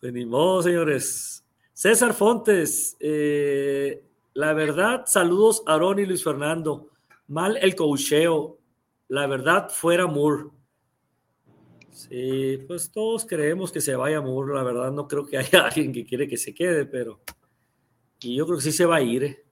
[0.00, 1.44] pues, ni modo, señores.
[1.72, 4.02] César Fontes, eh,
[4.34, 6.90] la verdad, saludos a Aaron y Luis Fernando.
[7.28, 8.58] Mal el cocheo.
[9.08, 10.50] La verdad, fuera Moore.
[11.90, 14.54] Sí, pues todos creemos que se vaya Moore.
[14.54, 17.20] La verdad, no creo que haya alguien que quiere que se quede, pero
[18.20, 19.24] y yo creo que sí se va a ir.
[19.24, 19.44] ¿eh?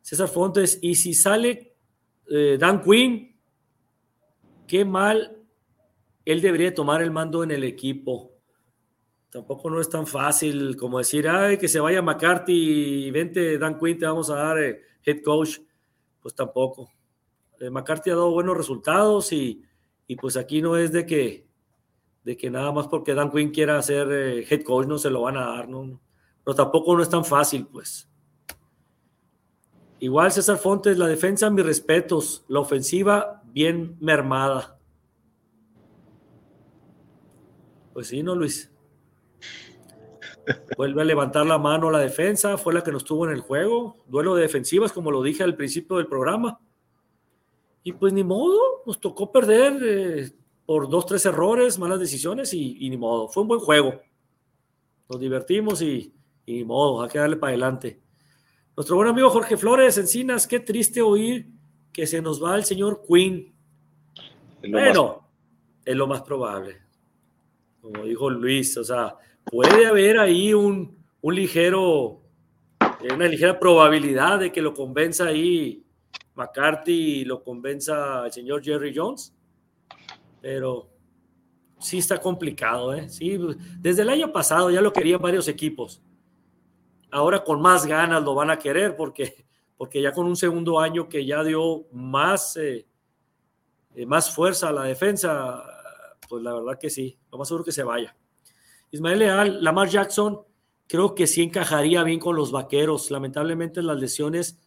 [0.00, 1.76] César Fontes, y si sale
[2.30, 3.36] eh, Dan Quinn,
[4.66, 5.43] qué mal
[6.24, 8.32] él debería tomar el mando en el equipo.
[9.30, 13.78] Tampoco no es tan fácil como decir, ay, que se vaya McCarthy y vente Dan
[13.78, 15.58] Quinn, te vamos a dar eh, head coach.
[16.20, 16.90] Pues tampoco.
[17.70, 19.62] McCarthy ha dado buenos resultados y,
[20.06, 21.46] y, pues aquí no es de que,
[22.22, 24.10] de que nada más porque Dan Quinn quiera ser
[24.48, 26.00] head coach no se lo van a dar, ¿no?
[26.44, 28.08] pero tampoco no es tan fácil, pues.
[29.98, 34.78] Igual César Fontes, la defensa, mis respetos, la ofensiva bien mermada.
[37.94, 38.70] Pues sí, ¿no, Luis?
[40.76, 44.04] Vuelve a levantar la mano la defensa, fue la que nos tuvo en el juego.
[44.06, 46.60] Duelo de defensivas, como lo dije al principio del programa.
[47.84, 50.32] Y pues ni modo, nos tocó perder eh,
[50.66, 53.28] por dos, tres errores, malas decisiones y, y, ni modo.
[53.28, 54.00] Fue un buen juego.
[55.08, 56.12] Nos divertimos y,
[56.46, 58.00] y modo, hay que darle para adelante.
[58.76, 61.46] Nuestro buen amigo Jorge Flores Encinas, qué triste oír
[61.92, 63.54] que se nos va el señor Quinn.
[64.68, 65.28] Bueno,
[65.84, 66.83] es lo más probable.
[67.84, 72.22] Como dijo Luis, o sea, puede haber ahí un, un ligero,
[73.12, 75.84] una ligera probabilidad de que lo convenza ahí
[76.34, 79.34] McCarthy y lo convenza el señor Jerry Jones,
[80.40, 80.88] pero
[81.78, 83.08] sí está complicado, ¿eh?
[83.10, 83.38] Sí,
[83.78, 86.02] desde el año pasado ya lo querían varios equipos
[87.14, 89.46] ahora con más ganas lo van a querer porque,
[89.76, 92.86] porque ya con un segundo año que ya dio más, eh,
[93.94, 95.62] eh, más fuerza a la defensa,
[96.28, 98.16] pues la verdad que sí, lo más seguro que se vaya.
[98.90, 100.40] Ismael Leal, Lamar Jackson,
[100.86, 103.10] creo que sí encajaría bien con los vaqueros.
[103.10, 104.58] Lamentablemente las lesiones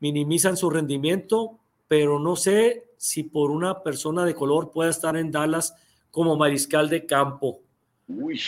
[0.00, 1.58] minimizan su rendimiento,
[1.88, 5.74] pero no sé si por una persona de color pueda estar en Dallas
[6.10, 7.60] como mariscal de campo.
[8.06, 8.40] Uy.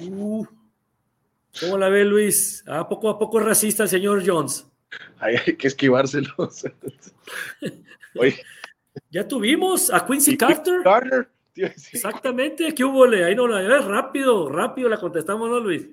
[0.00, 0.44] Uh,
[1.60, 2.64] ¿Cómo la ve Luis?
[2.66, 4.66] ¿A poco a poco es racista el señor Jones?
[5.18, 6.64] hay que esquivárselos.
[9.10, 10.82] Ya tuvimos a Quincy Carter.
[10.84, 11.28] Carter.
[11.56, 13.04] Exactamente, ¿qué hubo?
[13.04, 15.88] Ahí no la rápido, rápido la contestamos, ¿no, Luis?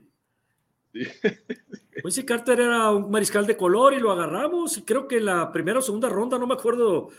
[0.92, 4.78] Quincy Carter era un mariscal de color y lo agarramos.
[4.78, 7.10] Y creo que en la primera o segunda ronda, no me acuerdo,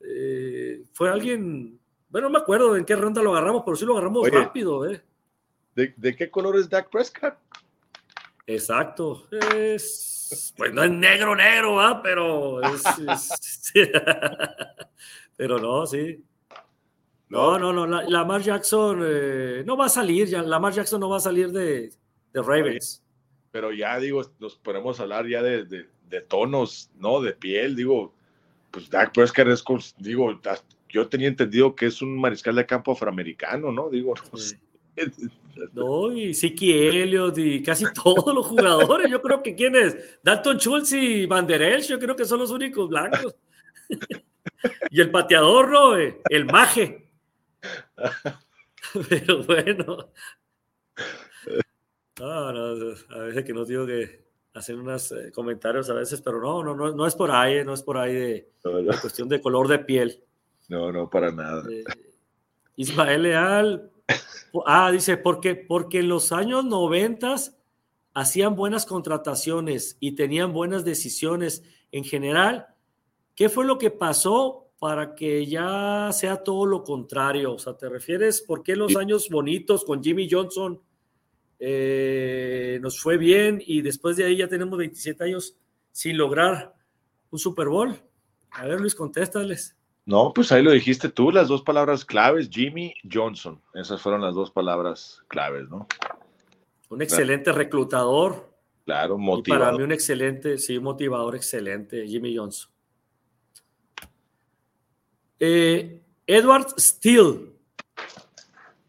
[0.00, 3.92] eh, fue alguien, bueno, no me acuerdo en qué ronda lo agarramos, pero sí lo
[3.92, 4.90] agarramos rápido.
[4.90, 5.02] ¿eh?
[5.74, 7.34] ¿de, qué color es Dak Prescott?
[8.46, 9.26] Exacto.
[9.54, 12.02] Es, pues no es negro, negro, ¿va?
[12.02, 12.82] pero es,
[15.36, 16.24] pero no, sí.
[17.30, 17.86] No, no, no.
[17.86, 20.28] La, Lamar Jackson eh, no va a salir.
[20.28, 21.90] Ya, Lamar Jackson no va a salir de,
[22.32, 23.02] de Ravens.
[23.52, 27.20] Pero ya digo, nos podemos hablar ya de, de, tonos, ¿no?
[27.20, 28.12] De piel, digo,
[28.70, 30.38] pues Dak Prescott es, digo,
[30.88, 33.88] yo tenía entendido que es un mariscal de campo afroamericano, ¿no?
[33.88, 34.14] Digo,
[35.72, 39.10] no y Siki Elliott y casi todos los jugadores.
[39.10, 42.50] Yo creo que quiénes, Dalton Schultz y Van Der Elch, yo creo que son los
[42.50, 43.36] únicos blancos.
[44.90, 45.96] y el pateador, ¿no?
[45.96, 47.09] El maje.
[49.08, 50.10] Pero bueno.
[52.20, 56.74] a veces que no digo que hacer unos eh, comentarios a veces, pero no, no,
[56.74, 58.52] no, no es por ahí, no es por ahí de,
[59.00, 60.24] cuestión de color de piel.
[60.68, 61.62] No, no, para nada.
[61.70, 61.84] Eh,
[62.76, 63.90] Ismael Leal,
[64.66, 67.56] ah, dice, porque, porque en los años noventas
[68.14, 71.62] hacían buenas contrataciones y tenían buenas decisiones
[71.92, 72.66] en general.
[73.34, 77.52] ¿Qué fue lo que pasó para que ya sea todo lo contrario?
[77.52, 80.80] O sea, ¿te refieres por qué los años bonitos con Jimmy Johnson
[81.58, 85.54] eh, nos fue bien y después de ahí ya tenemos 27 años
[85.92, 86.74] sin lograr
[87.30, 87.94] un Super Bowl?
[88.52, 89.76] A ver, Luis, contéstales.
[90.06, 93.60] No, pues ahí lo dijiste tú, las dos palabras claves, Jimmy Johnson.
[93.74, 95.86] Esas fueron las dos palabras claves, ¿no?
[96.88, 98.50] Un excelente reclutador.
[98.86, 99.66] Claro, motivador.
[99.66, 102.69] para mí un excelente, sí, motivador excelente, Jimmy Johnson.
[105.42, 107.54] Eh, Edward Steele.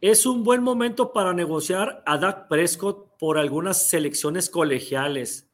[0.02, 5.50] Es un buen momento para negociar a Dak Prescott por algunas selecciones colegiales.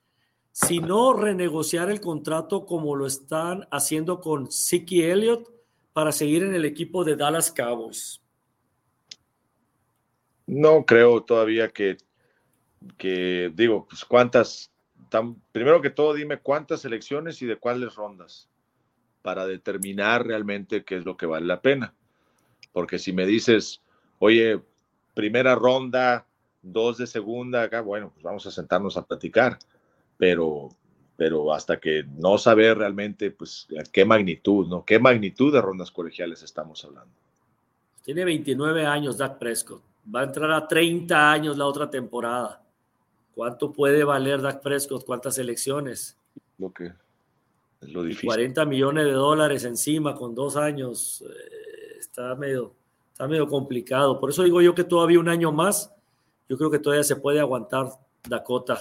[0.52, 5.48] Si no, renegociar el contrato como lo están haciendo con Siki Elliott
[5.94, 8.20] para seguir en el equipo de Dallas Cowboys.
[10.48, 11.98] No creo todavía que,
[12.98, 14.72] que digo, pues cuántas,
[15.52, 18.50] primero que todo dime cuántas selecciones y de cuáles rondas
[19.28, 21.94] para determinar realmente qué es lo que vale la pena.
[22.72, 23.82] Porque si me dices,
[24.20, 24.62] oye,
[25.14, 26.26] primera ronda,
[26.62, 29.60] dos de segunda, acá, bueno, pues vamos a sentarnos a platicar,
[30.18, 30.70] pero,
[31.18, 34.86] pero hasta que no saber realmente, pues, qué magnitud, ¿no?
[34.86, 37.14] ¿Qué magnitud de rondas colegiales estamos hablando?
[38.04, 39.84] Tiene 29 años Dak Prescott,
[40.16, 42.64] va a entrar a 30 años la otra temporada.
[43.36, 45.04] ¿Cuánto puede valer Dak Prescott?
[45.04, 46.18] ¿Cuántas elecciones?
[46.58, 46.94] Lo que
[47.82, 48.28] difícil.
[48.28, 51.24] 40 millones de dólares encima con dos años.
[51.28, 52.74] Eh, está, medio,
[53.12, 54.20] está medio complicado.
[54.20, 55.94] Por eso digo yo que todavía un año más,
[56.50, 57.90] yo creo que todavía se puede aguantar
[58.28, 58.80] Dakota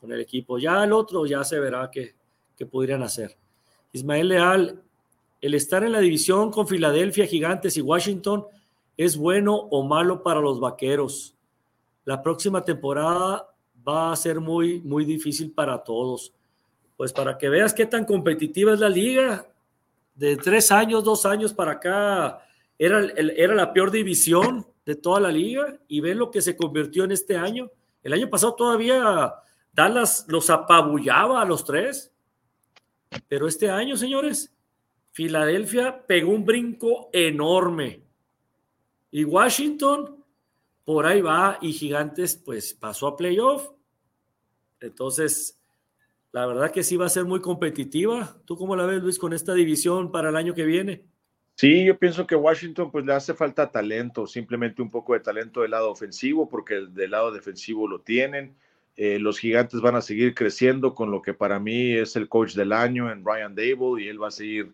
[0.00, 0.58] con el equipo.
[0.58, 2.14] Ya el otro ya se verá qué,
[2.56, 3.36] qué podrían hacer.
[3.92, 4.82] Ismael Leal,
[5.40, 8.46] el estar en la división con Filadelfia, Gigantes y Washington
[8.96, 11.34] es bueno o malo para los vaqueros.
[12.04, 13.48] La próxima temporada
[13.86, 16.34] va a ser muy, muy difícil para todos
[17.00, 19.46] pues para que veas qué tan competitiva es la liga.
[20.14, 22.46] De tres años, dos años para acá,
[22.78, 27.04] era, era la peor división de toda la liga y ven lo que se convirtió
[27.04, 27.70] en este año.
[28.02, 29.32] El año pasado todavía
[29.72, 32.12] Dallas los apabullaba a los tres,
[33.28, 34.54] pero este año, señores,
[35.12, 38.02] Filadelfia pegó un brinco enorme
[39.10, 40.22] y Washington
[40.84, 43.70] por ahí va y Gigantes pues pasó a playoff.
[44.80, 45.59] Entonces,
[46.32, 48.36] la verdad que sí va a ser muy competitiva.
[48.44, 51.04] ¿Tú cómo la ves, Luis, con esta división para el año que viene?
[51.56, 55.60] Sí, yo pienso que Washington pues le hace falta talento, simplemente un poco de talento
[55.60, 58.54] del lado ofensivo, porque el del lado defensivo lo tienen.
[58.96, 62.54] Eh, los gigantes van a seguir creciendo con lo que para mí es el coach
[62.54, 64.72] del año en Ryan Dable y él va a seguir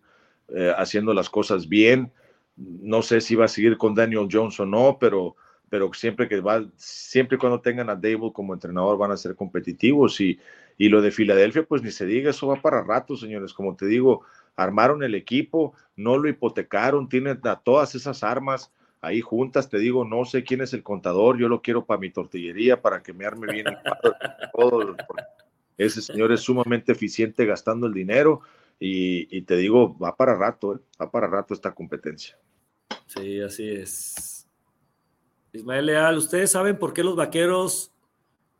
[0.48, 2.12] eh, haciendo las cosas bien.
[2.56, 5.36] No sé si va a seguir con Daniel Jones o no, pero,
[5.68, 10.20] pero siempre que va, siempre cuando tengan a Dable como entrenador van a ser competitivos
[10.20, 10.38] y
[10.78, 13.54] y lo de Filadelfia, pues ni se diga, eso va para rato, señores.
[13.54, 14.22] Como te digo,
[14.56, 18.70] armaron el equipo, no lo hipotecaron, tienen todas esas armas
[19.00, 19.70] ahí juntas.
[19.70, 23.02] Te digo, no sé quién es el contador, yo lo quiero para mi tortillería, para
[23.02, 23.78] que me arme bien el
[24.52, 24.96] todo.
[25.78, 28.42] Ese señor es sumamente eficiente gastando el dinero
[28.78, 30.78] y, te digo, va para rato, ¿eh?
[31.00, 32.36] va para rato esta competencia.
[33.06, 34.46] Sí, así es.
[35.52, 37.92] Ismael Leal, ¿ustedes saben por qué los vaqueros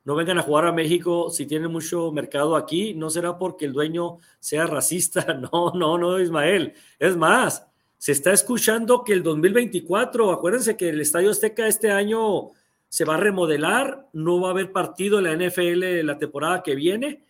[0.07, 3.73] no vengan a jugar a México si tienen mucho mercado aquí, no será porque el
[3.73, 6.75] dueño sea racista, no, no, no, Ismael.
[7.01, 7.67] Es más,
[7.99, 12.51] se está escuchando que el 2024, acuérdense que el Estadio Azteca este año
[12.89, 16.77] se va a remodelar, no va a haber partido en la NFL la temporada que
[16.77, 17.25] viene,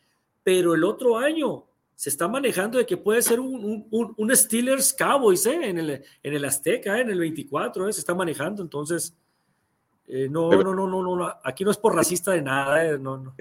[0.45, 3.87] pero el otro año se está manejando de que puede ser un,
[4.35, 5.61] Steelers Cowboys ¿eh?
[5.63, 7.01] en, el, en el Azteca, ¿eh?
[7.01, 7.93] en el 24, ¿eh?
[7.95, 9.17] se está manejando, entonces
[10.09, 13.35] eh, no, no, no, no, no, aquí no es por racista de nada, no, no.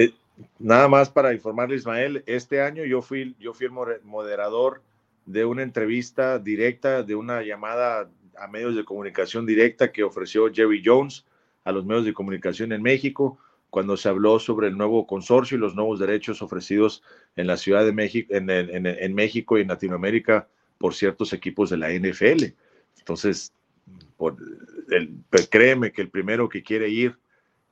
[0.59, 3.71] nada más para informarle Ismael, este año yo fui, yo fui el
[4.03, 4.81] moderador
[5.25, 10.81] de una entrevista directa, de una llamada a medios de comunicación directa que ofreció Jerry
[10.83, 11.25] Jones
[11.63, 13.39] a los medios de comunicación en México
[13.69, 17.03] cuando se habló sobre el nuevo consorcio y los nuevos derechos ofrecidos
[17.35, 20.47] en la Ciudad de México, en, México y en Latinoamérica
[20.77, 22.53] por ciertos equipos de la NFL.
[22.99, 23.51] Entonces,
[24.17, 24.37] por
[25.29, 27.17] pues, créeme que el primero que quiere ir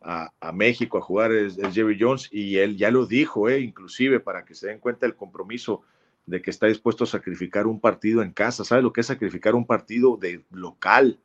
[0.01, 4.43] a, México a jugar es, Jerry Jones y él ya lo dijo, eh, inclusive para
[4.43, 5.83] que se den cuenta del compromiso
[6.25, 8.65] de que está dispuesto a sacrificar un partido en casa.
[8.65, 11.19] ¿Sabe lo que es sacrificar un partido de local,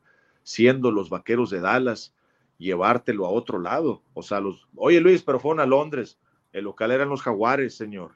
[0.44, 2.14] siendo los vaqueros de Dallas?
[2.58, 4.02] llevártelo a otro lado.
[4.12, 6.18] O sea, los, oye Luis, pero fueron a Londres.
[6.52, 8.12] El local eran los jaguares, señor.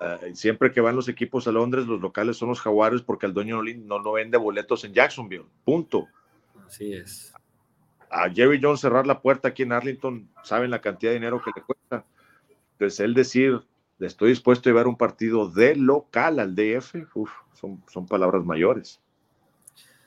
[0.00, 3.34] Eh, siempre que van los equipos a Londres, los locales son los jaguares porque el
[3.34, 5.46] dueño no, no, vende boletos en Jacksonville.
[5.64, 6.06] Punto.
[6.66, 7.32] Así es.
[8.10, 11.50] A Jerry Jones cerrar la puerta aquí en Arlington, saben la cantidad de dinero que
[11.54, 12.04] le cuesta.
[12.72, 13.60] Entonces, él decir,
[13.98, 16.94] estoy dispuesto a llevar un partido de local al DF,
[17.54, 19.00] son, son palabras mayores.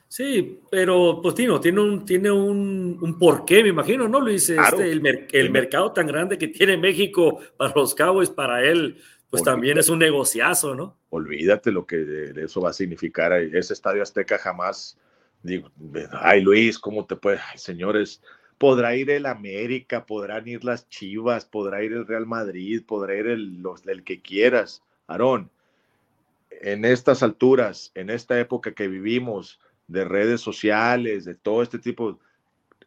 [0.07, 4.49] Sí, pero pues Tino, tiene un, tiene un, un porqué, me imagino, ¿no, Luis?
[4.49, 8.97] Este, el, el mercado tan grande que tiene México para los Cowboys, para él,
[9.31, 10.95] pues también es un negociazo, ¿no?
[11.09, 13.33] Olvídate lo que eso va a significar.
[13.33, 14.97] Ese estadio Azteca jamás,
[15.41, 15.71] digo,
[16.11, 17.39] ay Luis, ¿cómo te puede?
[17.55, 18.21] señores,
[18.57, 23.27] podrá ir el América, podrán ir las Chivas, podrá ir el Real Madrid, podrá ir
[23.27, 24.83] el, los, el que quieras.
[25.07, 25.49] Aarón,
[26.49, 32.19] en estas alturas, en esta época que vivimos, de redes sociales, de todo este tipo.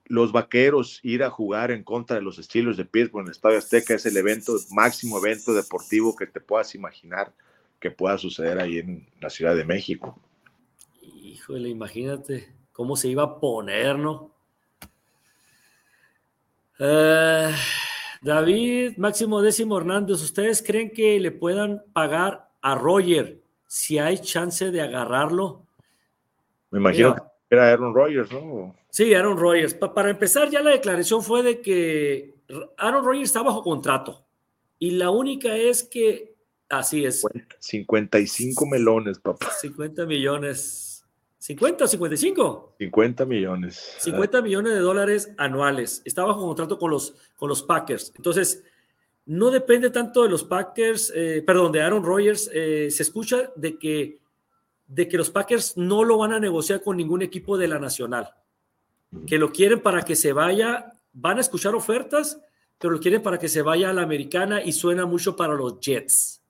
[0.07, 3.59] Los vaqueros ir a jugar en contra de los estilos de Pittsburgh en el Estadio
[3.59, 7.33] Azteca es el evento, máximo evento deportivo que te puedas imaginar
[7.81, 10.19] que pueda suceder ahí en la Ciudad de México.
[11.03, 14.31] Híjole, imagínate cómo se iba a poner, ¿no?
[16.79, 17.51] Eh,
[18.23, 24.71] David, Máximo Décimo Hernández, ¿ustedes creen que le puedan pagar a Roger si hay chance
[24.71, 25.67] de agarrarlo?
[26.71, 27.23] Me imagino que
[27.55, 28.75] era Aaron Rodgers, ¿no?
[28.95, 29.75] Sí, Aaron Rodgers.
[29.75, 32.33] para empezar, ya la declaración fue de que
[32.77, 34.25] Aaron Rodgers está bajo contrato.
[34.79, 36.37] Y la única es que,
[36.69, 37.27] así es.
[37.59, 39.51] 55 melones, papá.
[39.51, 41.05] 50 millones.
[41.41, 42.77] ¿50 o 55?
[42.79, 43.97] 50 millones.
[43.99, 46.01] 50 millones de dólares anuales.
[46.05, 48.13] Está bajo contrato con los, con los Packers.
[48.15, 48.63] Entonces,
[49.27, 52.49] no depende tanto de los Packers, eh, perdón, de Aaron Rodgers.
[52.55, 54.21] Eh, se escucha de que
[54.87, 58.35] de que los Packers no lo van a negociar con ningún equipo de la Nacional,
[59.27, 62.41] que lo quieren para que se vaya, van a escuchar ofertas,
[62.79, 65.81] pero lo quieren para que se vaya a la americana y suena mucho para los
[65.81, 66.43] Jets.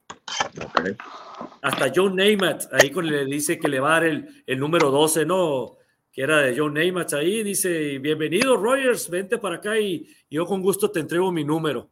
[1.62, 4.90] Hasta John Namath, ahí con le dice que le va a dar el, el, número
[4.90, 5.76] 12, ¿no?
[6.12, 10.46] Que era de John Namath ahí, dice, bienvenido Rogers, vente para acá y, y yo
[10.46, 11.90] con gusto te entrego mi número.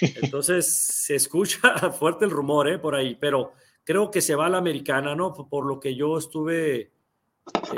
[0.00, 0.74] Entonces
[1.06, 2.78] se escucha fuerte el rumor, ¿eh?
[2.78, 3.52] Por ahí, pero
[3.84, 5.32] creo que se va a la americana, ¿no?
[5.32, 6.92] Por lo que yo estuve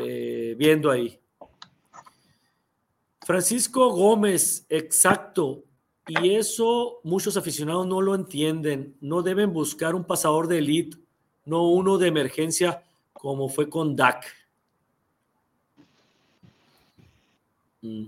[0.03, 1.19] eh, viendo ahí.
[3.25, 5.65] Francisco Gómez, exacto.
[6.07, 8.95] Y eso muchos aficionados no lo entienden.
[9.01, 10.99] No deben buscar un pasador de elite,
[11.47, 12.83] no uno de emergencia
[13.13, 14.27] como fue con Dak.
[17.81, 18.07] Mm.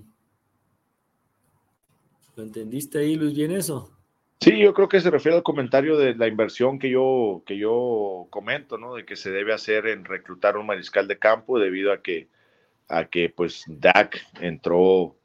[2.36, 3.90] ¿Lo entendiste ahí, Luis, bien eso?
[4.40, 8.26] Sí, yo creo que se refiere al comentario de la inversión que yo, que yo
[8.28, 8.94] comento, ¿no?
[8.94, 12.28] De que se debe hacer en reclutar un mariscal de campo debido a que,
[12.88, 15.16] a que pues Dak entró,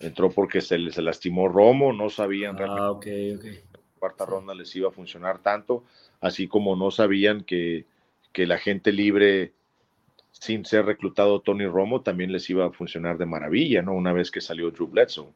[0.00, 3.62] entró porque se, se lastimó Romo, no sabían ah, realmente okay,
[3.98, 5.84] cuarta ronda les iba a funcionar tanto,
[6.20, 7.86] así como no sabían que,
[8.32, 9.52] que la gente libre
[10.32, 13.94] sin ser reclutado Tony Romo también les iba a funcionar de maravilla, ¿no?
[13.94, 15.32] Una vez que salió Drew Bledsoe.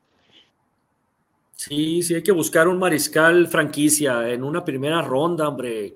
[1.52, 5.94] Sí, sí, hay que buscar un mariscal franquicia en una primera ronda, hombre.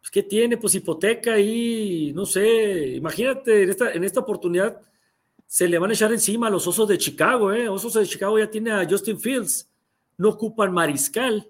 [0.00, 0.56] Pues, ¿Qué tiene?
[0.56, 2.88] Pues hipoteca y no sé.
[2.96, 4.80] Imagínate, en esta, en esta oportunidad
[5.52, 7.68] se le van a echar encima a los osos de Chicago, ¿eh?
[7.68, 9.70] Osos de Chicago ya tiene a Justin Fields.
[10.16, 11.46] No ocupan mariscal.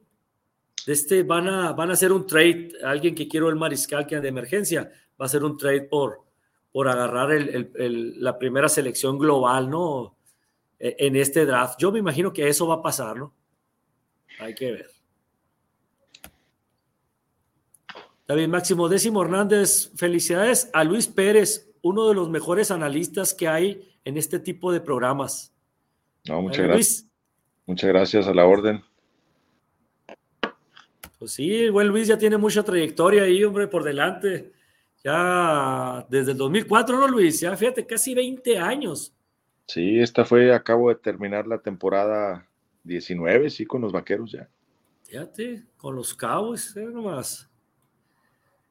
[0.89, 2.73] Este van a, van a hacer un trade.
[2.83, 6.21] Alguien que quiero el mariscal que de emergencia va a hacer un trade por,
[6.73, 7.29] por agarrar
[7.75, 10.17] la primera selección global, ¿no?
[10.81, 11.79] E, en este draft.
[11.79, 13.33] Yo me imagino que eso va a pasar, ¿no?
[14.41, 14.91] Hay que ver.
[18.27, 23.92] David Máximo Décimo Hernández, felicidades a Luis Pérez, uno de los mejores analistas que hay
[24.05, 25.53] en este tipo de programas.
[26.29, 27.07] No, muchas gracias.
[27.67, 28.83] Muchas gracias a la orden.
[31.19, 34.53] Pues sí, el buen Luis ya tiene mucha trayectoria ahí, hombre, por delante.
[35.05, 37.41] Ya desde el 2004, ¿no, Luis?
[37.41, 39.15] Ya fíjate, casi 20 años.
[39.67, 42.49] Sí, esta fue, acabo de terminar la temporada
[42.85, 44.49] 19, sí, con los vaqueros ya.
[45.05, 47.49] Fíjate, con los cabos, eh, nomás.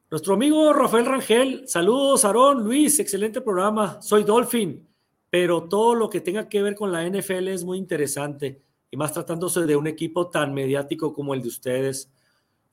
[0.10, 4.02] Nuestro amigo Rafael Rangel, saludos, Aarón, Luis, excelente programa.
[4.02, 4.86] Soy Dolphin,
[5.32, 9.14] pero todo lo que tenga que ver con la NFL es muy interesante y más
[9.14, 12.12] tratándose de un equipo tan mediático como el de ustedes.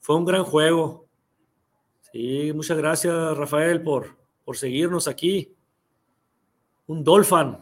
[0.00, 1.06] Fue un gran juego.
[2.12, 5.54] Sí, muchas gracias, Rafael, por, por seguirnos aquí.
[6.88, 7.56] Un Dolphin.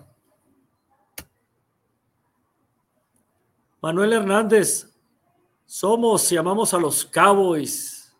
[3.82, 4.96] Manuel Hernández,
[5.66, 8.16] somos y amamos a los Cowboys.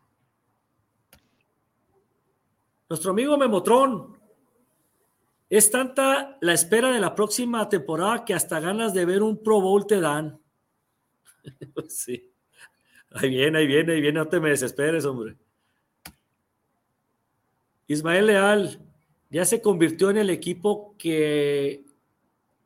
[2.86, 4.15] Nuestro amigo Memotron.
[5.48, 9.60] Es tanta la espera de la próxima temporada que hasta ganas de ver un Pro
[9.60, 10.40] Bowl te dan.
[11.88, 12.32] sí.
[13.12, 15.36] Ahí viene, ahí viene, ahí viene, no te me desesperes, hombre.
[17.86, 18.80] Ismael Leal
[19.30, 21.84] ya se convirtió en el equipo que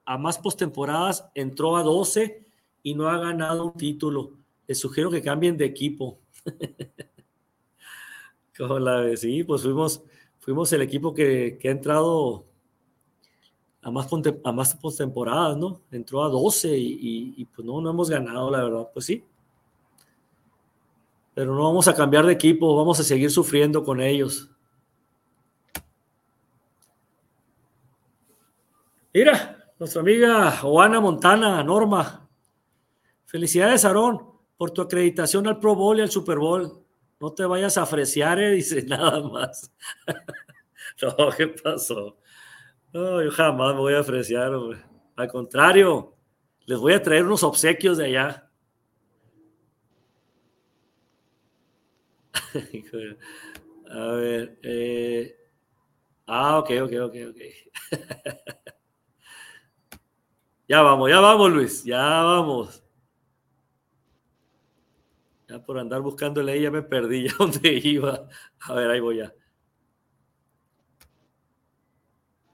[0.05, 2.44] a más postemporadas entró a 12
[2.82, 4.32] y no ha ganado un título.
[4.66, 6.20] Les sugiero que cambien de equipo.
[9.16, 10.02] Sí, pues fuimos,
[10.39, 12.44] fuimos el equipo que, ha entrado
[13.82, 14.09] a más,
[14.44, 15.81] a más postemporadas, ¿no?
[15.90, 19.24] Entró a 12 y, pues no, no hemos ganado, la verdad, pues sí.
[21.35, 24.51] Pero no vamos a cambiar de equipo, vamos a seguir sufriendo con ellos.
[29.15, 32.28] Mira, nuestra amiga Juana Montana, Norma.
[33.24, 34.27] Felicidades, Aarón,
[34.57, 36.85] por tu acreditación al Pro Bowl y al Super Bowl.
[37.19, 39.73] No te vayas a freciar, eh, dice nada más.
[41.02, 42.19] no, ¿qué pasó?
[42.93, 44.83] No, yo jamás me voy a freciar, hombre.
[45.17, 46.17] Al contrario,
[46.67, 48.51] les voy a traer unos obsequios de allá.
[53.91, 54.59] a ver.
[54.62, 55.37] Eh...
[56.27, 57.39] Ah, ok, ok, ok, ok.
[60.69, 62.83] ya vamos, ya vamos, Luis, ya vamos.
[65.49, 68.29] Ya por andar buscándole ya me perdí ya dónde iba.
[68.61, 69.33] A ver, ahí voy ya.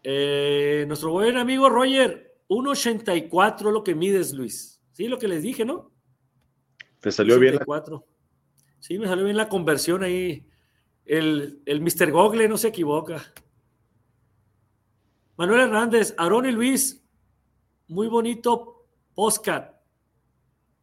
[0.09, 4.81] Eh, nuestro buen amigo Roger, 1.84 lo que mides, Luis.
[4.93, 5.91] Sí, lo que les dije, ¿no?
[7.01, 7.59] ¿Te salió bien?
[8.79, 10.47] Sí, me salió bien la conversión ahí.
[11.05, 12.13] El, el Mr.
[12.13, 13.21] Google no se equivoca.
[15.37, 17.05] Manuel Hernández, Aarón y Luis,
[17.89, 19.75] muy bonito podcast.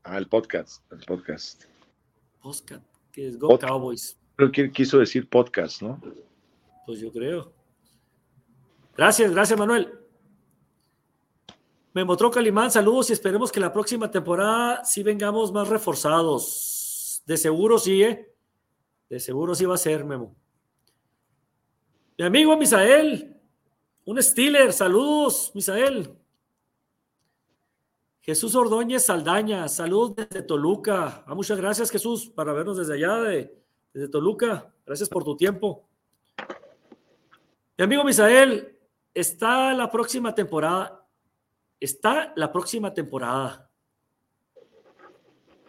[0.03, 1.63] Ah, el podcast, el podcast
[2.41, 2.83] podcast,
[3.13, 4.19] que es Go Cowboys.
[4.35, 5.99] Creo que quiso decir podcast, ¿no?
[6.85, 7.53] Pues yo creo.
[8.95, 9.99] Gracias, gracias Manuel.
[11.93, 17.21] Me mostró Calimán, saludos y esperemos que la próxima temporada sí vengamos más reforzados.
[17.25, 18.33] De seguro sí, ¿eh?
[19.09, 20.35] De seguro sí va a ser, Memo.
[22.17, 23.39] Mi amigo Misael,
[24.05, 26.15] un Steeler, saludos, Misael.
[28.21, 31.23] Jesús Ordóñez Saldaña, salud desde Toluca.
[31.27, 33.55] Ah, muchas gracias, Jesús, para vernos desde allá, de,
[33.93, 34.73] desde Toluca.
[34.85, 35.87] Gracias por tu tiempo.
[37.77, 38.72] Mi amigo Misael,
[39.13, 41.07] está la próxima temporada.
[41.79, 43.69] Está la próxima temporada.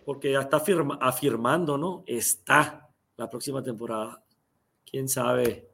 [0.05, 0.63] Porque ya está
[1.01, 2.05] afirmando, ¿no?
[2.07, 4.23] Está la próxima temporada.
[4.85, 5.69] Quién sabe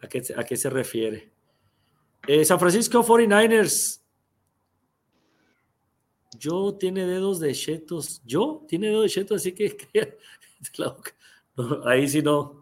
[0.00, 1.32] a qué, a qué se refiere.
[2.26, 4.00] Eh, San Francisco 49ers
[6.40, 8.22] yo tiene dedos de chetos.
[8.24, 9.76] Yo tiene dedos de chetos, así que,
[11.84, 12.59] ahí sí no.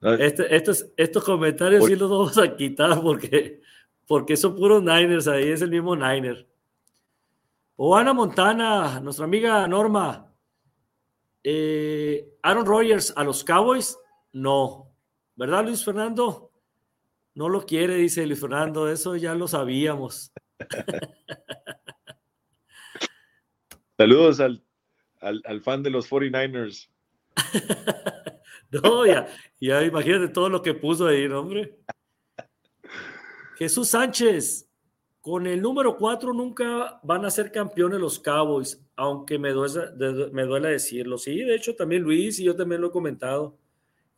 [0.00, 3.62] Este, estos, estos comentarios sí los vamos a quitar porque,
[4.06, 6.46] porque son puros Niners ahí, es el mismo Niner.
[7.76, 10.32] O Ana Montana, nuestra amiga Norma.
[11.42, 13.98] Eh, Aaron Rodgers a los Cowboys,
[14.32, 14.92] no.
[15.34, 16.50] ¿Verdad, Luis Fernando?
[17.34, 20.32] No lo quiere, dice Luis Fernando, eso ya lo sabíamos.
[23.98, 24.62] Saludos al,
[25.20, 26.88] al, fan de los 49ers.
[28.82, 29.26] no, ya,
[29.60, 31.78] ya imagínate todo lo que puso ahí, hombre?
[33.56, 34.68] Jesús Sánchez,
[35.20, 40.44] con el número 4 nunca van a ser campeones los Cowboys, aunque me duele, me
[40.44, 41.18] duele decirlo.
[41.18, 43.58] Sí, de hecho también Luis y yo también lo he comentado.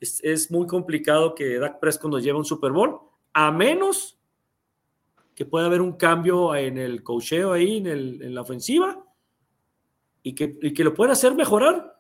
[0.01, 3.01] Es, muy complicado que Dak Prescott nos lleve un Super Bowl,
[3.33, 4.19] a menos
[5.35, 9.05] que pueda haber un cambio en el cocheo ahí, en, la ofensiva,
[10.23, 11.97] y que, lo pueda hacer mejorar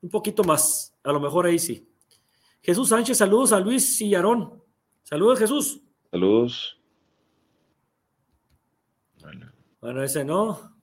[0.00, 0.91] un poquito más.
[1.04, 1.88] A lo mejor ahí sí.
[2.62, 4.62] Jesús Sánchez, saludos a Luis y Aarón.
[5.02, 5.80] Saludos, Jesús.
[6.10, 6.78] Saludos.
[9.80, 10.76] Bueno, ese no.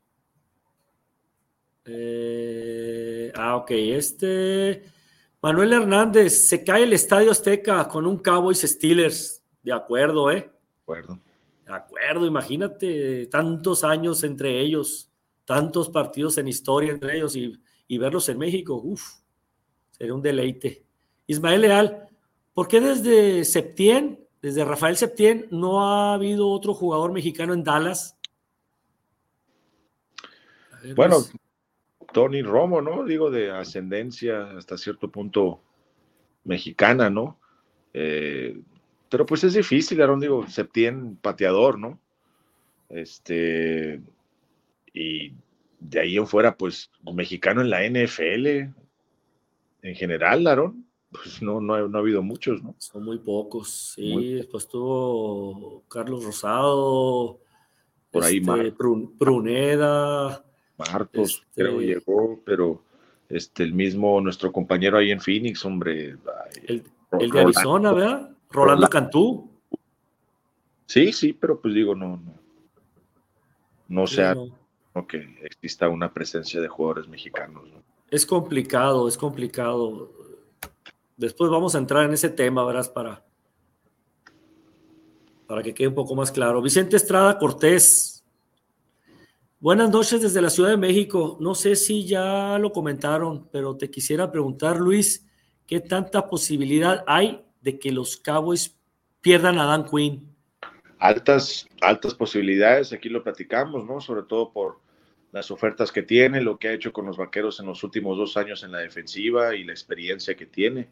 [1.86, 4.84] Eh, ah, ok, este.
[5.42, 9.42] Manuel Hernández, se cae el Estadio Azteca con un Cowboys Steelers.
[9.64, 10.52] De acuerdo, ¿eh?
[10.52, 11.20] De acuerdo.
[11.66, 15.10] De acuerdo, imagínate tantos años entre ellos,
[15.46, 18.82] tantos partidos en historia entre ellos y, y verlos en México.
[18.84, 19.19] Uf,
[20.00, 20.84] sería un deleite.
[21.28, 22.08] Ismael Leal,
[22.54, 28.16] ¿por qué desde Septién, desde Rafael Septién, no ha habido otro jugador mexicano en Dallas?
[30.96, 31.18] bueno,
[32.14, 33.04] Tony Romo, ¿no?
[33.04, 35.60] Digo, de ascendencia hasta cierto punto
[36.46, 37.38] mexicana, ¿no?
[37.94, 38.58] Eh,
[39.10, 42.00] pero pues es difícil, Aaron, digo, Septién pateador, ¿no?
[42.88, 44.02] Este,
[44.94, 45.34] y
[45.80, 48.74] de ahí en fuera, pues, mexicano en la NFL,
[49.82, 52.76] en general, Aaron, pues no, no, ha, habido muchos, ¿no?
[52.78, 54.36] Son muy pocos, sí.
[54.36, 57.40] Después tuvo Carlos Rosado,
[58.12, 58.72] por ahí este,
[59.18, 60.46] Pruneda.
[60.78, 62.84] Marcos, creo este llegó, pero
[63.28, 66.16] este, el mismo, nuestro compañero ahí en Phoenix, hombre.
[66.68, 68.32] el, de Arizona, ¿verdad?
[68.50, 69.50] Rolando, Cantú.
[70.86, 72.34] Sí, sí, pero pues digo, no, no,
[73.88, 74.36] no sea
[75.08, 77.64] que exista una presencia de jugadores mexicanos.
[78.12, 80.12] Es complicado, es complicado.
[81.18, 83.26] Después vamos a entrar en ese tema, verás, para,
[85.48, 86.62] para que quede un poco más claro.
[86.62, 88.20] Vicente Estrada Cortés,
[89.62, 91.36] Buenas noches desde la Ciudad de México.
[91.42, 95.28] No sé si ya lo comentaron, pero te quisiera preguntar, Luis,
[95.68, 98.80] ¿qué tanta posibilidad hay de que los Cowboys
[99.20, 100.34] pierdan a Dan Quinn?
[100.98, 104.00] Altas, altas posibilidades, aquí lo platicamos, ¿no?
[104.00, 104.80] Sobre todo por
[105.32, 108.38] las ofertas que tiene, lo que ha hecho con los vaqueros en los últimos dos
[108.38, 110.88] años en la defensiva y la experiencia que tiene.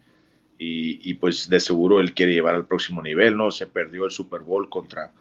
[0.59, 3.51] Y, pues de seguro él quiere llevar al próximo nivel, ¿no?
[3.51, 5.11] Se perdió el Super Bowl contra,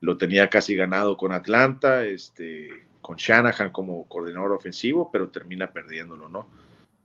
[0.00, 6.28] lo tenía casi ganado con Atlanta, este, con Shanahan como coordinador ofensivo, pero termina perdiéndolo,
[6.28, 6.48] ¿no?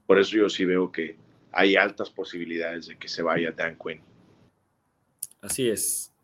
[0.05, 1.17] Por eso yo sí veo que
[1.51, 4.01] hay altas posibilidades de que se vaya Dan Quinn.
[5.41, 6.14] Así es.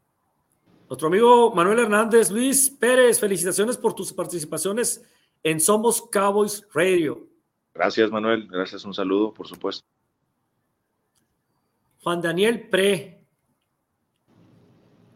[0.91, 5.01] Otro amigo Manuel Hernández, Luis Pérez, felicitaciones por tus participaciones
[5.41, 7.29] en Somos Cowboys Radio.
[7.73, 8.45] Gracias, Manuel.
[8.51, 9.87] Gracias, un saludo, por supuesto.
[12.03, 13.25] Juan Daniel Pre,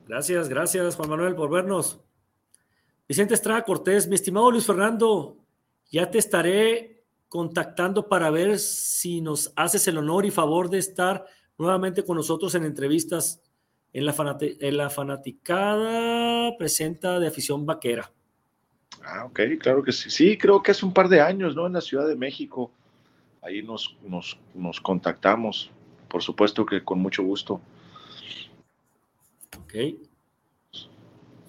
[0.07, 1.99] Gracias, gracias Juan Manuel por vernos.
[3.05, 5.39] Vicente Estrada Cortés, mi estimado Luis Fernando,
[5.91, 11.25] ya te estaré contactando para ver si nos haces el honor y favor de estar
[11.57, 13.41] nuevamente con nosotros en entrevistas
[13.95, 18.11] en la, en la fanaticada presenta de afición vaquera.
[19.01, 20.09] Ah, ok, claro que sí.
[20.09, 21.65] Sí, creo que hace un par de años, ¿no?
[21.65, 22.71] En la Ciudad de México.
[23.41, 25.71] Ahí nos, nos, nos contactamos.
[26.09, 27.61] Por supuesto que con mucho gusto.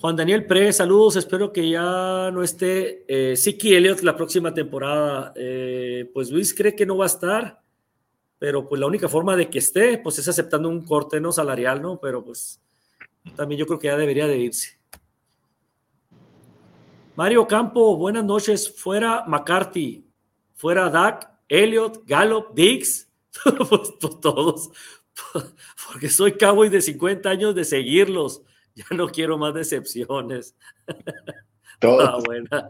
[0.00, 1.16] Juan Daniel Pre, saludos.
[1.16, 5.32] Espero que ya no esté eh, Siki Elliott la próxima temporada.
[5.34, 7.60] Eh, pues Luis cree que no va a estar,
[8.38, 11.80] pero pues la única forma de que esté, pues es aceptando un corte no salarial,
[11.80, 11.98] ¿no?
[12.00, 12.60] Pero pues
[13.34, 14.78] también yo creo que ya debería de irse.
[17.16, 18.70] Mario Campo, buenas noches.
[18.76, 20.06] Fuera McCarthy,
[20.54, 23.10] fuera Dak, Elliott, Gallup, Dix,
[23.68, 24.70] pues, todos,
[25.92, 28.42] porque soy cowboy de 50 años de seguirlos.
[28.74, 30.54] Ya no quiero más decepciones.
[31.80, 32.22] Todo.
[32.22, 32.68] buena.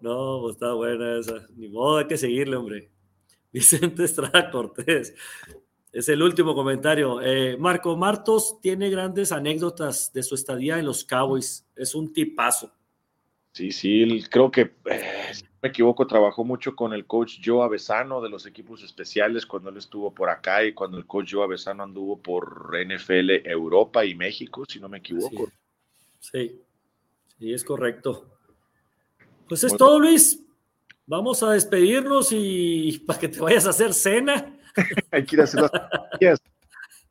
[0.00, 1.44] No, pues está buena esa.
[1.56, 2.92] Ni modo, hay que seguirle, hombre.
[3.56, 5.14] Vicente Estrada Cortés.
[5.90, 7.22] Es el último comentario.
[7.22, 11.66] Eh, Marco Martos tiene grandes anécdotas de su estadía en los Cowboys.
[11.74, 12.70] Es un tipazo.
[13.52, 18.28] Sí, sí, creo que eh, me equivoco, trabajó mucho con el coach Joe Avesano de
[18.28, 22.20] los equipos especiales cuando él estuvo por acá y cuando el coach Joe Avesano anduvo
[22.20, 25.50] por NFL Europa y México, si no me equivoco.
[26.20, 26.60] Sí,
[27.38, 28.38] sí, es correcto.
[29.48, 30.45] Pues es todo, Luis.
[31.06, 34.58] Vamos a despedirnos y para que te vayas a hacer cena.
[35.12, 36.40] Hay que ir a hacer las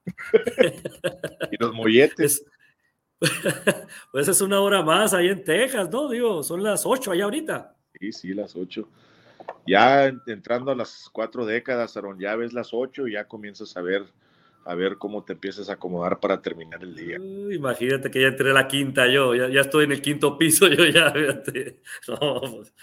[1.51, 2.45] y los molletes.
[4.11, 6.09] pues es una hora más ahí en Texas, ¿no?
[6.09, 7.75] Digo, son las ocho allá ahorita.
[7.99, 8.89] Sí, sí, las ocho.
[9.65, 13.81] Ya entrando a las cuatro décadas, Aaron, ya ves las ocho y ya comienzas a
[13.81, 14.05] ver,
[14.65, 17.17] a ver cómo te empiezas a acomodar para terminar el día.
[17.17, 20.85] imagínate que ya entré a la quinta yo, ya, estoy en el quinto piso, yo
[20.85, 21.81] ya, fíjate.
[22.07, 22.73] No, pues,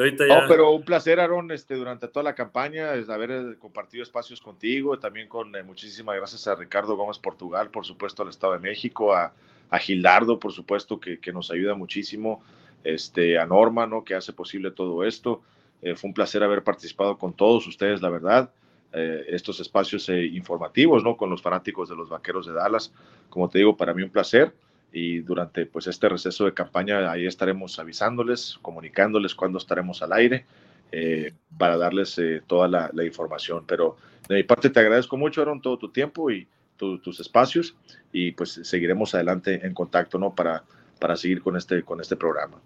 [0.00, 0.42] ahorita ya...
[0.42, 4.40] no, pero un placer, Aaron, este, durante toda la campaña, es haber eh, compartido espacios
[4.40, 8.58] contigo, también con eh, muchísimas gracias a Ricardo Gómez Portugal, por supuesto, al Estado de
[8.58, 9.32] México, a,
[9.70, 12.42] a Gildardo, por supuesto, que, que nos ayuda muchísimo
[12.82, 14.04] este, a Norma, ¿no?
[14.04, 15.42] que hace posible todo esto.
[15.82, 18.50] Eh, fue un placer haber participado con todos ustedes, la verdad.
[18.92, 21.16] Eh, estos espacios informativos, ¿no?
[21.16, 22.92] Con los fanáticos de los Vaqueros de Dallas.
[23.28, 24.54] Como te digo, para mí un placer.
[24.96, 30.46] Y durante pues este receso de campaña ahí estaremos avisándoles, comunicándoles cuándo estaremos al aire
[30.92, 33.64] eh, para darles eh, toda la, información.
[33.66, 33.96] Pero
[34.28, 36.46] de mi parte te agradezco mucho, Aaron, todo tu tiempo y
[36.76, 37.74] tus espacios
[38.12, 40.32] y pues seguiremos adelante en contacto, ¿no?
[40.32, 40.62] Para,
[41.00, 42.60] para seguir con este, con este programa.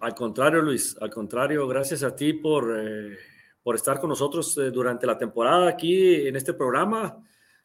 [0.00, 3.16] Al contrario, Luis, al contrario, gracias a ti por, eh,
[3.62, 7.16] por estar con nosotros durante la temporada aquí en este programa.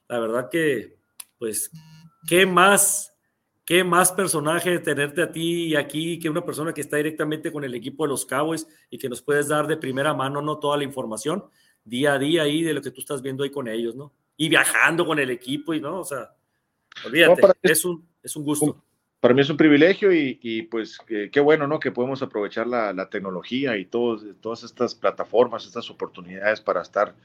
[0.07, 0.99] La verdad que,
[1.37, 1.71] pues,
[2.27, 3.14] ¿qué más
[3.65, 7.63] qué más personaje tenerte a ti y aquí que una persona que está directamente con
[7.63, 10.77] el equipo de los Cowboys y que nos puedes dar de primera mano no toda
[10.77, 11.43] la información
[11.83, 14.13] día a día ahí de lo que tú estás viendo ahí con ellos, ¿no?
[14.37, 16.31] Y viajando con el equipo y no, o sea,
[17.05, 18.83] olvídate, es, un, es un gusto.
[19.19, 21.79] Para mí es un privilegio y, pues qué bueno, ¿no?
[21.79, 27.15] Que podemos aprovechar la, tecnología y todos, todas estas plataformas, estas oportunidades para estar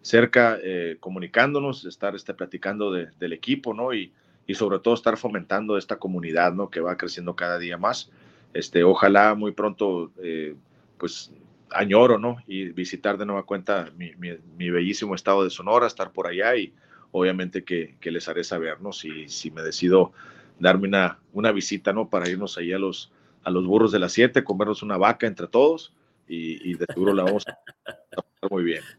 [0.00, 3.92] cerca, eh, comunicándonos, estar este, platicando del equipo, ¿no?
[3.92, 4.12] Y,
[4.50, 6.70] y sobre todo estar fomentando esta comunidad, ¿no?
[6.70, 8.10] Que va creciendo cada día más.
[8.52, 10.56] Este, ojalá muy pronto, eh,
[10.98, 11.30] pues
[11.70, 12.38] añoro, ¿no?
[12.48, 16.74] Y visitar de nueva cuenta mi, mi, bellísimo estado de Sonora, estar por allá y
[17.12, 18.92] obviamente que, les haré saber, ¿no?
[18.92, 20.10] Si, si me decido
[20.58, 22.10] darme una, una visita, ¿no?
[22.10, 23.12] Para irnos allá a los,
[23.44, 25.94] a los burros de las siete, comernos una vaca entre todos
[26.26, 28.82] y, y de seguro la vamos a pasar muy bien.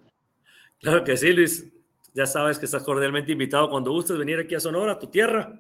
[0.80, 1.72] Claro que sí, Luis.
[2.14, 5.58] Ya sabes que estás cordialmente invitado cuando gustes venir aquí a Sonora, a tu tierra.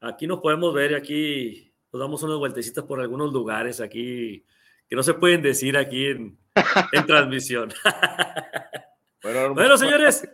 [0.00, 4.44] Aquí nos podemos ver aquí nos damos unas vueltecitas por algunos lugares aquí
[4.88, 6.38] que no se pueden decir aquí en,
[7.06, 7.72] transmisión.
[9.22, 10.26] Bueno, señores.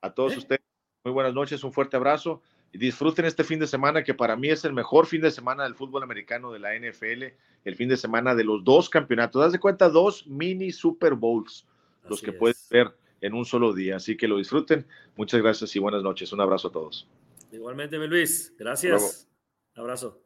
[0.00, 0.62] A todos ustedes,
[1.04, 2.40] muy buenas noches, un fuerte abrazo
[2.72, 5.64] y disfruten este fin de semana que para mí es el mejor fin de semana
[5.64, 7.24] del fútbol americano de la NFL,
[7.66, 9.44] el fin de semana de los dos campeonatos.
[9.44, 11.66] Haz de cuenta, dos mini Super Bowls,
[12.08, 13.96] los que puedes ver en un solo día.
[13.96, 14.86] Así que lo disfruten.
[15.16, 16.30] Muchas gracias y buenas noches.
[16.32, 17.08] Un abrazo a todos.
[17.50, 18.52] Igualmente, Luis.
[18.58, 19.26] Gracias.
[19.74, 20.20] Abrazo.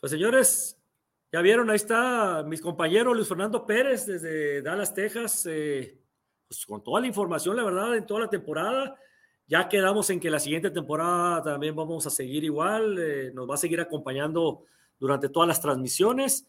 [0.00, 0.76] Pues señores,
[1.32, 5.98] ya vieron, ahí está mis compañeros Luis Fernando Pérez desde Dallas, Texas, eh,
[6.46, 8.96] pues con toda la información, la verdad, en toda la temporada.
[9.46, 13.54] Ya quedamos en que la siguiente temporada también vamos a seguir igual, eh, nos va
[13.54, 14.64] a seguir acompañando
[14.98, 16.48] durante todas las transmisiones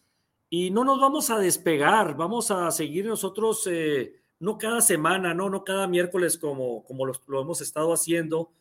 [0.49, 5.49] y no nos vamos a despegar, vamos a seguir nosotros eh, no cada semana, no,
[5.49, 8.51] no cada miércoles como, como lo, hemos estado haciendo,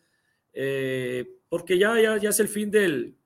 [0.53, 3.17] eh, porque ya, ya, ya es el fin del,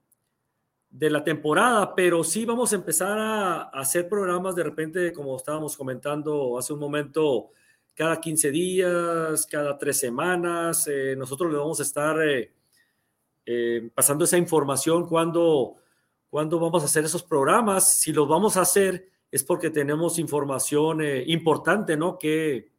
[0.90, 5.76] de la temporada, pero sí vamos a empezar a, hacer programas de repente, como estábamos
[5.76, 7.50] comentando hace un momento,
[7.94, 10.86] cada 15 días, cada tres semanas.
[10.88, 12.16] Eh, nosotros le vamos a estar
[13.44, 15.76] eh, pasando esa información cuando,
[16.30, 17.90] cuando vamos a hacer esos programas.
[17.90, 22.18] Si los vamos a hacer, es porque tenemos información eh, importante, ¿no?
[22.18, 22.70] Que,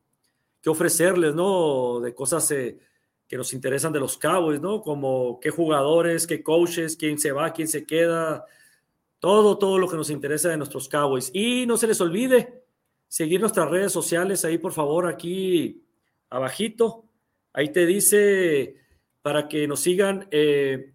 [0.62, 2.00] que, ofrecerles, ¿no?
[2.00, 2.80] De cosas eh,
[3.28, 4.82] que nos interesan de los Cowboys, ¿no?
[4.82, 8.46] Como qué jugadores, qué coaches, quién se va, quién se queda,
[9.20, 11.30] todo, todo lo que nos interesa de nuestros Cowboys.
[11.34, 12.64] Y no se les olvide
[13.08, 15.84] seguir nuestras redes sociales ahí, por favor, aquí
[16.30, 17.06] abajito.
[17.54, 18.76] Ahí te dice
[19.22, 20.94] para que nos sigan eh,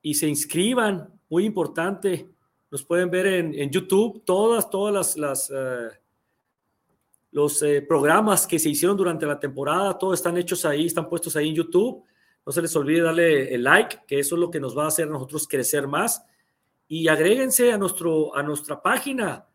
[0.00, 2.33] y se inscriban, muy importante
[2.74, 5.90] nos pueden ver en, YouTube, todas, todas las, eh,
[7.30, 11.36] los eh, programas que se hicieron durante la temporada, todos están hechos ahí, están puestos
[11.36, 12.02] ahí en YouTube.
[12.44, 14.88] No se les olvide darle el like, que eso es lo que nos va a
[14.88, 16.24] hacer a nosotros crecer más.
[16.88, 19.46] Y agréguense a, nuestro, a nuestra página.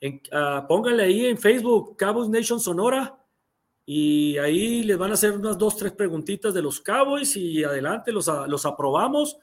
[0.00, 3.18] En, uh, pónganle ahí en Facebook, Cowboys Nation Sonora.
[3.86, 8.12] Y ahí les van a hacer unas dos, tres preguntitas de los Cowboys y adelante
[8.12, 9.36] los, los aprobamos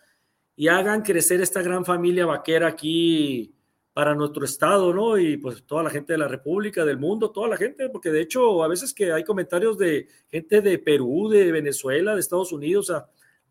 [0.55, 3.53] y hagan crecer esta gran familia vaquera aquí
[3.93, 5.17] para nuestro estado, ¿no?
[5.17, 8.21] Y pues toda la gente de la República, del mundo, toda la gente, porque de
[8.21, 12.91] hecho a veces que hay comentarios de gente de Perú, de Venezuela, de Estados Unidos,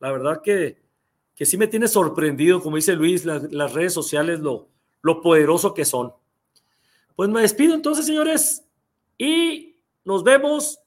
[0.00, 0.82] la verdad que,
[1.34, 4.68] que sí me tiene sorprendido, como dice Luis, las redes sociales, lo,
[5.00, 6.12] lo poderoso que son.
[7.16, 8.66] Pues me despido entonces, señores,
[9.16, 10.80] y nos vemos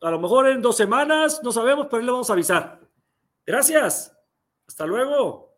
[0.00, 2.80] a lo mejor en dos semanas, no sabemos, pero le vamos a avisar.
[3.44, 4.16] Gracias.
[4.70, 5.49] Hasta luego.